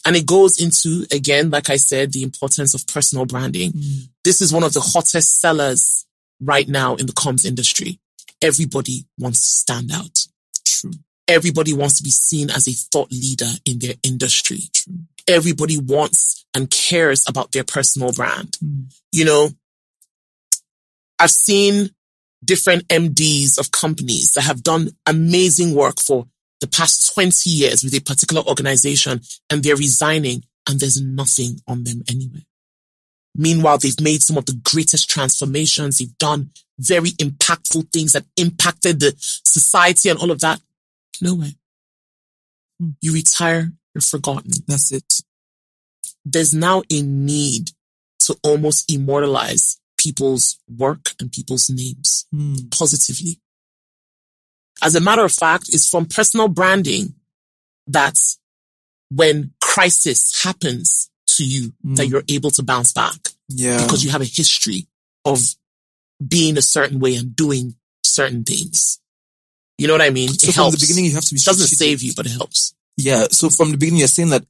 And 0.05 0.15
it 0.15 0.25
goes 0.25 0.61
into, 0.61 1.05
again, 1.11 1.49
like 1.49 1.69
I 1.69 1.75
said, 1.75 2.13
the 2.13 2.23
importance 2.23 2.73
of 2.73 2.87
personal 2.87 3.25
branding. 3.25 3.73
This 4.23 4.41
is 4.41 4.53
one 4.53 4.63
of 4.63 4.73
the 4.73 4.81
hottest 4.81 5.39
sellers 5.41 6.05
right 6.41 6.67
now 6.67 6.95
in 6.95 7.05
the 7.05 7.13
comms 7.13 7.45
industry. 7.45 7.99
Everybody 8.41 9.05
wants 9.19 9.39
to 9.41 9.49
stand 9.49 9.91
out. 9.91 10.26
Everybody 11.27 11.73
wants 11.73 11.97
to 11.97 12.03
be 12.03 12.09
seen 12.09 12.49
as 12.49 12.67
a 12.67 12.71
thought 12.71 13.11
leader 13.11 13.49
in 13.65 13.79
their 13.79 13.95
industry. 14.03 14.59
Everybody 15.27 15.77
wants 15.77 16.45
and 16.53 16.71
cares 16.71 17.25
about 17.27 17.51
their 17.51 17.63
personal 17.63 18.13
brand. 18.13 18.57
Hmm. 18.61 18.83
You 19.11 19.25
know, 19.25 19.49
I've 21.19 21.31
seen 21.31 21.89
different 22.43 22.87
MDs 22.87 23.59
of 23.59 23.71
companies 23.71 24.31
that 24.33 24.41
have 24.41 24.63
done 24.63 24.91
amazing 25.05 25.75
work 25.75 25.99
for 25.99 26.27
the 26.61 26.67
past 26.67 27.13
20 27.13 27.49
years 27.49 27.83
with 27.83 27.93
a 27.93 28.01
particular 28.01 28.41
organization 28.43 29.21
and 29.49 29.63
they're 29.63 29.75
resigning 29.75 30.43
and 30.67 30.79
there's 30.79 31.01
nothing 31.01 31.59
on 31.67 31.83
them 31.83 32.03
anywhere. 32.09 32.43
Meanwhile, 33.35 33.77
they've 33.77 34.01
made 34.01 34.23
some 34.23 34.37
of 34.37 34.45
the 34.45 34.59
greatest 34.63 35.09
transformations. 35.09 35.97
They've 35.97 36.17
done 36.17 36.49
very 36.79 37.11
impactful 37.11 37.91
things 37.93 38.13
that 38.13 38.25
impacted 38.35 38.99
the 38.99 39.13
society 39.17 40.09
and 40.09 40.19
all 40.19 40.31
of 40.31 40.39
that. 40.41 40.59
No 41.21 41.35
way. 41.35 41.55
Hmm. 42.79 42.91
You 43.01 43.13
retire, 43.13 43.71
you're 43.93 44.01
forgotten. 44.01 44.51
That's 44.67 44.91
it. 44.91 45.21
There's 46.25 46.53
now 46.53 46.83
a 46.91 47.01
need 47.01 47.71
to 48.19 48.37
almost 48.43 48.91
immortalize 48.91 49.79
people's 49.97 50.59
work 50.67 51.11
and 51.19 51.31
people's 51.31 51.69
names 51.69 52.25
Hmm. 52.31 52.67
positively. 52.71 53.41
As 54.81 54.93
a 54.95 54.99
matter 55.01 55.23
of 55.23 55.31
fact, 55.31 55.69
it's 55.69 55.89
from 55.89 56.05
personal 56.05 56.47
branding 56.47 57.15
that 57.87 58.17
when 59.09 59.53
crisis 59.61 60.43
happens 60.43 61.09
to 61.27 61.43
you, 61.45 61.73
that 61.83 62.07
Mm. 62.07 62.09
you're 62.09 62.23
able 62.27 62.51
to 62.51 62.63
bounce 62.63 62.91
back 62.93 63.33
Yeah. 63.49 63.81
because 63.81 64.03
you 64.03 64.11
have 64.11 64.21
a 64.21 64.25
history 64.25 64.87
of 65.25 65.55
being 66.25 66.57
a 66.57 66.61
certain 66.61 66.99
way 66.99 67.15
and 67.15 67.35
doing 67.35 67.75
certain 68.03 68.43
things. 68.43 68.99
You 69.77 69.87
know 69.87 69.93
what 69.93 70.01
I 70.01 70.09
mean? 70.09 70.29
so 70.29 70.47
it 70.49 70.53
from 70.53 70.63
helps. 70.63 70.77
the 70.79 70.83
beginning, 70.83 71.05
you 71.05 71.13
have 71.13 71.25
to 71.25 71.33
be 71.33 71.39
it 71.39 71.45
doesn't 71.45 71.67
save 71.67 72.01
you, 72.01 72.13
but 72.15 72.25
it 72.25 72.31
helps. 72.31 72.73
Yeah. 72.97 73.25
So 73.31 73.49
from 73.49 73.71
the 73.71 73.77
beginning, 73.77 73.99
you're 73.99 74.07
saying 74.07 74.29
that 74.29 74.45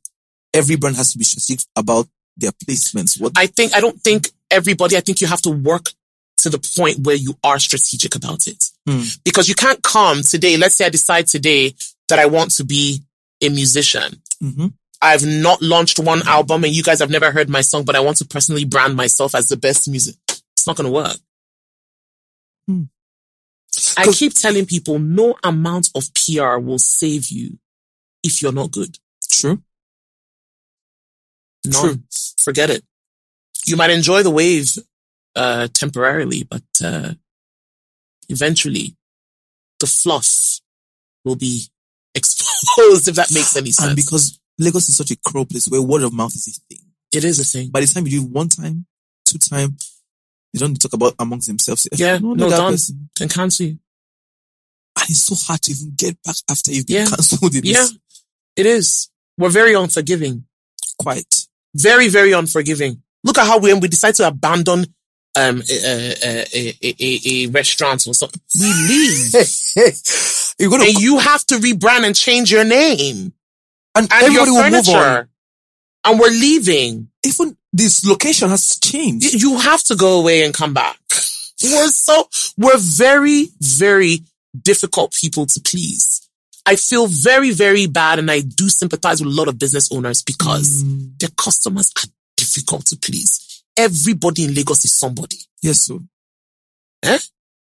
every 0.54 0.76
brand 0.78 0.96
has 0.96 1.12
to 1.12 1.18
be 1.18 1.24
strategic 1.26 1.66
about 1.76 2.08
their 2.38 2.52
placements. 2.52 3.20
What? 3.20 3.34
I 3.36 3.48
think, 3.48 3.74
I 3.74 3.82
don't 3.82 4.00
think 4.02 4.30
everybody, 4.50 4.96
I 4.96 5.02
think 5.02 5.20
you 5.22 5.28
have 5.28 5.42
to 5.42 5.50
work 5.50 5.90
to 6.38 6.50
the 6.50 6.60
point 6.78 7.00
where 7.06 7.16
you 7.16 7.34
are 7.44 7.60
strategic 7.60 8.16
about 8.16 8.48
it. 8.48 8.64
Hmm. 8.88 9.02
Because 9.26 9.50
you 9.50 9.56
can't 9.56 9.82
come 9.84 10.22
today. 10.22 10.56
Let's 10.56 10.76
say 10.76 10.86
I 10.86 10.90
decide 10.90 11.28
today 11.28 11.74
that 12.10 12.20
I 12.20 12.28
want 12.28 12.52
to 12.52 12.64
be 12.64 13.02
a 13.42 13.50
musician. 13.50 14.22
Mhm. 14.42 14.74
I've 15.02 15.26
not 15.26 15.62
launched 15.62 16.00
one 16.00 16.26
album 16.28 16.64
and 16.64 16.74
you 16.74 16.84
guys 16.84 17.00
have 17.00 17.10
never 17.10 17.32
heard 17.32 17.50
my 17.50 17.62
song, 17.62 17.84
but 17.84 17.96
I 17.96 18.00
want 18.00 18.18
to 18.18 18.26
personally 18.26 18.66
brand 18.66 18.96
myself 18.96 19.36
as 19.36 19.48
the 19.50 19.58
best 19.58 19.88
music. 19.90 20.16
It's 20.56 20.66
not 20.68 20.76
going 20.76 20.86
to 20.86 20.92
work. 20.92 21.18
Hmm. 22.68 22.84
I 23.98 24.12
keep 24.12 24.34
telling 24.34 24.66
people 24.66 25.00
no 25.00 25.36
amount 25.44 25.90
of 25.96 26.04
PR 26.14 26.58
will 26.58 26.80
save 26.80 27.30
you 27.30 27.60
if 28.24 28.42
you're 28.42 28.52
not 28.52 28.72
good. 28.72 28.98
True. 29.30 29.62
True. 31.72 32.00
Forget 32.42 32.70
it. 32.70 32.84
You 33.66 33.76
might 33.76 33.90
enjoy 33.90 34.24
the 34.24 34.32
wave 34.32 34.70
uh, 35.36 35.68
temporarily, 35.74 36.44
but 36.44 36.64
uh, 36.84 37.14
eventually 38.30 38.96
the 39.80 39.88
fluff 39.88 40.60
will 41.26 41.36
be 41.36 41.64
exposed, 42.16 43.08
if 43.08 43.16
that 43.16 43.32
makes 43.34 43.56
any 43.56 43.72
sense. 43.72 43.88
And 43.88 43.96
because 43.96 44.40
Lagos 44.58 44.90
is 44.90 44.96
such 44.96 45.12
a 45.12 45.18
cruel 45.18 45.46
place 45.46 45.68
where 45.68 45.82
word 45.82 46.04
of 46.04 46.14
mouth 46.14 46.34
is 46.34 46.48
a 46.48 46.74
thing. 46.74 46.84
it 47.14 47.24
is 47.24 47.40
a 47.40 47.44
thing. 47.44 47.70
By 47.70 47.82
the 47.82 47.88
time 47.88 48.08
you 48.08 48.22
do 48.22 48.26
one 48.26 48.50
time, 48.50 48.86
two 49.26 49.38
time, 49.38 49.78
they 50.58 50.66
don't 50.66 50.80
talk 50.80 50.93
about 50.93 51.16
amongst 51.20 51.47
themselves. 51.47 51.88
Yeah, 51.95 52.18
no, 52.18 52.34
no, 52.34 52.49
done. 52.49 52.74
person. 52.74 53.10
Can 53.16 53.30
cancel 53.30 53.66
you. 53.68 53.78
And 54.99 55.10
it's 55.10 55.24
so 55.24 55.36
hard 55.36 55.62
to 55.64 55.72
even 55.72 55.93
get 55.95 56.22
back 56.24 56.36
after 56.49 56.72
you've 56.72 56.89
Yeah. 56.89 57.03
been 57.05 57.10
cancelled. 57.12 57.55
It 57.55 57.66
is 57.66 57.72
Yeah, 57.72 57.88
it 58.55 58.66
is. 58.66 59.10
We're 59.38 59.49
very 59.49 59.74
unforgiving. 59.76 60.45
quite. 60.99 61.47
Very, 61.76 62.08
very 62.10 62.32
unforgiving. 62.32 63.03
Look 63.24 63.38
at 63.38 63.45
how 63.45 63.60
when 63.60 63.80
we 63.80 63.88
decide 63.88 64.16
to 64.16 64.28
abandon 64.28 64.88
um, 65.36 65.62
a, 65.70 66.16
a, 66.26 66.74
a, 66.82 67.20
a, 67.28 67.47
restaurant 67.47 68.08
or 68.08 68.16
something, 68.16 68.41
we 68.60 68.66
leave. 68.66 69.32
Gonna 70.60 70.86
and 70.86 70.93
you 70.99 71.20
have 71.20 71.45
to 71.45 71.55
rebrand 71.60 72.03
and 72.05 72.16
change 72.16 72.51
your 72.51 72.64
name 72.64 73.32
and, 73.93 74.12
and 74.12 74.12
everybody 74.12 74.51
your 74.51 74.64
will 74.64 74.72
move 74.72 74.89
on. 74.89 75.28
And 76.05 76.20
we're 76.20 76.30
leaving. 76.30 77.10
Even 77.24 77.55
this 77.78 78.06
location 78.06 78.50
has 78.50 78.80
changed. 78.84 79.34
You 79.42 79.58
have 79.60 79.84
to 79.86 79.96
go 79.96 80.20
away 80.20 80.44
and 80.44 80.54
come 80.54 80.74
back. 80.74 80.98
We're 81.64 81.90
so, 81.90 82.28
we're 82.58 82.78
very, 82.78 83.48
very 83.62 84.20
difficult 84.60 85.14
people 85.14 85.46
to 85.46 85.60
please. 85.62 86.28
I 86.66 86.76
feel 86.76 87.08
very, 87.08 87.52
very 87.52 87.88
bad 87.88 88.20
and 88.20 88.30
I 88.30 88.42
do 88.42 88.68
sympathize 88.70 89.22
with 89.24 89.32
a 89.32 89.36
lot 89.36 89.48
of 89.48 89.58
business 89.58 89.90
owners 89.92 90.22
because 90.24 90.84
Mm, 90.84 91.18
their 91.20 91.30
customers 91.38 91.92
are 92.04 92.10
difficult 92.36 92.86
to 92.88 92.98
please. 92.98 93.64
Everybody 93.78 94.44
in 94.46 94.54
Lagos 94.54 94.84
is 94.86 94.94
somebody. 94.94 95.38
yes, 95.62 95.84
sir. 95.84 96.00
Eh? 97.04 97.20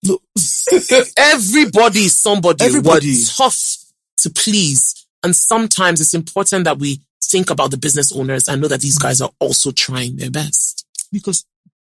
Look, 0.05 0.23
Everybody 1.17 2.01
is 2.01 2.17
somebody. 2.19 2.65
Everybody. 2.65 3.15
We're 3.15 3.25
tough 3.37 3.77
to 4.19 4.31
please. 4.31 5.07
And 5.23 5.35
sometimes 5.35 6.01
it's 6.01 6.15
important 6.15 6.65
that 6.65 6.79
we 6.79 7.01
think 7.31 7.51
about 7.51 7.70
the 7.70 7.77
business 7.77 8.12
owners 8.12 8.49
and 8.49 8.61
know 8.61 8.68
that 8.68 8.81
these 8.81 8.99
guys 8.99 9.20
are 9.20 9.31
also 9.39 9.70
trying 9.70 10.16
their 10.16 10.31
best. 10.31 10.87
because 11.12 11.45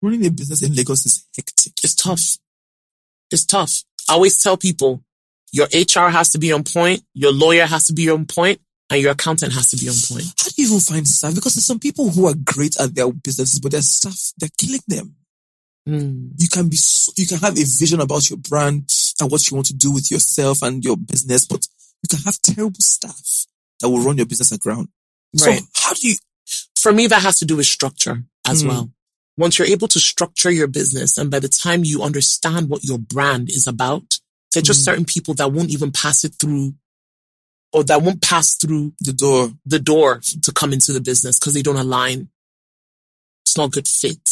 running 0.02 0.26
a 0.26 0.30
business 0.30 0.62
in 0.64 0.76
Lagos 0.76 1.06
is 1.06 1.26
hectic. 1.36 1.74
It's 1.84 1.96
tough. 1.96 2.38
It's 3.32 3.46
tough. 3.46 3.84
I 4.10 4.14
always 4.14 4.38
tell 4.38 4.58
people 4.58 5.04
your 5.52 5.68
HR 5.74 6.10
has 6.10 6.30
to 6.32 6.40
be 6.40 6.52
on 6.52 6.64
point, 6.64 7.02
your 7.14 7.32
lawyer 7.32 7.66
has 7.66 7.88
to 7.88 7.94
be 7.94 8.10
on 8.10 8.26
point, 8.26 8.62
and 8.90 9.02
your 9.02 9.12
accountant 9.12 9.54
has 9.54 9.70
to 9.72 9.78
be 9.78 9.90
on 9.90 9.96
point. 9.96 10.34
How 10.38 10.50
do 10.50 10.62
you 10.62 10.68
even 10.68 10.80
find 10.80 11.08
staff? 11.08 11.36
Because 11.36 11.56
there's 11.56 11.66
some 11.66 11.80
people 11.80 12.10
who 12.10 12.28
are 12.28 12.36
great 12.36 12.80
at 12.80 12.96
their 12.96 13.12
businesses, 13.12 13.60
but 13.60 13.72
their 13.72 13.82
staff, 13.82 14.34
they're 14.38 14.50
killing 14.58 14.82
them. 14.88 15.16
Mm. 15.88 16.32
You 16.38 16.48
can 16.48 16.70
be, 16.70 16.76
so, 16.76 17.12
you 17.18 17.26
can 17.26 17.40
have 17.40 17.58
a 17.58 17.64
vision 17.64 18.02
about 18.02 18.30
your 18.30 18.38
brand 18.38 18.92
and 19.20 19.32
what 19.32 19.50
you 19.50 19.56
want 19.56 19.68
to 19.68 19.74
do 19.74 19.92
with 19.92 20.12
yourself 20.12 20.62
and 20.62 20.84
your 20.84 20.98
business, 20.98 21.46
but 21.46 21.68
you 22.04 22.10
can 22.10 22.24
have 22.26 22.42
terrible 22.42 22.80
staff 22.80 23.46
that 23.80 23.90
will 23.90 24.02
run 24.02 24.18
your 24.18 24.26
business 24.26 24.52
aground. 24.52 24.90
Right. 25.34 25.60
So 25.60 25.66
how 25.76 25.94
do 25.94 26.08
you, 26.10 26.16
For 26.78 26.94
me, 26.94 27.08
that 27.08 27.22
has 27.24 27.40
to 27.40 27.46
do 27.46 27.58
with 27.58 27.66
structure 27.66 28.24
as 28.48 28.64
Mm. 28.64 28.68
well. 28.68 28.92
Once 29.38 29.58
you're 29.58 29.68
able 29.68 29.88
to 29.90 30.00
structure 30.00 30.50
your 30.52 30.68
business 30.68 31.18
and 31.18 31.30
by 31.30 31.40
the 31.40 31.50
time 31.50 31.84
you 31.84 32.02
understand 32.02 32.70
what 32.70 32.84
your 32.84 32.98
brand 32.98 33.50
is 33.50 33.68
about, 33.68 34.20
there 34.54 34.62
are 34.62 34.64
just 34.64 34.82
Mm. 34.82 34.86
certain 34.86 35.06
people 35.06 35.34
that 35.36 35.52
won't 35.52 35.70
even 35.72 35.92
pass 35.92 36.24
it 36.24 36.36
through 36.40 36.76
or 37.74 37.84
that 37.84 38.02
won't 38.02 38.22
pass 38.22 38.56
through 38.56 38.94
the 39.02 39.12
door? 39.14 39.54
the 39.66 39.80
door 39.80 40.22
to 40.42 40.52
come 40.54 40.72
into 40.72 40.94
the 40.94 41.02
business 41.02 41.38
because 41.38 41.54
they 41.54 41.62
don't 41.62 41.76
align. 41.76 42.30
It's 43.46 43.58
not 43.58 43.66
a 43.68 43.72
good 43.72 43.88
fit, 43.88 44.30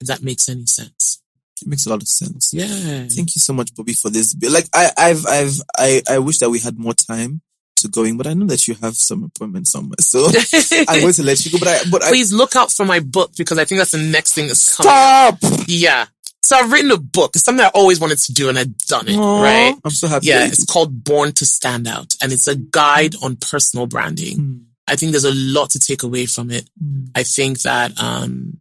if 0.00 0.08
that 0.08 0.22
makes 0.22 0.48
any 0.48 0.66
sense. 0.66 1.20
It 1.60 1.68
makes 1.68 1.86
a 1.86 1.90
lot 1.90 2.02
of 2.02 2.08
sense. 2.08 2.52
Yeah. 2.52 3.06
Thank 3.08 3.36
you 3.36 3.40
so 3.40 3.52
much, 3.52 3.72
Bobby, 3.74 3.92
for 3.94 4.10
this. 4.10 4.34
Like, 4.42 4.68
I, 4.74 4.90
I've, 4.96 5.24
I've, 5.26 5.60
I, 5.78 6.02
I 6.08 6.18
wish 6.18 6.38
that 6.38 6.50
we 6.50 6.58
had 6.58 6.78
more 6.78 6.94
time 6.94 7.40
to 7.82 7.88
going, 7.88 8.16
but 8.16 8.26
I 8.26 8.34
know 8.34 8.46
that 8.46 8.66
you 8.66 8.74
have 8.82 8.96
some 8.96 9.22
appointment 9.24 9.68
somewhere. 9.68 9.96
So 10.00 10.26
I'm 10.88 11.00
going 11.00 11.12
to 11.12 11.22
let 11.22 11.44
you 11.44 11.52
go, 11.52 11.58
but 11.58 11.68
I, 11.68 11.78
but 11.90 12.02
I, 12.02 12.08
Please 12.08 12.32
look 12.32 12.56
out 12.56 12.72
for 12.72 12.84
my 12.84 13.00
book 13.00 13.32
because 13.36 13.58
I 13.58 13.64
think 13.64 13.78
that's 13.80 13.92
the 13.92 13.98
next 13.98 14.34
thing 14.34 14.46
that's 14.48 14.76
coming. 14.76 14.90
stop! 14.90 15.38
Yeah. 15.68 16.06
So 16.44 16.56
I've 16.56 16.72
written 16.72 16.90
a 16.90 16.96
book. 16.96 17.32
It's 17.36 17.44
something 17.44 17.64
I 17.64 17.70
always 17.74 18.00
wanted 18.00 18.18
to 18.18 18.32
do 18.32 18.48
and 18.48 18.58
I've 18.58 18.76
done 18.78 19.06
it, 19.08 19.16
Aw, 19.16 19.42
right? 19.42 19.74
I'm 19.84 19.90
so 19.92 20.08
happy. 20.08 20.26
Yeah, 20.26 20.46
it's 20.46 20.64
called 20.64 21.04
Born 21.04 21.32
to 21.32 21.46
Stand 21.46 21.86
Out 21.86 22.14
and 22.20 22.32
it's 22.32 22.48
a 22.48 22.56
guide 22.56 23.14
on 23.22 23.36
personal 23.36 23.86
branding. 23.86 24.36
Hmm. 24.36 24.56
I 24.88 24.96
think 24.96 25.12
there's 25.12 25.24
a 25.24 25.32
lot 25.34 25.70
to 25.70 25.78
take 25.78 26.02
away 26.02 26.26
from 26.26 26.50
it. 26.50 26.68
Hmm. 26.82 27.04
I 27.14 27.22
think 27.22 27.62
that, 27.62 27.92
um, 28.02 28.58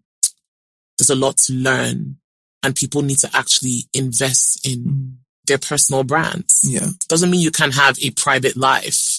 there's 1.00 1.10
a 1.10 1.16
lot 1.16 1.38
to 1.38 1.54
learn 1.54 2.18
and 2.62 2.76
people 2.76 3.02
need 3.02 3.18
to 3.20 3.30
actually 3.34 3.86
invest 3.96 4.66
in 4.68 4.84
Hmm. 4.84 5.08
their 5.48 5.58
personal 5.58 6.04
brands. 6.04 6.62
Yeah. 6.64 6.86
Doesn't 7.10 7.32
mean 7.32 7.42
you 7.42 7.50
can't 7.50 7.74
have 7.74 7.98
a 8.00 8.12
private 8.12 8.56
life, 8.56 9.11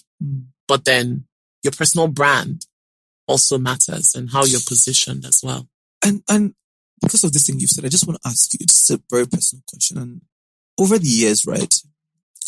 But 0.69 0.85
then 0.85 1.27
your 1.63 1.73
personal 1.73 2.09
brand 2.09 2.67
also 3.27 3.59
matters 3.59 4.15
and 4.15 4.31
how 4.31 4.45
you're 4.45 4.61
positioned 4.67 5.25
as 5.25 5.41
well. 5.43 5.69
And, 6.05 6.23
and 6.29 6.55
because 7.01 7.25
of 7.25 7.33
this 7.33 7.47
thing 7.47 7.61
you've 7.61 7.71
said, 7.71 7.85
I 7.85 7.89
just 7.89 8.07
want 8.07 8.21
to 8.23 8.29
ask 8.29 8.53
you, 8.55 8.59
it's 8.63 8.91
a 8.91 9.01
very 9.11 9.27
personal 9.27 9.63
question. 9.69 9.99
And 9.99 10.21
over 10.79 10.99
the 10.99 11.07
years, 11.07 11.47
right, 11.47 11.75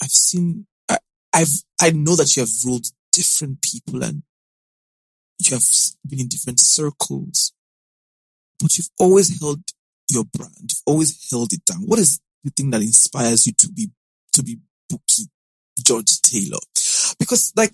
I've 0.02 0.10
seen, 0.10 0.66
I, 0.88 0.98
I've, 1.32 1.62
I 1.80 1.90
know 1.90 2.16
that 2.16 2.36
you 2.36 2.42
have 2.42 2.50
ruled 2.64 2.86
different 3.12 3.62
people 3.62 4.02
and 4.02 4.22
you 5.38 5.54
have 5.54 5.64
been 6.08 6.20
in 6.20 6.28
different 6.28 6.60
circles, 6.60 7.52
but 8.60 8.76
you've 8.78 8.90
always 8.98 9.40
held 9.40 9.60
your 10.10 10.24
brand. 10.24 10.54
You've 10.60 10.82
always 10.86 11.28
held 11.30 11.52
it 11.52 11.64
down. 11.64 11.82
What 11.82 11.98
is 11.98 12.20
the 12.42 12.50
thing 12.50 12.70
that 12.70 12.82
inspires 12.82 13.46
you 13.46 13.52
to 13.54 13.68
be, 13.68 13.90
to 14.32 14.42
be 14.42 14.58
Bukky 14.90 15.28
George 15.84 16.20
Taylor? 16.22 16.58
Because 17.18 17.52
like, 17.56 17.72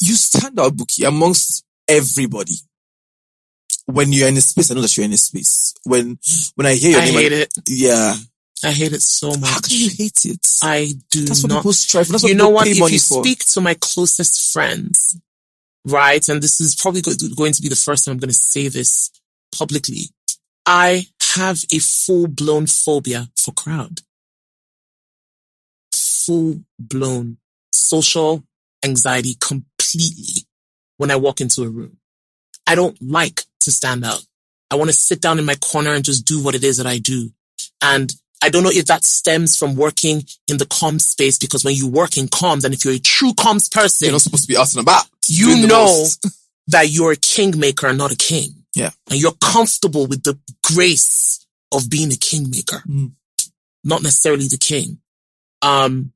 you 0.00 0.14
stand 0.14 0.58
out 0.58 0.76
Bukky 0.76 1.06
amongst 1.06 1.64
everybody 1.86 2.54
when 3.88 4.12
you're 4.12 4.28
in 4.28 4.36
a 4.36 4.40
space, 4.40 4.70
I 4.70 4.74
know 4.74 4.82
that 4.82 4.96
you're 4.96 5.06
in 5.06 5.12
a 5.12 5.16
space. 5.16 5.74
When 5.84 6.18
when 6.54 6.66
I 6.66 6.74
hear 6.74 6.92
your 6.92 7.00
I 7.00 7.04
name, 7.06 7.14
hate 7.14 7.32
I, 7.32 7.36
it. 7.36 7.52
yeah. 7.66 8.14
I 8.64 8.72
hate 8.72 8.92
it 8.92 9.02
so 9.02 9.28
much. 9.28 9.48
How 9.48 9.60
can 9.60 9.76
you 9.76 9.88
hate 9.96 10.24
it? 10.24 10.46
I 10.62 10.92
do 11.10 11.24
That's 11.24 11.42
what 11.42 11.50
not. 11.50 11.58
people 11.60 11.72
strive 11.72 12.06
for. 12.06 12.12
That's 12.12 12.24
what 12.24 12.28
you 12.30 12.36
know 12.36 12.50
what? 12.50 12.66
If 12.66 12.76
you 12.78 12.98
for. 12.98 13.22
speak 13.22 13.46
to 13.52 13.60
my 13.60 13.74
closest 13.80 14.52
friends, 14.52 15.18
right, 15.86 16.26
and 16.28 16.42
this 16.42 16.60
is 16.60 16.74
probably 16.74 17.00
going 17.00 17.52
to 17.52 17.62
be 17.62 17.68
the 17.68 17.76
first 17.76 18.04
time 18.04 18.12
I'm 18.12 18.18
going 18.18 18.28
to 18.28 18.34
say 18.34 18.68
this 18.68 19.10
publicly, 19.56 20.10
I 20.66 21.06
have 21.36 21.64
a 21.72 21.78
full 21.78 22.26
blown 22.26 22.66
phobia 22.66 23.28
for 23.36 23.52
crowd. 23.52 24.00
Full 25.94 26.60
blown 26.78 27.38
social 27.72 28.44
anxiety 28.84 29.34
completely 29.40 30.44
when 30.96 31.10
I 31.10 31.16
walk 31.16 31.40
into 31.40 31.62
a 31.62 31.68
room. 31.68 31.98
I 32.66 32.74
don't 32.74 33.00
like 33.00 33.42
to 33.60 33.70
stand 33.70 34.04
out. 34.04 34.22
I 34.70 34.74
want 34.76 34.90
to 34.90 34.96
sit 34.96 35.20
down 35.20 35.38
in 35.38 35.44
my 35.44 35.54
corner 35.56 35.92
and 35.94 36.04
just 36.04 36.26
do 36.26 36.42
what 36.42 36.54
it 36.54 36.62
is 36.64 36.76
that 36.76 36.86
I 36.86 36.98
do. 36.98 37.30
And 37.82 38.12
I 38.42 38.50
don't 38.50 38.62
know 38.62 38.70
if 38.72 38.86
that 38.86 39.04
stems 39.04 39.56
from 39.56 39.74
working 39.74 40.22
in 40.46 40.58
the 40.58 40.66
comms 40.66 41.00
space 41.02 41.38
because 41.38 41.64
when 41.64 41.74
you 41.74 41.88
work 41.88 42.16
in 42.16 42.26
comms 42.28 42.64
and 42.64 42.74
if 42.74 42.84
you're 42.84 42.94
a 42.94 42.98
true 42.98 43.32
comms 43.32 43.70
person, 43.72 44.06
You're 44.06 44.12
not 44.12 44.20
supposed 44.22 44.44
to 44.44 44.48
be 44.52 44.56
asking 44.56 44.82
about. 44.82 45.06
you 45.26 45.66
know 45.66 46.06
that 46.68 46.90
you're 46.90 47.12
a 47.12 47.16
kingmaker 47.16 47.86
and 47.86 47.98
not 47.98 48.12
a 48.12 48.16
king. 48.16 48.50
Yeah. 48.74 48.90
And 49.10 49.18
you're 49.20 49.32
comfortable 49.40 50.06
with 50.06 50.22
the 50.22 50.38
grace 50.62 51.46
of 51.72 51.88
being 51.90 52.12
a 52.12 52.16
kingmaker, 52.16 52.82
Mm. 52.86 53.12
not 53.82 54.02
necessarily 54.02 54.46
the 54.48 54.58
king. 54.58 54.98
Um, 55.62 56.12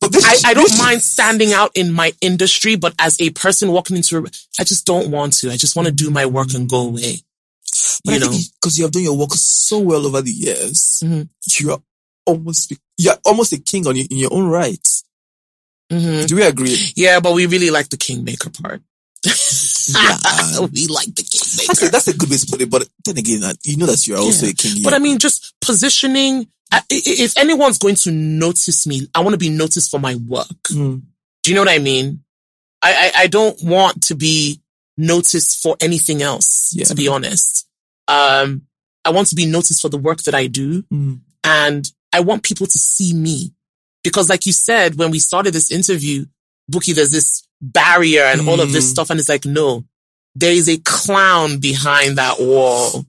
But 0.00 0.12
this, 0.12 0.24
I, 0.44 0.50
I 0.50 0.54
don't 0.54 0.64
this- 0.68 0.78
mind 0.78 1.02
standing 1.02 1.52
out 1.52 1.70
in 1.74 1.92
my 1.92 2.12
industry, 2.20 2.76
but 2.76 2.94
as 2.98 3.20
a 3.20 3.30
person 3.30 3.70
walking 3.70 3.96
into, 3.96 4.18
a, 4.18 4.22
I 4.58 4.64
just 4.64 4.84
don't 4.86 5.10
want 5.10 5.34
to. 5.38 5.50
I 5.50 5.56
just 5.56 5.76
want 5.76 5.86
to 5.86 5.92
do 5.94 6.10
my 6.10 6.26
work 6.26 6.54
and 6.54 6.68
go 6.68 6.88
away. 6.88 7.16
But 8.04 8.12
you 8.12 8.16
I 8.16 8.18
know, 8.18 8.30
because 8.60 8.78
you 8.78 8.84
have 8.84 8.92
done 8.92 9.02
your 9.02 9.16
work 9.16 9.30
so 9.32 9.78
well 9.78 10.06
over 10.06 10.22
the 10.22 10.30
years, 10.32 11.02
Mhm. 11.04 11.28
you 11.60 11.72
are 11.72 11.80
almost 12.26 12.72
you're 12.96 13.14
almost 13.24 13.52
a 13.52 13.58
king 13.58 13.86
on 13.86 13.94
your, 13.96 14.06
in 14.10 14.16
your 14.16 14.32
own 14.32 14.48
right. 14.48 14.88
Mhm. 15.92 16.26
Do 16.26 16.36
we 16.36 16.42
agree? 16.42 16.76
yeah, 16.96 17.20
but 17.20 17.34
we 17.34 17.46
really 17.46 17.70
like 17.70 17.88
the 17.88 17.96
kingmaker 17.96 18.50
part. 18.50 18.82
Yeah. 19.94 20.66
we 20.72 20.86
like 20.86 21.14
the 21.14 21.22
kingmaker. 21.22 21.66
That's 21.68 21.82
a, 21.82 21.88
that's 21.90 22.08
a 22.08 22.16
good 22.16 22.30
way 22.30 22.36
to 22.36 22.46
put 22.46 22.60
it. 22.60 22.70
But 22.70 22.88
then 23.04 23.18
again, 23.18 23.42
uh, 23.44 23.52
you 23.64 23.76
know 23.76 23.86
that 23.86 24.06
you're 24.06 24.18
also 24.18 24.46
Yeah. 24.46 24.52
a 24.52 24.54
king. 24.54 24.82
But 24.82 24.94
I 24.94 24.98
mean, 24.98 25.18
just 25.18 25.54
positioning. 25.60 26.48
If 26.90 27.38
anyone's 27.38 27.78
going 27.78 27.94
to 27.96 28.10
notice 28.10 28.86
me, 28.86 29.08
I 29.14 29.20
want 29.20 29.32
to 29.32 29.38
be 29.38 29.48
noticed 29.48 29.90
for 29.90 29.98
my 29.98 30.16
work. 30.16 30.46
Mm. 30.70 31.00
Do 31.42 31.50
you 31.50 31.54
know 31.54 31.62
what 31.62 31.70
I 31.70 31.78
mean? 31.78 32.22
I, 32.82 33.10
I, 33.14 33.22
I 33.22 33.26
don't 33.26 33.56
want 33.62 34.02
to 34.04 34.14
be 34.14 34.60
noticed 34.98 35.62
for 35.62 35.76
anything 35.80 36.20
else, 36.22 36.72
Yeah. 36.74 36.84
to 36.84 36.94
be 36.94 37.08
honest. 37.08 37.66
Um, 38.06 38.62
I 39.04 39.10
want 39.10 39.28
to 39.28 39.34
be 39.34 39.46
noticed 39.46 39.80
for 39.80 39.88
the 39.88 39.96
work 39.96 40.22
that 40.24 40.34
I 40.34 40.46
do 40.46 40.82
Mm. 40.92 41.20
and 41.42 41.90
I 42.12 42.20
want 42.20 42.42
people 42.42 42.66
to 42.66 42.78
see 42.78 43.14
me 43.14 43.54
because 44.04 44.28
like 44.28 44.44
you 44.44 44.52
said, 44.52 44.96
when 44.96 45.10
we 45.10 45.18
started 45.20 45.54
this 45.54 45.70
interview, 45.72 46.26
Bukky, 46.70 46.94
there's 46.94 47.12
this 47.12 47.44
barrier 47.60 48.22
and 48.22 48.48
all 48.48 48.60
of 48.60 48.72
this 48.72 48.86
Mm. 48.86 48.90
stuff. 48.90 49.10
And 49.10 49.18
it's 49.20 49.28
like, 49.28 49.44
no, 49.44 49.84
there 50.34 50.52
is 50.52 50.68
a 50.68 50.78
clown 50.78 51.58
behind 51.58 52.18
that 52.18 52.38
wall 52.40 53.04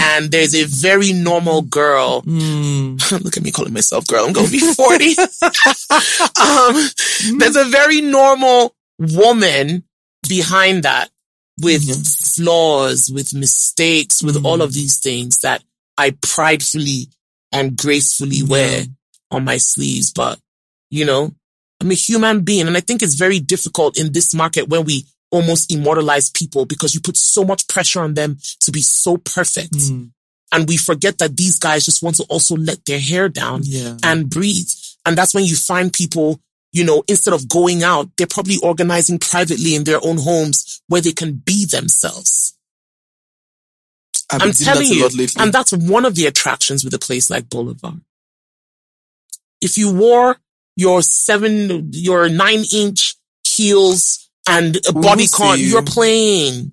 and 0.00 0.30
there's 0.30 0.54
a 0.54 0.64
very 0.64 1.12
normal 1.12 1.62
girl 1.62 2.22
Mm. 2.22 2.98
look 3.24 3.36
at 3.36 3.42
me 3.42 3.52
calling 3.52 3.72
myself 3.72 4.06
girl. 4.06 4.26
I'm 4.26 4.32
going 4.32 4.46
to 4.46 4.52
be 4.52 4.58
40. 4.58 5.16
um, 6.40 7.38
there's 7.38 7.56
a 7.56 7.64
very 7.64 8.00
normal 8.00 8.74
woman 8.98 9.84
behind 10.28 10.82
that 10.84 11.10
with 11.60 11.82
Yeah. 11.84 11.94
flaws, 12.44 13.10
with 13.10 13.32
mistakes, 13.34 14.22
with 14.22 14.36
Mm. 14.36 14.44
all 14.44 14.62
of 14.62 14.72
these 14.72 14.98
things 14.98 15.38
that 15.38 15.62
I 15.96 16.10
pridefully 16.20 17.08
and 17.52 17.76
gracefully 17.76 18.42
wear 18.42 18.84
on 19.30 19.44
my 19.44 19.56
sleeves. 19.58 20.12
But, 20.12 20.38
you 20.90 21.04
know, 21.04 21.32
I'm 21.80 21.90
a 21.90 21.94
human 21.94 22.40
being. 22.42 22.66
And 22.66 22.76
I 22.76 22.80
think 22.80 23.02
it's 23.02 23.14
very 23.14 23.38
difficult 23.38 23.98
in 23.98 24.12
this 24.12 24.34
market 24.34 24.68
when 24.68 24.84
we 24.84 25.06
almost 25.30 25.72
immortalize 25.72 26.30
people 26.30 26.64
because 26.64 26.94
you 26.94 27.00
put 27.00 27.16
so 27.16 27.44
much 27.44 27.66
pressure 27.68 28.00
on 28.00 28.14
them 28.14 28.38
to 28.60 28.72
be 28.72 28.80
so 28.80 29.16
perfect. 29.18 29.72
Mm. 29.74 30.10
And 30.52 30.68
we 30.68 30.76
forget 30.76 31.18
that 31.18 31.36
these 31.36 31.58
guys 31.58 31.84
just 31.84 32.02
want 32.02 32.16
to 32.16 32.22
also 32.24 32.56
let 32.56 32.84
their 32.86 33.00
hair 33.00 33.28
down 33.28 33.62
Yeah. 33.64 33.96
and 34.02 34.30
breathe. 34.30 34.70
And 35.04 35.18
that's 35.18 35.34
when 35.34 35.44
you 35.44 35.56
find 35.56 35.92
people, 35.92 36.40
you 36.72 36.84
know, 36.84 37.02
instead 37.08 37.34
of 37.34 37.48
going 37.48 37.82
out, 37.82 38.08
they're 38.16 38.26
probably 38.26 38.56
organizing 38.62 39.18
privately 39.18 39.74
in 39.74 39.84
their 39.84 39.98
own 40.02 40.18
homes 40.18 40.80
where 40.88 41.00
they 41.00 41.12
can 41.12 41.34
be 41.34 41.66
themselves. 41.66 42.54
I've 44.30 44.42
I'm 44.42 44.52
telling 44.52 44.86
you. 44.88 45.08
And 45.38 45.52
that's 45.52 45.72
one 45.72 46.04
of 46.04 46.14
the 46.14 46.26
attractions 46.26 46.84
with 46.84 46.94
a 46.94 46.98
place 46.98 47.28
like 47.30 47.48
Boulevard. 47.48 48.00
If 49.60 49.78
you 49.78 49.92
wore 49.92 50.38
your 50.76 51.02
seven, 51.02 51.90
your 51.92 52.28
nine 52.28 52.64
inch 52.72 53.14
heels 53.44 54.28
and 54.48 54.76
a 54.88 54.92
body 54.92 55.26
con, 55.28 55.58
you. 55.58 55.66
you're 55.66 55.82
playing. 55.82 56.72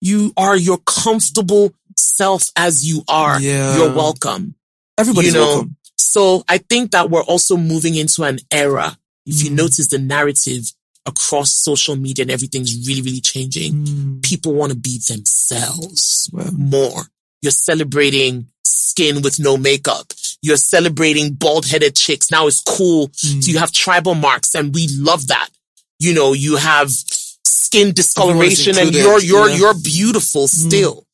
You 0.00 0.32
are 0.36 0.56
your 0.56 0.78
comfortable 0.78 1.72
self 1.96 2.50
as 2.56 2.86
you 2.86 3.02
are. 3.08 3.40
Yeah. 3.40 3.76
You're 3.76 3.94
welcome. 3.94 4.54
Everybody's 4.98 5.32
you 5.34 5.40
know, 5.40 5.46
welcome. 5.46 5.76
So 5.98 6.44
I 6.48 6.58
think 6.58 6.90
that 6.92 7.10
we're 7.10 7.22
also 7.22 7.56
moving 7.56 7.94
into 7.94 8.22
an 8.24 8.38
era. 8.50 8.96
If 9.26 9.42
you 9.42 9.50
Mm. 9.50 9.54
notice 9.56 9.86
the 9.88 9.98
narrative 9.98 10.70
across 11.06 11.52
social 11.52 11.96
media 11.96 12.22
and 12.22 12.30
everything's 12.30 12.86
really, 12.86 13.02
really 13.02 13.20
changing. 13.20 13.72
Mm. 13.86 14.22
People 14.22 14.52
want 14.54 14.72
to 14.72 14.78
be 14.78 14.98
themselves 15.06 16.30
more. 16.52 17.02
You're 17.42 17.50
celebrating 17.52 18.46
skin 18.64 19.20
with 19.22 19.38
no 19.40 19.56
makeup. 19.56 20.12
You're 20.44 20.58
celebrating 20.58 21.32
bald 21.32 21.66
headed 21.66 21.96
chicks. 21.96 22.30
Now 22.30 22.46
it's 22.46 22.60
cool. 22.60 23.08
Mm. 23.08 23.42
So 23.42 23.50
you 23.50 23.58
have 23.58 23.72
tribal 23.72 24.14
marks 24.14 24.54
and 24.54 24.74
we 24.74 24.88
love 24.92 25.28
that. 25.28 25.48
You 25.98 26.12
know, 26.12 26.34
you 26.34 26.56
have 26.56 26.90
skin 27.46 27.92
discoloration 27.94 28.76
and 28.78 28.94
you're, 28.94 29.20
you're, 29.20 29.48
yeah. 29.48 29.56
you're 29.56 29.74
beautiful 29.74 30.46
still. 30.46 31.06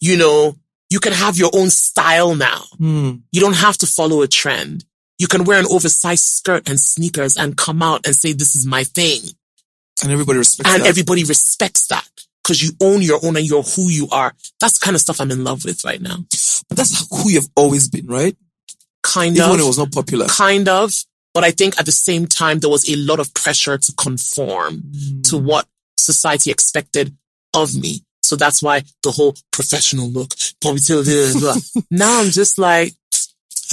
You 0.00 0.16
know, 0.16 0.54
you 0.88 1.00
can 1.00 1.12
have 1.12 1.36
your 1.36 1.50
own 1.52 1.68
style 1.70 2.36
now. 2.36 2.62
Mm. 2.78 3.22
You 3.32 3.40
don't 3.40 3.56
have 3.56 3.76
to 3.78 3.86
follow 3.88 4.22
a 4.22 4.28
trend. 4.28 4.84
You 5.18 5.26
can 5.26 5.42
wear 5.44 5.58
an 5.58 5.66
oversized 5.68 6.24
skirt 6.24 6.68
and 6.68 6.78
sneakers 6.78 7.36
and 7.36 7.56
come 7.56 7.82
out 7.82 8.06
and 8.06 8.14
say, 8.14 8.34
this 8.34 8.54
is 8.54 8.66
my 8.66 8.84
thing. 8.84 9.22
And 10.02 10.12
everybody 10.12 10.38
respects 10.38 10.72
And 10.72 10.84
that. 10.84 10.88
everybody 10.88 11.24
respects 11.24 11.88
that 11.88 12.06
because 12.44 12.62
you 12.62 12.70
own 12.80 13.02
your 13.02 13.18
own 13.24 13.36
and 13.36 13.44
you're 13.46 13.62
who 13.62 13.88
you 13.88 14.06
are. 14.12 14.32
That's 14.60 14.78
the 14.78 14.84
kind 14.84 14.94
of 14.94 15.00
stuff 15.00 15.20
I'm 15.20 15.32
in 15.32 15.42
love 15.42 15.64
with 15.64 15.84
right 15.84 16.00
now. 16.00 16.18
but 16.68 16.76
that's 16.76 17.08
who 17.10 17.30
you've 17.30 17.48
always 17.56 17.88
been, 17.88 18.06
right? 18.06 18.36
Kind 19.06 19.36
Even 19.36 19.44
of. 19.44 19.50
when 19.52 19.60
it 19.60 19.66
was 19.66 19.78
not 19.78 19.92
popular. 19.92 20.26
kind 20.26 20.68
of. 20.68 20.92
But 21.32 21.44
I 21.44 21.50
think 21.50 21.78
at 21.78 21.84
the 21.84 21.92
same 21.92 22.26
time, 22.26 22.60
there 22.60 22.70
was 22.70 22.88
a 22.90 22.96
lot 22.96 23.20
of 23.20 23.32
pressure 23.34 23.76
to 23.76 23.92
conform 23.92 24.82
to 25.24 25.38
hmm. 25.38 25.44
what 25.44 25.66
society 25.98 26.50
expected 26.50 27.14
of 27.54 27.74
me. 27.76 28.00
So 28.22 28.36
that's 28.36 28.62
why 28.62 28.82
the 29.02 29.12
whole 29.12 29.34
professional 29.52 30.08
look, 30.08 30.30
ponytail, 30.64 31.04
blah, 31.38 31.52
blah. 31.52 31.82
now 31.90 32.20
I'm 32.20 32.30
just 32.30 32.58
like, 32.58 32.92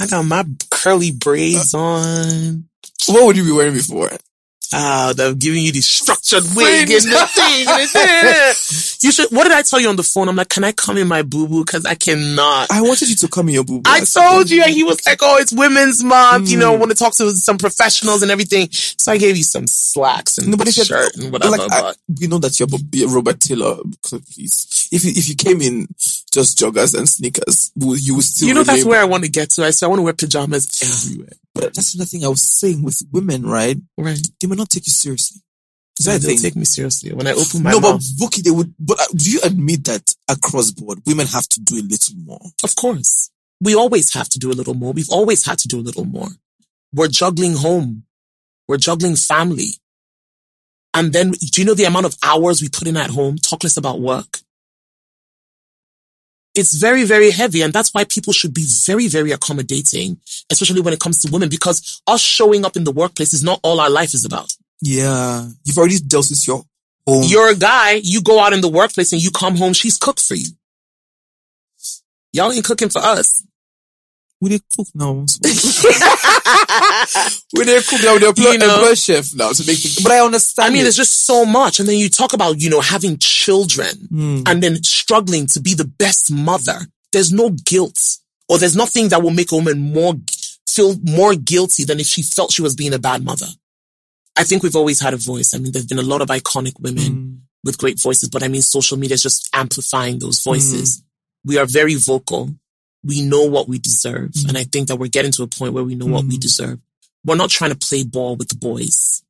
I 0.00 0.06
got 0.06 0.24
my 0.24 0.44
curly 0.70 1.10
braids 1.10 1.74
uh, 1.74 1.78
on. 1.78 2.68
What 3.08 3.26
would 3.26 3.36
you 3.36 3.44
be 3.44 3.52
wearing 3.52 3.74
before? 3.74 4.10
Ah, 4.72 5.12
they're 5.16 5.34
giving 5.34 5.62
you 5.64 5.72
the 5.72 5.80
structured 5.80 6.44
wig 6.56 6.90
and 6.90 7.02
the 7.02 7.26
thing. 7.34 7.66
and 7.68 7.88
the- 7.90 8.98
you 9.02 9.12
should, 9.12 9.30
what 9.30 9.44
did 9.44 9.52
I 9.52 9.62
tell 9.62 9.80
you 9.80 9.88
on 9.88 9.96
the 9.96 10.02
phone? 10.02 10.28
I'm 10.28 10.36
like, 10.36 10.48
can 10.48 10.64
I 10.64 10.72
come 10.72 10.96
in 10.96 11.06
my 11.08 11.22
boo 11.22 11.46
boo? 11.48 11.64
Cause 11.64 11.84
I 11.84 11.94
cannot. 11.94 12.70
I 12.70 12.80
wanted 12.80 13.08
you 13.10 13.16
to 13.16 13.28
come 13.28 13.48
in 13.48 13.54
your 13.54 13.64
boo 13.64 13.80
boo. 13.80 13.90
I 13.90 14.00
told 14.00 14.50
you, 14.50 14.62
and 14.62 14.72
he 14.72 14.82
was 14.84 15.04
like, 15.06 15.18
"Oh, 15.22 15.36
it's 15.38 15.52
Women's 15.52 16.02
Month. 16.02 16.50
You 16.50 16.58
know, 16.58 16.72
I 16.72 16.76
want 16.76 16.90
to 16.90 16.96
talk 16.96 17.14
to 17.16 17.30
some 17.32 17.58
professionals 17.58 18.22
and 18.22 18.30
everything." 18.30 18.68
So 18.72 19.12
I 19.12 19.18
gave 19.18 19.36
you 19.36 19.42
some 19.44 19.66
slacks 19.66 20.38
and 20.38 20.48
No, 20.48 20.56
but 20.56 20.66
a 20.66 20.70
if 20.70 20.86
shirt 20.86 21.16
and 21.16 21.32
whatever. 21.32 21.56
like, 21.56 21.70
I, 21.72 21.92
know 22.26 22.38
that 22.38 22.58
you're, 22.58 23.08
Robert 23.08 23.40
Taylor. 23.40 23.76
Please, 24.02 24.88
if 24.90 25.04
you, 25.04 25.12
if 25.14 25.28
you 25.28 25.34
came 25.34 25.60
in 25.60 25.86
just 26.32 26.58
joggers 26.58 26.96
and 26.96 27.08
sneakers, 27.08 27.72
you 27.76 28.14
would 28.16 28.24
still. 28.24 28.48
you 28.48 28.54
know, 28.54 28.62
that's 28.62 28.84
where 28.84 29.00
I 29.00 29.04
want 29.04 29.24
to 29.24 29.30
get 29.30 29.50
to. 29.50 29.64
I 29.64 29.70
said 29.70 29.86
I 29.86 29.88
want 29.88 29.98
to 30.00 30.02
wear 30.04 30.12
pajamas 30.14 30.82
everywhere. 30.82 31.30
But 31.54 31.74
that's 31.74 31.94
another 31.94 32.06
thing 32.06 32.24
I 32.24 32.28
was 32.28 32.42
saying 32.42 32.82
with 32.82 33.00
women, 33.12 33.46
right? 33.46 33.76
Right? 33.96 34.18
They 34.40 34.48
may 34.48 34.56
not 34.56 34.70
take 34.70 34.86
you 34.86 34.92
seriously. 34.92 35.40
Is 35.98 36.06
that 36.06 36.20
thing? 36.20 36.38
take 36.38 36.56
me 36.56 36.64
seriously 36.64 37.12
when 37.12 37.28
I 37.28 37.32
open 37.32 37.62
my 37.62 37.70
mouth. 37.70 37.74
no, 37.74 37.80
but 37.80 37.92
mouth. 37.92 38.18
Bukky, 38.20 38.42
they 38.42 38.50
would. 38.50 38.74
But 38.80 39.00
uh, 39.00 39.04
do 39.14 39.30
you 39.30 39.40
admit 39.44 39.84
that 39.84 40.12
across 40.28 40.72
board, 40.72 40.98
women 41.06 41.26
have 41.28 41.48
to 41.50 41.60
do 41.60 41.76
a 41.76 41.86
little 41.86 42.16
more? 42.16 42.40
Of 42.64 42.74
course, 42.74 43.30
we 43.60 43.76
always 43.76 44.12
have 44.14 44.28
to 44.30 44.38
do 44.38 44.50
a 44.50 44.54
little 44.54 44.74
more. 44.74 44.92
We've 44.92 45.10
always 45.10 45.46
had 45.46 45.58
to 45.58 45.68
do 45.68 45.78
a 45.78 45.82
little 45.82 46.04
more. 46.04 46.28
We're 46.92 47.08
juggling 47.08 47.54
home. 47.54 48.04
We're 48.66 48.78
juggling 48.78 49.14
family. 49.14 49.68
And 50.94 51.12
then, 51.12 51.30
do 51.32 51.60
you 51.60 51.64
know 51.64 51.74
the 51.74 51.84
amount 51.84 52.06
of 52.06 52.16
hours 52.22 52.60
we 52.60 52.68
put 52.68 52.88
in 52.88 52.96
at 52.96 53.10
home? 53.10 53.36
Talk 53.36 53.62
less 53.62 53.76
about 53.76 54.00
work. 54.00 54.38
It's 56.54 56.74
very, 56.74 57.04
very 57.04 57.30
heavy. 57.30 57.62
And 57.62 57.72
that's 57.72 57.92
why 57.92 58.04
people 58.04 58.32
should 58.32 58.54
be 58.54 58.66
very, 58.86 59.08
very 59.08 59.32
accommodating, 59.32 60.18
especially 60.50 60.80
when 60.80 60.94
it 60.94 61.00
comes 61.00 61.20
to 61.22 61.32
women, 61.32 61.48
because 61.48 62.00
us 62.06 62.20
showing 62.20 62.64
up 62.64 62.76
in 62.76 62.84
the 62.84 62.92
workplace 62.92 63.32
is 63.32 63.42
not 63.42 63.60
all 63.62 63.80
our 63.80 63.90
life 63.90 64.14
is 64.14 64.24
about. 64.24 64.54
Yeah, 64.80 65.48
you've 65.64 65.78
already 65.78 65.98
dealt 65.98 66.28
with 66.30 66.46
your 66.46 66.62
home. 67.06 67.24
You're 67.26 67.50
a 67.50 67.56
guy, 67.56 68.00
you 68.02 68.22
go 68.22 68.38
out 68.40 68.52
in 68.52 68.60
the 68.60 68.68
workplace 68.68 69.12
and 69.12 69.22
you 69.22 69.30
come 69.30 69.56
home, 69.56 69.72
she's 69.72 69.96
cooked 69.96 70.20
for 70.20 70.34
you. 70.34 70.50
Y'all 72.32 72.52
ain't 72.52 72.64
cooking 72.64 72.88
for 72.88 73.00
us. 73.00 73.44
We 74.44 74.50
they 74.50 74.60
cook 74.76 74.88
now. 74.94 75.24
we 77.54 77.64
they 77.64 77.80
cook 77.88 78.02
now. 78.02 78.18
They 78.18 78.26
employ, 78.28 78.50
You 78.52 78.58
know? 78.58 78.74
employ 78.74 78.94
chef 78.94 79.34
now 79.34 79.52
to 79.52 79.66
make. 79.66 79.78
Things, 79.78 80.00
but 80.02 80.12
I 80.12 80.20
understand. 80.20 80.66
I 80.66 80.70
mean, 80.70 80.80
it. 80.80 80.84
there's 80.84 80.96
just 80.96 81.26
so 81.26 81.44
much. 81.44 81.80
And 81.80 81.88
then 81.88 81.96
you 81.98 82.08
talk 82.08 82.32
about, 82.32 82.60
you 82.60 82.70
know, 82.70 82.80
having 82.80 83.16
children 83.18 83.90
Hmm. 84.08 84.42
and 84.46 84.62
then 84.62 84.82
struggling 84.82 85.46
to 85.48 85.60
be 85.60 85.74
the 85.74 85.84
best 85.84 86.30
mother. 86.30 86.78
There's 87.12 87.32
no 87.32 87.50
guilt 87.50 87.98
or 88.48 88.58
there's 88.58 88.76
nothing 88.76 89.08
that 89.08 89.22
will 89.22 89.30
make 89.30 89.52
a 89.52 89.56
woman 89.56 89.78
more 89.92 90.14
feel 90.68 90.96
more 91.04 91.34
guilty 91.34 91.84
than 91.84 92.00
if 92.00 92.06
she 92.06 92.22
felt 92.22 92.52
she 92.52 92.62
was 92.62 92.74
being 92.74 92.92
a 92.94 92.98
bad 92.98 93.24
mother. 93.24 93.46
I 94.36 94.42
think 94.42 94.62
we've 94.64 94.74
always 94.76 94.98
had 95.00 95.14
a 95.14 95.16
voice. 95.16 95.54
I 95.54 95.58
mean, 95.58 95.70
there's 95.72 95.86
been 95.86 96.00
a 96.00 96.02
lot 96.02 96.20
of 96.20 96.28
iconic 96.28 96.78
women 96.80 97.06
Hmm. 97.06 97.34
with 97.62 97.78
great 97.78 98.00
voices, 98.00 98.28
but 98.28 98.42
I 98.42 98.48
mean, 98.48 98.62
social 98.62 98.96
media 98.98 99.14
is 99.14 99.22
just 99.22 99.48
amplifying 99.52 100.18
those 100.18 100.40
voices. 100.42 101.02
We 101.44 101.56
are 101.58 101.66
very 101.66 101.94
vocal. 101.94 102.54
We 103.04 103.22
know 103.22 103.44
what 103.44 103.68
we 103.68 103.78
deserve. 103.78 104.30
Mm. 104.32 104.48
And 104.48 104.58
I 104.58 104.64
think 104.64 104.88
that 104.88 104.96
we're 104.96 105.08
getting 105.08 105.32
to 105.32 105.42
a 105.42 105.46
point 105.46 105.72
where 105.74 105.84
we 105.84 105.94
know 105.94 106.06
what 106.06 106.24
we 106.24 106.36
Mm. 106.36 106.40
deserve. 106.40 106.78
We're 107.24 107.36
not 107.36 107.50
trying 107.50 107.70
to 107.70 107.76
play 107.76 108.04
ball 108.04 108.36
with 108.36 108.48
the 108.48 108.56
boys. 108.56 109.22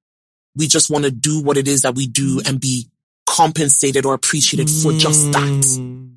We 0.57 0.67
just 0.69 0.91
want 0.91 1.05
to 1.05 1.11
do 1.11 1.41
what 1.43 1.57
it 1.57 1.67
is 1.69 1.83
that 1.83 1.95
we 1.95 2.07
do 2.07 2.41
and 2.47 2.61
be 2.61 2.89
compensated 3.27 4.05
or 4.07 4.15
appreciated 4.15 4.71
for 4.71 4.93
just 4.93 5.33
that. 5.33 5.43
Mm. 5.43 6.17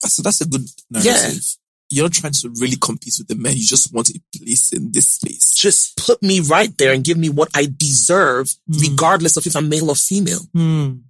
So 0.00 0.22
that's 0.22 0.40
a 0.40 0.46
good 0.46 0.66
narrative. 0.90 1.56
You're 1.90 2.04
not 2.04 2.12
trying 2.12 2.32
to 2.34 2.50
really 2.60 2.76
compete 2.76 3.14
with 3.18 3.28
the 3.28 3.34
men. 3.34 3.56
You 3.56 3.64
just 3.66 3.92
want 3.94 4.10
a 4.10 4.20
place 4.36 4.72
in 4.72 4.92
this 4.92 5.08
space. 5.14 5.54
Just 5.54 5.96
put 5.96 6.22
me 6.22 6.40
right 6.40 6.76
there 6.76 6.92
and 6.92 7.02
give 7.02 7.16
me 7.16 7.30
what 7.30 7.48
I 7.54 7.66
deserve, 7.76 8.54
Mm. 8.70 8.80
regardless 8.90 9.36
of 9.36 9.46
if 9.46 9.56
I'm 9.56 9.68
male 9.68 9.88
or 9.90 9.96
female. 9.96 10.46
Mm. 10.54 11.02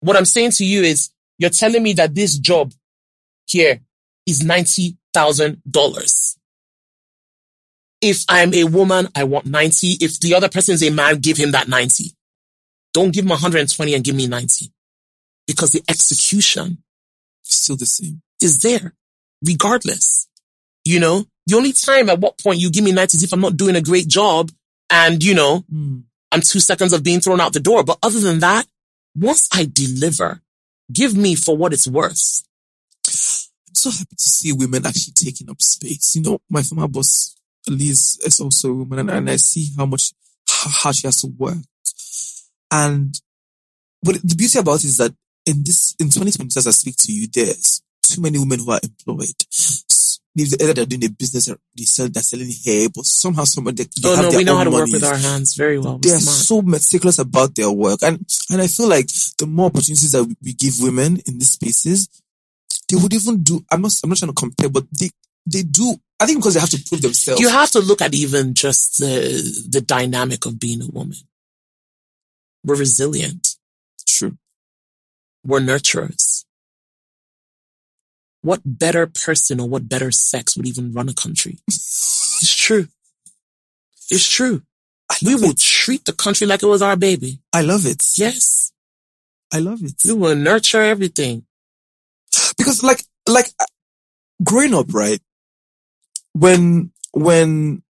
What 0.00 0.16
I'm 0.16 0.24
saying 0.24 0.52
to 0.52 0.64
you 0.64 0.82
is 0.82 1.10
you're 1.38 1.50
telling 1.50 1.82
me 1.82 1.92
that 1.94 2.14
this 2.14 2.38
job 2.38 2.72
here 3.46 3.80
is 4.28 4.40
$90,000. 4.42 6.36
If 8.00 8.24
I'm 8.28 8.54
a 8.54 8.64
woman, 8.64 9.08
I 9.14 9.24
want 9.24 9.46
90. 9.46 9.98
If 10.00 10.20
the 10.20 10.34
other 10.34 10.48
person 10.48 10.74
is 10.74 10.82
a 10.84 10.90
man, 10.90 11.18
give 11.18 11.36
him 11.36 11.50
that 11.52 11.68
90. 11.68 12.12
Don't 12.94 13.12
give 13.12 13.24
him 13.24 13.30
120 13.30 13.94
and 13.94 14.04
give 14.04 14.14
me 14.14 14.26
90 14.26 14.72
because 15.46 15.72
the 15.72 15.82
execution 15.88 16.78
is 17.46 17.54
Still 17.56 17.76
the 17.76 17.86
same. 17.86 18.22
is 18.40 18.60
there 18.60 18.94
regardless. 19.44 20.28
You 20.84 21.00
know, 21.00 21.26
the 21.46 21.56
only 21.56 21.72
time 21.72 22.08
at 22.08 22.20
what 22.20 22.38
point 22.38 22.60
you 22.60 22.70
give 22.70 22.84
me 22.84 22.92
90 22.92 23.16
is 23.16 23.22
if 23.22 23.32
I'm 23.32 23.40
not 23.40 23.56
doing 23.56 23.76
a 23.76 23.80
great 23.80 24.06
job 24.08 24.50
and, 24.90 25.22
you 25.22 25.34
know, 25.34 25.64
Mm. 25.72 26.04
I'm 26.30 26.40
two 26.42 26.60
seconds 26.60 26.92
of 26.92 27.02
being 27.02 27.20
thrown 27.20 27.40
out 27.40 27.52
the 27.54 27.60
door. 27.60 27.82
But 27.84 27.98
other 28.02 28.20
than 28.20 28.40
that, 28.40 28.66
once 29.16 29.48
I 29.52 29.64
deliver, 29.64 30.42
give 30.92 31.16
me 31.16 31.34
for 31.34 31.56
what 31.56 31.72
it's 31.72 31.86
worth. 31.88 32.42
I'm 33.68 33.74
so 33.74 33.90
happy 33.90 34.16
to 34.16 34.28
see 34.28 34.52
women 34.52 34.86
actually 34.86 35.14
taking 35.14 35.50
up 35.50 35.60
space. 35.60 36.16
You 36.16 36.22
know, 36.22 36.40
my 36.48 36.62
former 36.62 36.88
boss, 36.88 37.36
Liz, 37.68 38.18
is 38.24 38.40
also 38.40 38.70
a 38.70 38.74
woman, 38.74 39.00
and, 39.00 39.10
and 39.10 39.30
I 39.30 39.36
see 39.36 39.70
how 39.76 39.86
much, 39.86 40.12
how, 40.48 40.70
how 40.70 40.92
she 40.92 41.06
has 41.06 41.20
to 41.20 41.28
work. 41.28 41.58
And, 42.70 43.18
but 44.02 44.16
the 44.22 44.34
beauty 44.34 44.58
about 44.58 44.80
it 44.80 44.84
is 44.84 44.98
that 44.98 45.14
in 45.46 45.62
this, 45.64 45.94
in 45.98 46.06
2020, 46.06 46.58
as 46.58 46.66
I 46.66 46.70
speak 46.70 46.96
to 46.98 47.12
you, 47.12 47.26
there's 47.32 47.82
too 48.02 48.20
many 48.20 48.38
women 48.38 48.60
who 48.60 48.70
are 48.70 48.80
employed. 48.82 49.34
Either 50.36 50.72
they're 50.72 50.86
doing 50.86 51.04
a 51.04 51.10
business, 51.10 51.50
or 51.50 51.56
they 51.76 51.82
sell, 51.82 52.08
they're 52.08 52.22
selling 52.22 52.50
hair, 52.64 52.88
but 52.94 53.04
somehow 53.04 53.42
somebody, 53.42 53.82
they, 53.82 53.88
they 54.00 54.08
oh 54.08 54.14
have 54.14 54.24
no, 54.26 54.30
their 54.30 54.38
we 54.38 54.44
know 54.44 54.56
how 54.56 54.64
to 54.64 54.70
work 54.70 54.86
with 54.86 55.02
our 55.02 55.16
hands 55.16 55.54
very 55.56 55.78
well. 55.78 55.98
they 55.98 56.10
We're 56.10 56.18
so 56.20 56.62
meticulous 56.62 57.18
about 57.18 57.56
their 57.56 57.70
work. 57.70 58.00
And, 58.02 58.24
and 58.50 58.62
I 58.62 58.68
feel 58.68 58.88
like 58.88 59.08
the 59.38 59.46
more 59.48 59.66
opportunities 59.66 60.12
that 60.12 60.36
we 60.40 60.52
give 60.52 60.74
women 60.80 61.18
in 61.26 61.38
these 61.38 61.52
spaces, 61.52 62.08
they 62.88 62.96
would 62.96 63.12
even 63.12 63.42
do, 63.42 63.64
I'm 63.70 63.82
not, 63.82 63.92
I'm 64.02 64.10
not 64.10 64.18
trying 64.18 64.32
to 64.32 64.34
compare, 64.34 64.68
but 64.68 64.86
they, 64.92 65.10
they 65.46 65.62
do, 65.62 65.96
I 66.20 66.26
think 66.26 66.40
because 66.40 66.54
they 66.54 66.60
have 66.60 66.70
to 66.70 66.84
prove 66.88 67.02
themselves. 67.02 67.40
You 67.40 67.48
have 67.48 67.70
to 67.72 67.80
look 67.80 68.02
at 68.02 68.14
even 68.14 68.54
just 68.54 68.98
the 68.98 69.66
the 69.68 69.80
dynamic 69.80 70.46
of 70.46 70.58
being 70.58 70.82
a 70.82 70.86
woman. 70.86 71.16
We're 72.64 72.76
resilient. 72.76 73.56
True. 74.06 74.36
We're 75.44 75.60
nurturers. 75.60 76.44
What 78.42 78.60
better 78.64 79.06
person 79.06 79.60
or 79.60 79.68
what 79.68 79.88
better 79.88 80.10
sex 80.10 80.56
would 80.56 80.66
even 80.66 80.92
run 80.92 81.08
a 81.08 81.14
country? 81.14 81.58
it's 81.68 82.54
true. 82.54 82.88
It's 84.10 84.28
true. 84.28 84.62
We 85.24 85.34
will 85.34 85.54
treat 85.54 86.04
the 86.04 86.12
country 86.12 86.46
like 86.46 86.62
it 86.62 86.66
was 86.66 86.82
our 86.82 86.96
baby. 86.96 87.40
I 87.52 87.62
love 87.62 87.86
it. 87.86 88.04
Yes. 88.16 88.72
I 89.52 89.58
love 89.60 89.82
it. 89.82 89.94
We 90.04 90.12
will 90.12 90.36
nurture 90.36 90.82
everything. 90.82 91.44
Because 92.58 92.82
like, 92.82 93.02
like 93.28 93.46
uh, 93.60 93.64
growing 94.44 94.74
up, 94.74 94.92
right? 94.92 95.20
When, 96.34 96.92
when 97.12 97.82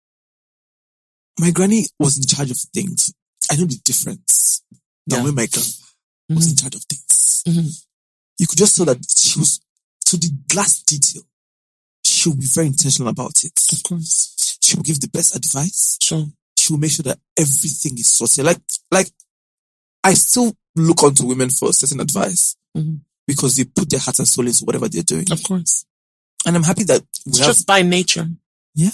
my 1.39 1.51
granny 1.51 1.85
was 1.99 2.17
in 2.17 2.23
charge 2.25 2.51
of 2.51 2.57
things, 2.73 3.13
I 3.51 3.55
know 3.55 3.65
the 3.65 3.79
difference. 3.83 4.61
Now 5.07 5.17
Yeah. 5.17 5.23
when 5.23 5.35
my 5.35 5.47
grandma 5.47 5.69
was 6.29 6.47
in 6.49 6.53
Mhm. 6.55 6.61
charge 6.61 6.75
of 6.75 6.83
things, 6.83 7.43
Mhm. 7.47 7.83
you 8.39 8.47
could 8.47 8.57
just 8.57 8.75
tell 8.75 8.85
that 8.85 8.99
she 9.17 9.39
was 9.39 9.59
to 10.05 10.17
the 10.17 10.29
last 10.53 10.85
detail. 10.85 11.23
She 12.05 12.29
will 12.29 12.35
be 12.37 12.45
very 12.47 12.67
intentional 12.67 13.09
about 13.09 13.43
it. 13.43 13.59
Of 13.71 13.83
course. 13.83 14.57
She 14.61 14.75
will 14.75 14.83
give 14.83 14.99
the 14.99 15.07
best 15.09 15.35
advice. 15.35 15.97
Sure. 16.01 16.27
She 16.57 16.73
will 16.73 16.79
make 16.79 16.91
sure 16.91 17.03
that 17.03 17.19
everything 17.37 17.97
is 17.97 18.09
sorted. 18.09 18.45
Like, 18.45 18.61
like, 18.91 19.11
I 20.03 20.13
still 20.13 20.55
look 20.75 21.03
onto 21.03 21.25
women 21.25 21.49
for 21.49 21.71
certain 21.73 21.99
advice 21.99 22.55
Mhm. 22.75 23.01
Because 23.27 23.55
they 23.57 23.65
put 23.65 23.89
their 23.89 23.99
heart 23.99 24.19
and 24.19 24.27
soul 24.27 24.47
into 24.47 24.63
whatever 24.65 24.87
they're 24.87 25.03
doing. 25.03 25.25
Of 25.31 25.43
course. 25.43 25.85
And 26.45 26.55
I'm 26.55 26.63
happy 26.63 26.83
that 26.85 27.01
we 27.25 27.31
It's 27.31 27.39
have, 27.39 27.47
just 27.47 27.67
by 27.67 27.81
nature. 27.81 28.27
yeah. 28.75 28.89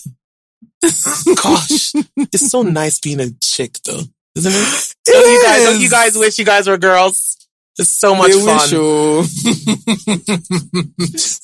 Gosh, 0.84 1.94
it's 2.18 2.50
so 2.50 2.62
nice 2.64 3.00
being 3.00 3.20
a 3.20 3.30
chick 3.42 3.78
though, 3.86 4.02
isn't 4.36 4.52
it? 4.54 4.96
Don't 5.06 5.32
you 5.34 5.44
guys, 5.44 5.64
don't 5.66 5.82
you 5.82 5.90
guys 5.90 6.18
wish 6.18 6.40
you 6.40 6.46
guys 6.46 6.68
were 6.68 6.78
girls? 6.78 7.38
It's 7.78 7.90
so 7.92 8.16
much 8.16 8.32
they 8.32 8.40
fun. 8.40 8.60
wish, 8.60 8.74
oh. 8.76 9.26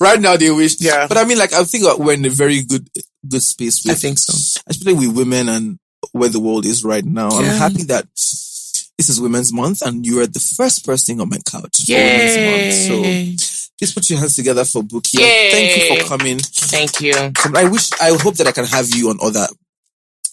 right 0.00 0.20
now 0.20 0.36
they 0.36 0.50
wish. 0.50 0.80
Yeah. 0.80 1.06
But 1.06 1.18
I 1.18 1.24
mean, 1.24 1.38
like, 1.38 1.52
I 1.52 1.62
think 1.64 1.84
we're 1.98 2.14
in 2.14 2.24
a 2.24 2.30
very 2.30 2.62
good, 2.62 2.88
good 3.28 3.42
space 3.42 3.86
I 3.88 3.94
think 3.94 4.18
so. 4.18 4.32
especially 4.66 4.94
with 5.06 5.16
women 5.16 5.48
and 5.48 5.78
where 6.12 6.28
the 6.30 6.40
world 6.40 6.64
is 6.66 6.84
right 6.84 7.04
now. 7.04 7.28
I'm 7.30 7.44
happy 7.44 7.82
that 7.84 8.06
this 9.00 9.08
is 9.08 9.18
Women's 9.18 9.50
Month 9.50 9.80
and 9.80 10.04
you 10.04 10.20
are 10.20 10.26
the 10.26 10.38
first 10.40 10.84
person 10.84 11.18
on 11.22 11.30
my 11.30 11.38
couch 11.38 11.86
for 11.86 11.94
Women's 11.94 12.36
Month. 12.36 12.74
So 12.84 13.72
please 13.78 13.94
put 13.94 14.10
your 14.10 14.18
hands 14.18 14.36
together 14.36 14.62
for 14.66 14.82
Bukky. 14.82 15.14
And 15.14 15.22
Yay. 15.24 15.50
Thank 15.50 15.76
you 15.80 16.02
for 16.02 16.08
coming. 16.18 16.38
Thank 16.38 17.00
you. 17.00 17.14
I 17.56 17.66
wish, 17.66 17.88
I 17.98 18.10
hope 18.20 18.34
that 18.34 18.46
I 18.46 18.52
can 18.52 18.66
have 18.66 18.90
you 18.94 19.08
on 19.08 19.16
other 19.22 19.46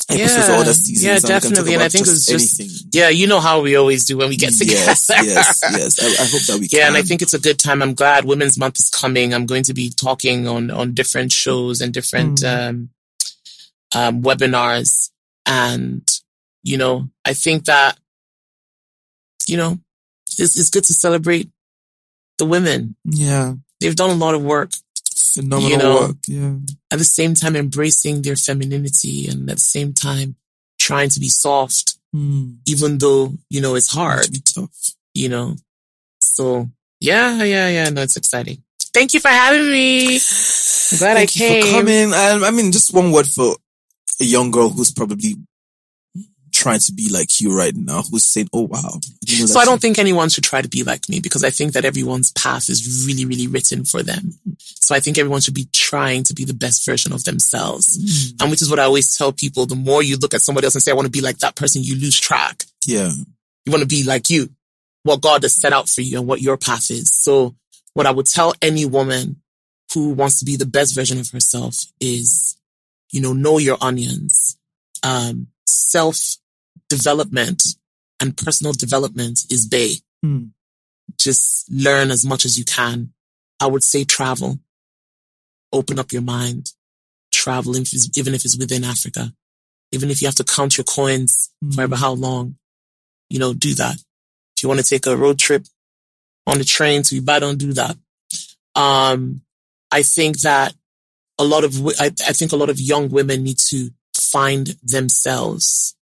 episodes 0.09 0.49
or 0.49 0.51
Yeah. 0.51 0.59
other 0.59 0.73
seasons. 0.73 1.03
Yeah, 1.03 1.15
and 1.15 1.23
we 1.23 1.27
can 1.29 1.29
talk 1.29 1.41
definitely. 1.43 1.73
And 1.75 1.83
I 1.83 1.87
think 1.87 2.07
it's 2.07 2.25
just- 2.25 2.59
anything. 2.59 2.89
Yeah, 2.91 3.07
you 3.07 3.27
know 3.27 3.39
how 3.39 3.61
we 3.61 3.77
always 3.77 4.03
do 4.03 4.17
when 4.17 4.27
we 4.27 4.35
get 4.35 4.53
together. 4.53 4.79
Yes, 4.79 5.09
yes, 5.09 5.61
yes. 5.63 5.99
I, 6.03 6.23
I 6.23 6.27
hope 6.27 6.41
that 6.47 6.57
we 6.59 6.67
can. 6.67 6.79
Yeah, 6.79 6.87
and 6.87 6.97
I 6.97 7.03
think 7.03 7.21
it's 7.21 7.33
a 7.33 7.39
good 7.39 7.59
time. 7.59 7.81
I'm 7.81 7.93
glad 7.93 8.25
Women's 8.25 8.57
Month 8.57 8.79
is 8.79 8.89
coming. 8.89 9.33
I'm 9.33 9.45
going 9.45 9.63
to 9.63 9.73
be 9.73 9.89
talking 9.91 10.45
on 10.45 10.71
on 10.71 10.93
different 10.93 11.31
shows 11.31 11.79
and 11.79 11.93
different 11.93 12.43
um, 12.43 12.89
um, 13.95 14.21
webinars, 14.23 15.09
and 15.45 16.03
you 16.63 16.75
know, 16.77 17.09
I 17.23 17.33
think 17.33 17.63
that 17.65 17.97
you 19.47 19.57
know, 19.57 19.79
it's 20.39 20.57
it's 20.57 20.69
good 20.69 20.83
to 20.85 20.93
celebrate 20.93 21.49
the 22.37 22.45
women. 22.45 22.95
yeah, 23.05 23.53
They've 23.79 23.95
done 23.95 24.09
a 24.11 24.13
lot 24.25 24.35
of 24.35 24.41
work. 24.43 24.71
phenomenal 25.15 25.69
You 25.71 25.77
know, 25.77 25.95
work. 26.01 26.15
Yeah. 26.27 26.53
At 26.91 26.99
the 26.99 27.05
same 27.05 27.33
time, 27.35 27.55
embracing 27.55 28.21
their 28.23 28.35
femininity, 28.35 29.27
and 29.27 29.49
at 29.49 29.57
the 29.57 29.61
same 29.63 29.93
time, 29.93 30.35
trying 30.79 31.09
to 31.09 31.19
be 31.19 31.29
soft, 31.29 31.93
Mm. 32.15 32.57
even 32.65 32.97
though 32.99 33.33
you 33.49 33.59
know 33.61 33.75
it's 33.75 33.91
hard. 33.91 34.33
To 34.33 34.41
tough. 34.53 34.95
you 35.13 35.27
know. 35.29 35.55
So 36.21 36.69
yeah, 37.01 37.43
yeah, 37.43 37.67
yeah. 37.69 37.89
No, 37.89 38.01
it's 38.01 38.15
exciting. 38.17 38.63
Thank 38.93 39.13
you 39.13 39.19
for 39.19 39.27
having 39.29 39.69
me. 39.69 40.15
I'm 40.15 40.97
glad 40.97 41.15
Thank 41.17 41.17
I 41.17 41.21
you 41.21 41.27
came. 41.27 41.63
for 41.63 41.71
coming. 41.71 42.13
And 42.13 42.45
I 42.45 42.51
mean, 42.51 42.71
just 42.71 42.93
one 42.93 43.11
word 43.11 43.27
for 43.27 43.55
a 44.21 44.23
young 44.23 44.51
girl 44.51 44.69
who's 44.69 44.91
probably 44.91 45.35
trying 46.67 46.79
to 46.79 46.91
be 46.93 47.07
like 47.09 47.39
you 47.39 47.57
right 47.57 47.75
now, 47.75 48.01
who's 48.09 48.23
saying, 48.25 48.49
"Oh 48.53 48.63
wow." 48.63 48.99
Didn't 49.25 49.39
know 49.41 49.45
So 49.53 49.59
I 49.59 49.65
don't 49.65 49.75
you- 49.75 49.79
think 49.79 49.97
anyone 49.99 50.29
should 50.29 50.43
try 50.43 50.61
to 50.61 50.67
be 50.67 50.83
like 50.83 51.07
me 51.07 51.19
because 51.19 51.43
I 51.43 51.49
think 51.49 51.73
that 51.73 51.85
everyone's 51.85 52.31
path 52.33 52.69
is 52.69 53.05
really, 53.07 53.25
really 53.25 53.47
written 53.47 53.85
for 53.85 54.03
them. 54.03 54.33
So 54.59 54.93
I 54.95 54.99
think 54.99 55.17
everyone 55.17 55.41
should 55.41 55.53
be 55.53 55.67
trying 55.71 56.23
to 56.25 56.33
be 56.33 56.45
the 56.45 56.53
best 56.53 56.85
version 56.85 57.13
of 57.13 57.23
themselves. 57.23 57.97
Mm. 57.97 58.41
And 58.41 58.51
which 58.51 58.61
is 58.61 58.69
what 58.69 58.79
I 58.79 58.83
always 58.83 59.15
tell 59.15 59.31
people. 59.31 59.65
The 59.65 59.75
more 59.75 60.03
you 60.03 60.17
look 60.17 60.33
at 60.33 60.41
somebody 60.41 60.65
else 60.65 60.75
and 60.75 60.83
say, 60.83 60.91
I 60.91 60.95
want 60.95 61.05
to 61.05 61.11
be 61.11 61.21
like 61.21 61.39
that 61.39 61.55
person, 61.55 61.83
you 61.83 61.95
lose 61.95 62.19
track. 62.19 62.63
Yeah. 62.85 63.11
You 63.65 63.71
want 63.71 63.81
to 63.81 63.87
be 63.87 64.03
like 64.03 64.29
you, 64.29 64.49
what 65.03 65.21
God 65.21 65.43
has 65.43 65.55
set 65.55 65.73
out 65.73 65.87
for 65.89 66.01
you 66.01 66.17
and 66.19 66.27
what 66.27 66.41
your 66.41 66.57
path 66.57 66.89
is. 66.91 67.13
So 67.13 67.55
what 67.93 68.05
I 68.05 68.11
would 68.11 68.27
tell 68.27 68.53
any 68.61 68.85
woman 68.85 69.41
who 69.93 70.09
wants 70.09 70.39
to 70.39 70.45
be 70.45 70.55
the 70.57 70.65
best 70.65 70.93
version 70.95 71.19
of 71.19 71.29
herself 71.31 71.75
is, 72.01 72.57
you 73.11 73.21
know, 73.21 73.33
know 73.33 73.57
your 73.57 73.77
onions. 73.81 74.57
Um, 75.03 75.47
self 75.65 76.37
development 76.89 77.63
and 78.19 78.35
personal 78.37 78.73
development 78.73 79.39
is 79.49 79.65
bay. 79.67 79.95
Mm. 80.25 80.51
Just 81.17 81.69
learn 81.71 82.11
as 82.11 82.25
much 82.25 82.45
as 82.45 82.57
you 82.57 82.65
can. 82.65 83.13
I 83.59 83.67
would 83.67 83.83
say 83.83 84.03
travel. 84.03 84.59
Open 85.73 85.99
up 85.99 86.11
your 86.11 86.21
mind. 86.21 86.71
Travel, 87.31 87.75
if 87.75 87.93
even 88.17 88.33
if 88.33 88.45
it's 88.45 88.57
within 88.57 88.83
Africa. 88.83 89.33
Even 89.91 90.09
if 90.09 90.21
you 90.21 90.27
have 90.27 90.35
to 90.35 90.43
count 90.43 90.77
your 90.77 90.85
coins 90.85 91.49
Mm. 91.63 91.73
forever 91.75 91.95
how 91.95 92.11
long, 92.13 92.57
you 93.29 93.39
know, 93.39 93.53
do 93.53 93.73
that. 93.75 93.95
If 94.55 94.63
you 94.63 94.69
want 94.69 94.79
to 94.79 94.85
take 94.85 95.05
a 95.07 95.17
road 95.17 95.39
trip 95.39 95.65
on 96.45 96.57
the 96.59 96.63
train 96.63 97.03
to 97.03 97.17
Ibadan, 97.17 97.41
don't 97.49 97.57
do 97.57 97.73
that. 97.73 97.97
Um, 98.75 99.41
I 99.91 100.03
think 100.03 100.41
that 100.41 100.75
a 101.39 101.43
lot 101.43 101.63
of, 101.63 101.75
I, 101.99 102.07
I 102.07 102.33
think 102.33 102.51
a 102.51 102.55
lot 102.57 102.69
of 102.69 102.79
young 102.79 103.09
women 103.09 103.43
need 103.43 103.57
to 103.69 103.89
find 104.13 104.67
themselves, 104.83 105.95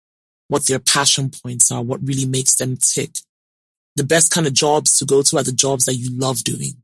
what 0.53 0.67
their 0.67 0.79
passion 0.79 1.31
points 1.31 1.73
are, 1.73 1.83
what 1.83 2.07
really 2.07 2.27
makes 2.27 2.57
them 2.57 2.77
tick. 2.77 3.13
The 3.97 4.05
best 4.05 4.31
kind 4.31 4.47
of 4.47 4.53
jobs 4.53 4.99
to 4.99 5.07
go 5.07 5.23
to 5.23 5.39
are 5.39 5.43
the 5.43 5.51
jobs 5.51 5.87
that 5.87 5.95
you 5.95 6.11
love 6.13 6.45
doing. 6.45 6.75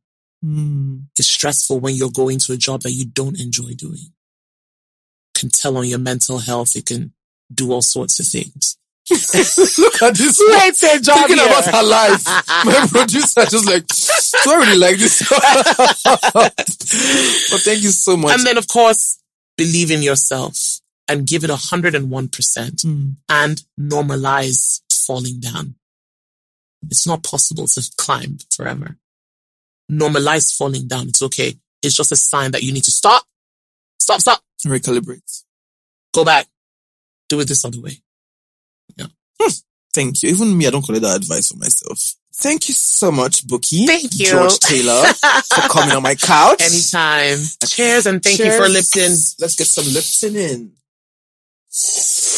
Mm. 0.42 1.02
It's 1.18 1.28
stressful 1.28 1.78
when 1.78 1.94
you're 1.94 2.10
going 2.10 2.38
to 2.38 2.54
a 2.54 2.56
job 2.56 2.80
that 2.82 2.92
you 2.92 3.04
don't 3.04 3.38
enjoy 3.38 3.74
doing. 3.74 4.14
can 5.34 5.50
tell 5.50 5.76
on 5.76 5.86
your 5.86 5.98
mental 5.98 6.38
health. 6.38 6.76
It 6.76 6.86
can 6.86 7.12
do 7.52 7.70
all 7.70 7.82
sorts 7.82 8.18
of 8.20 8.26
things. 8.26 8.78
Look 9.10 10.02
at 10.02 10.16
this. 10.16 10.38
Who 10.38 10.58
hates 10.60 10.80
their 10.80 10.98
job 11.00 11.26
Thinking 11.26 11.36
here? 11.36 11.46
about 11.46 11.66
her 11.66 11.82
life. 11.82 12.24
My 12.64 12.86
producer 12.90 13.44
just 13.50 13.66
like, 13.66 13.86
do 14.44 14.50
I 14.50 14.56
really 14.64 14.78
like 14.78 14.96
this? 14.96 15.28
but 16.04 17.60
thank 17.60 17.82
you 17.82 17.90
so 17.90 18.16
much. 18.16 18.32
And 18.32 18.46
then, 18.46 18.56
of 18.56 18.66
course, 18.66 19.22
believe 19.58 19.90
in 19.90 20.00
yourself 20.00 20.80
and 21.08 21.26
give 21.26 21.42
it 21.44 21.50
101% 21.50 22.84
Mm. 22.84 23.16
and 23.28 23.62
normalize 23.80 24.80
falling 24.92 25.40
down. 25.40 25.74
It's 26.90 27.06
not 27.06 27.22
possible 27.22 27.66
to 27.66 27.90
climb 27.96 28.38
forever. 28.54 28.98
Normalize 29.90 30.54
falling 30.54 30.86
down. 30.86 31.08
It's 31.08 31.22
okay. 31.22 31.56
It's 31.82 31.96
just 31.96 32.12
a 32.12 32.16
sign 32.16 32.50
that 32.52 32.62
you 32.62 32.72
need 32.72 32.84
to 32.84 32.90
stop, 32.90 33.24
stop, 33.98 34.20
stop, 34.20 34.42
Recalibrate. 34.66 35.44
go 36.12 36.24
back, 36.24 36.46
do 37.28 37.40
it 37.40 37.48
this 37.48 37.64
other 37.64 37.80
way. 37.80 38.02
Yeah. 38.96 39.06
Thank 39.94 40.22
you. 40.22 40.28
Even 40.30 40.56
me, 40.56 40.66
I 40.66 40.70
don't 40.70 40.84
collect 40.84 41.02
that 41.02 41.16
advice 41.16 41.48
for 41.50 41.56
myself. 41.56 42.14
Thank 42.34 42.68
you 42.68 42.74
so 42.74 43.10
much, 43.10 43.44
Bukky. 43.46 43.86
Thank 43.86 44.16
you. 44.18 44.26
George 44.26 44.58
Taylor, 44.60 45.02
for 45.04 45.68
coming 45.68 45.96
on 45.96 46.02
my 46.02 46.14
couch. 46.14 46.60
Anytime. 46.62 47.38
Cheers 47.66 48.06
and 48.06 48.22
thank 48.22 48.38
you 48.38 48.52
for 48.52 48.68
Cheers. 48.68 48.72
Lipton. 48.72 49.12
Let's 49.40 49.54
get 49.56 49.66
some 49.66 49.86
Lipton 49.92 50.36
in 50.36 50.72
you 51.70 52.34